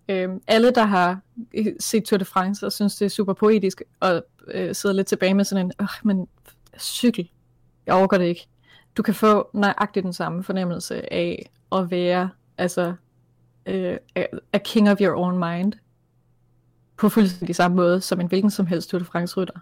[0.09, 1.21] Øhm, alle, der har
[1.55, 4.23] øh, set Tour de France og synes, det er super poetisk, og
[4.55, 6.27] øh, sidder lidt tilbage med sådan en, øh, men
[6.79, 7.29] cykel,
[7.87, 8.47] jeg overgår det ikke.
[8.97, 12.95] Du kan få nøjagtigt den samme fornemmelse af at være, altså,
[13.67, 13.97] øh,
[14.53, 15.73] a, king of your own mind,
[16.97, 19.61] på fuldstændig samme måde, som en hvilken som helst Tour de France-rytter.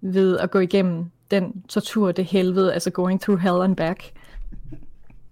[0.00, 4.12] Ved at gå igennem den tortur, det helvede, altså going through hell and back,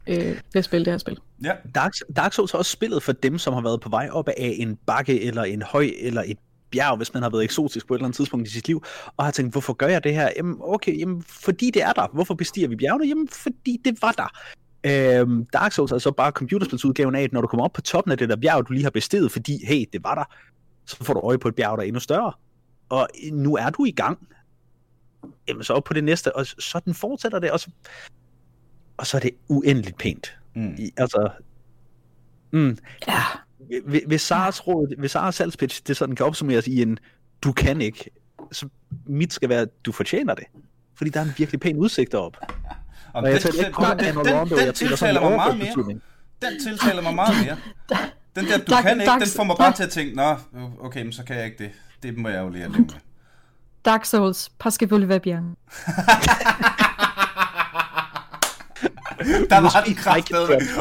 [0.06, 1.18] øh, ved at spille det her spil.
[1.44, 1.52] Ja.
[1.74, 4.54] Dark, Dark Souls er også spillet for dem, som har været på vej op af
[4.58, 6.38] en bakke, eller en høj, eller et
[6.70, 8.84] bjerg, hvis man har været eksotisk på et eller andet tidspunkt i sit liv,
[9.16, 10.30] og har tænkt, hvorfor gør jeg det her?
[10.36, 12.06] Jamen, okay, jamen, fordi det er der.
[12.12, 13.06] Hvorfor bestiger vi bjergene?
[13.06, 14.28] Jamen, fordi det var der.
[14.84, 18.12] Øhm, Dark Souls er så bare computerspilsudgaven af, at når du kommer op på toppen
[18.12, 20.24] af det der bjerg, du lige har besteget, fordi, hey, det var der,
[20.86, 22.32] så får du øje på et bjerg, der er endnu større.
[22.88, 24.28] Og nu er du i gang.
[25.48, 27.70] Jamen, så op på det næste, og så den fortsætter det, og så,
[28.96, 30.38] og så er det uendeligt pænt.
[30.54, 30.74] Mm.
[30.78, 31.30] I, altså,
[32.50, 32.78] mm,
[33.08, 33.22] Ja.
[34.06, 36.98] Hvis- Saras råd, hvis Saras salgspitch, det sådan kan opsummeres i en,
[37.42, 38.10] du kan ikke,
[38.52, 38.68] så
[39.06, 40.44] mit skal være, du fortjener det.
[40.94, 42.36] Fordi der er en virkelig pæn udsigt op.
[43.14, 44.96] Og Og jeg den, taler ikke kun den, om den, den, Rondo, den jeg taler
[44.96, 46.00] sådan tiltaler mig meget mere.
[46.42, 47.56] Den tiltaler mig meget mere.
[48.36, 50.36] Den der, du kan ikke, den får mig bare til at tænke, nå,
[50.80, 51.70] okay, men så kan jeg ikke det.
[52.02, 52.88] Det må jeg jo lige at leve med.
[53.84, 55.56] Dark Souls, parce que vous le bien.
[59.50, 60.36] Der var den kraft ikke.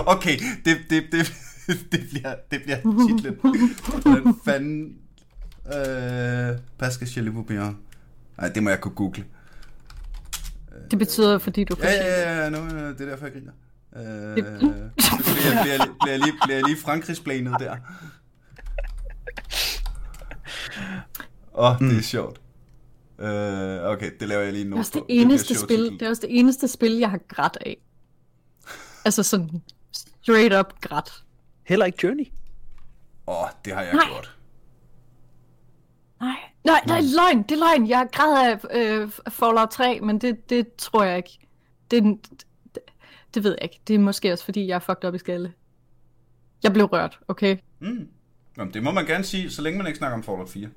[0.06, 1.34] Okay, det, det, det,
[1.92, 2.78] det, bliver, det bliver
[3.08, 3.36] titlen.
[4.02, 4.98] Hvordan fanden...
[5.76, 7.78] Øh, Pascal Chaliboubian.
[8.38, 9.26] Nej, det må jeg kunne google.
[10.92, 13.52] Det betyder, fordi du Ja, ja, ja, nu, øh, det er derfor, jeg griner.
[13.96, 17.76] Øh, Det- bliver, bliver, bliver, lige, bliver lige Frankrigsplanet der.
[21.56, 22.42] Åh, oh, det er sjovt.
[23.20, 24.76] Øh, okay, det laver jeg lige Det nu.
[24.76, 27.78] er også det eneste spil, det er også det eneste spil, jeg har grædt af.
[29.06, 29.50] Altså sådan
[29.92, 31.24] straight up grædt.
[31.68, 32.26] Heller ikke Journey.
[33.28, 34.04] Åh, oh, det har jeg Nej.
[34.08, 34.38] gjort.
[36.20, 36.36] Nej,
[36.66, 37.88] nej, nej, løgn, det er løgn.
[37.90, 41.40] Jeg græd af øh, Fallout 3, men det, det tror jeg ikke.
[41.92, 42.80] Det, det,
[43.34, 43.80] det ved jeg ikke.
[43.88, 45.54] Det er måske også, fordi jeg er fucked op i skalle.
[46.64, 47.58] Jeg blev rørt, okay?
[47.80, 48.08] Mm.
[48.58, 50.70] Jamen, det må man gerne sige, så længe man ikke snakker om Fallout 4.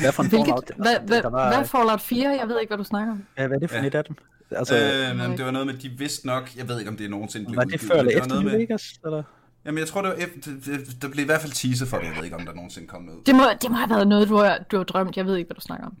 [0.00, 0.70] Hvad for en Hvilket, Fallout?
[0.76, 2.30] hvad, hvad, der var, hvad er Fallout 4?
[2.30, 3.26] Jeg ved ikke, hvad du snakker om.
[3.38, 3.86] ja, hvad er det for Ja.
[3.86, 4.16] et af dem?
[4.56, 4.76] Altså,
[5.10, 7.10] Øh, men det var noget med, de vidste nok, jeg ved ikke, om det er
[7.10, 8.92] nogensinde blev var det før eller var efter New med, Vegas?
[9.04, 9.22] Eller?
[9.64, 11.96] Jamen, jeg tror, det var efter, det- det- der blev i hvert fald teaser for
[11.98, 13.26] det, jeg ved ikke, om der nogensinde kom noget.
[13.26, 15.16] Det må, det må have været noget, du har, du har drømt.
[15.16, 15.96] Jeg ved ikke, hvad du snakker om.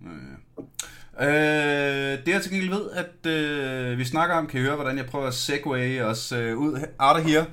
[1.20, 1.26] Øh,
[2.26, 5.06] det jeg til gengæld ved, at øh, vi snakker om, kan I høre, hvordan jeg
[5.06, 7.46] prøver at segway os øh, ud out of here.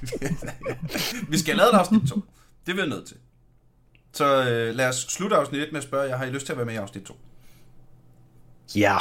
[1.30, 2.20] vi skal have lavet et afsnit 2.
[2.66, 3.16] Det er vi nødt til.
[4.12, 6.52] Så øh, lad os slutte afsnit 1 med at spørge, jeg har I lyst til
[6.52, 7.16] at være med i afsnit 2?
[8.76, 8.96] Ja.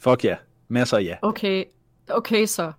[0.00, 0.36] Fuck ja.
[0.68, 1.14] Masser af ja.
[1.22, 1.64] Okay,
[2.10, 2.72] okay så.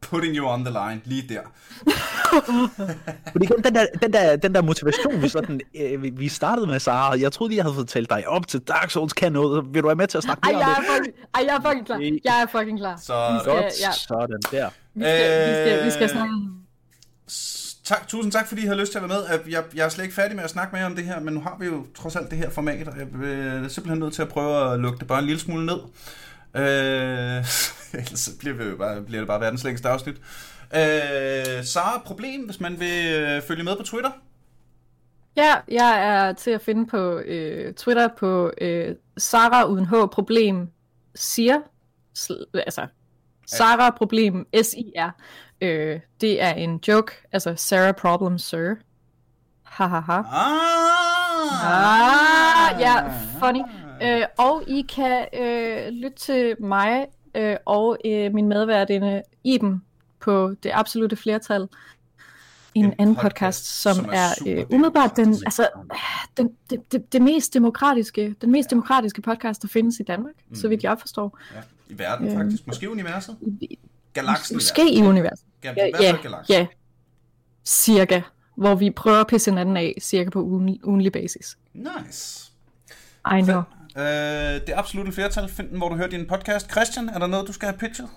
[0.00, 1.40] Putting you on the line, lige der.
[3.32, 6.78] Fordi igen, den der, den der, den der motivation, vi, sådan, øh, vi- startede med,
[6.80, 9.64] Sara, jeg troede lige, jeg havde fået talt dig op til Dark Souls kan noget.
[9.74, 10.88] Vil du være med til at snakke Ej, mere om jeg det?
[10.88, 11.98] er fucking, ej, jeg er fucking klar.
[12.24, 12.96] Jeg er fucking klar.
[13.02, 14.68] Så Vi skal, Godt, ja, sådan der.
[14.94, 16.34] vi skal, vi skal, vi skal Øh, snakke.
[17.84, 19.26] Tak, tusind tak, fordi I har lyst til at være med.
[19.30, 21.34] Jeg- Jeg, jeg er slet ikke færdig med at snakke mere om det her, men
[21.34, 23.06] nu har vi jo trods alt det her format, og jeg
[23.64, 25.78] er simpelthen nødt til at prøve at lukke det bare en lille smule ned.
[26.54, 27.44] Øh,
[28.00, 30.16] ellers bliver, vi jo bare, bliver det bare verdens længste afsnit.
[30.74, 34.10] Øh, Sara, problem, hvis man vil øh, følge med på Twitter?
[35.36, 40.68] Ja, jeg er til at finde på øh, Twitter på øh, Sara uden H problem
[41.14, 41.58] siger,
[42.18, 42.86] sl- altså
[43.46, 45.10] Sara problem S-I-R.
[45.60, 48.74] Øh, det er en joke, altså Sarah problem sir.
[49.64, 50.18] Ha ha ha.
[50.18, 50.88] Ah!
[51.64, 53.08] Ah, ja,
[53.40, 53.60] funny.
[54.02, 59.82] Øh, og I kan øh, lytte til mig øh, og øh, min medværtinde Iben
[60.20, 61.68] på det absolute flertal.
[62.74, 65.68] En, En anden podcast, podcast, som, som er er, øh, umiddelbart den, altså,
[66.36, 70.54] den, det, det, det mest demokratiske, den mest demokratiske podcast, der findes i Danmark, mm.
[70.54, 71.38] så vidt jeg forstår.
[71.54, 72.36] Ja, I verden Øh.
[72.36, 72.66] faktisk.
[72.66, 73.36] Måske universet?
[74.12, 75.46] Galaksen Måske i universet.
[75.64, 76.16] Ja, Ja, ja,
[76.48, 76.66] ja.
[77.64, 78.20] Cirka.
[78.56, 81.58] Hvor vi prøver at pisse hinanden af, cirka på ugen, ugenlig basis.
[81.74, 82.52] Nice.
[83.38, 83.62] I know.
[83.98, 84.04] Øh,
[84.66, 85.48] det absolut en flertal.
[85.48, 86.70] Find den, hvor du hører din podcast.
[86.70, 88.08] Christian, er der noget, du skal have pitchet?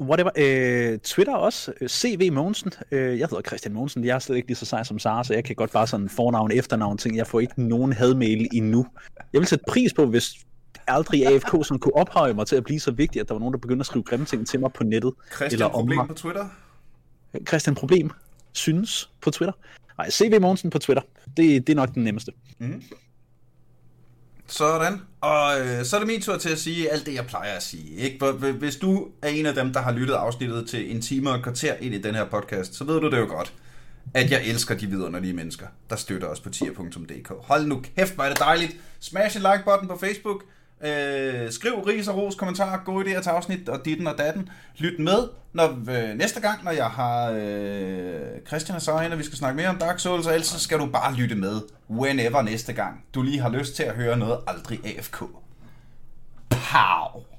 [0.00, 0.30] Whatever.
[0.36, 1.72] Øh, Twitter også.
[1.80, 2.72] Øh, CV Mogensen.
[2.90, 4.04] Øh, jeg hedder Christian Mogensen.
[4.04, 6.08] Jeg er slet ikke lige så sej som Sara, så jeg kan godt bare sådan
[6.08, 7.16] fornavn, efternavn ting.
[7.16, 8.86] Jeg får ikke nogen hadmail endnu.
[9.32, 10.34] Jeg vil sætte pris på, hvis
[10.86, 13.52] aldrig AFK sådan kunne ophøje mig til at blive så vigtig, at der var nogen,
[13.52, 15.12] der begyndte at skrive grimme ting til mig på nettet.
[15.26, 16.08] Christian, eller om problem mig.
[16.08, 16.48] på Twitter?
[17.48, 18.10] Christian Problem
[18.52, 19.52] synes på Twitter.
[19.98, 21.02] Nej, CV Mogensen på Twitter.
[21.36, 22.32] Det, det er nok den nemmeste.
[24.48, 25.00] Sådan.
[25.20, 27.62] Og øh, så er det min tur til at sige alt det, jeg plejer at
[27.62, 27.96] sige.
[27.96, 28.26] Ikke?
[28.32, 31.42] Hvis du er en af dem, der har lyttet afsnittet til en time og et
[31.42, 33.52] kvarter ind i den her podcast, så ved du det jo godt,
[34.14, 37.32] at jeg elsker de vidunderlige mennesker, der støtter os på tier.dk.
[37.42, 38.76] Hold nu kæft, hvor er det dejligt.
[39.00, 40.44] Smash en like-button på Facebook.
[40.84, 44.48] Øh, skriv ris og ros, kommentarer, gode idéer til afsnit og ditten og datten.
[44.76, 49.24] Lyt med når, øh, næste gang, når jeg har øh, Christian og Sarah og vi
[49.24, 51.60] skal snakke mere om Dark Souls, og ellers så skal du bare lytte med
[51.90, 55.22] whenever næste gang, du lige har lyst til at høre noget aldrig AFK.
[56.50, 57.37] Pow!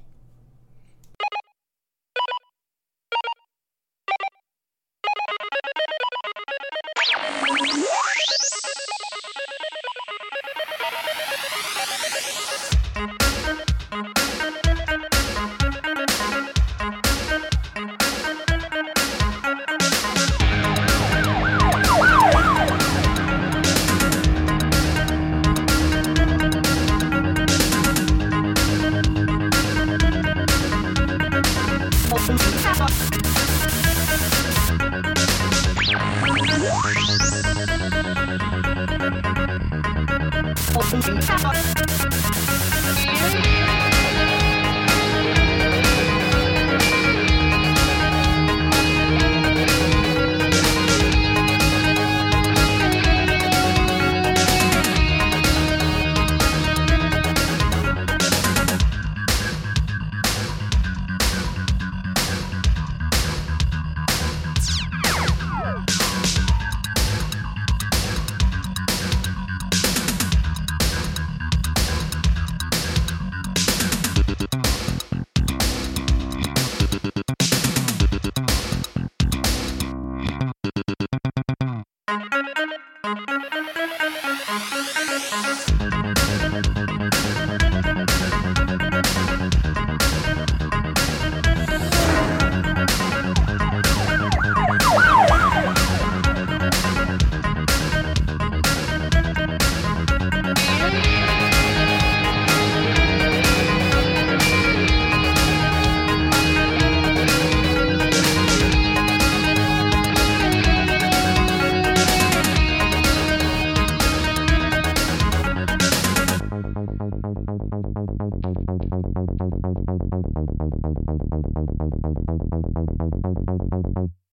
[40.92, 42.39] Thank you.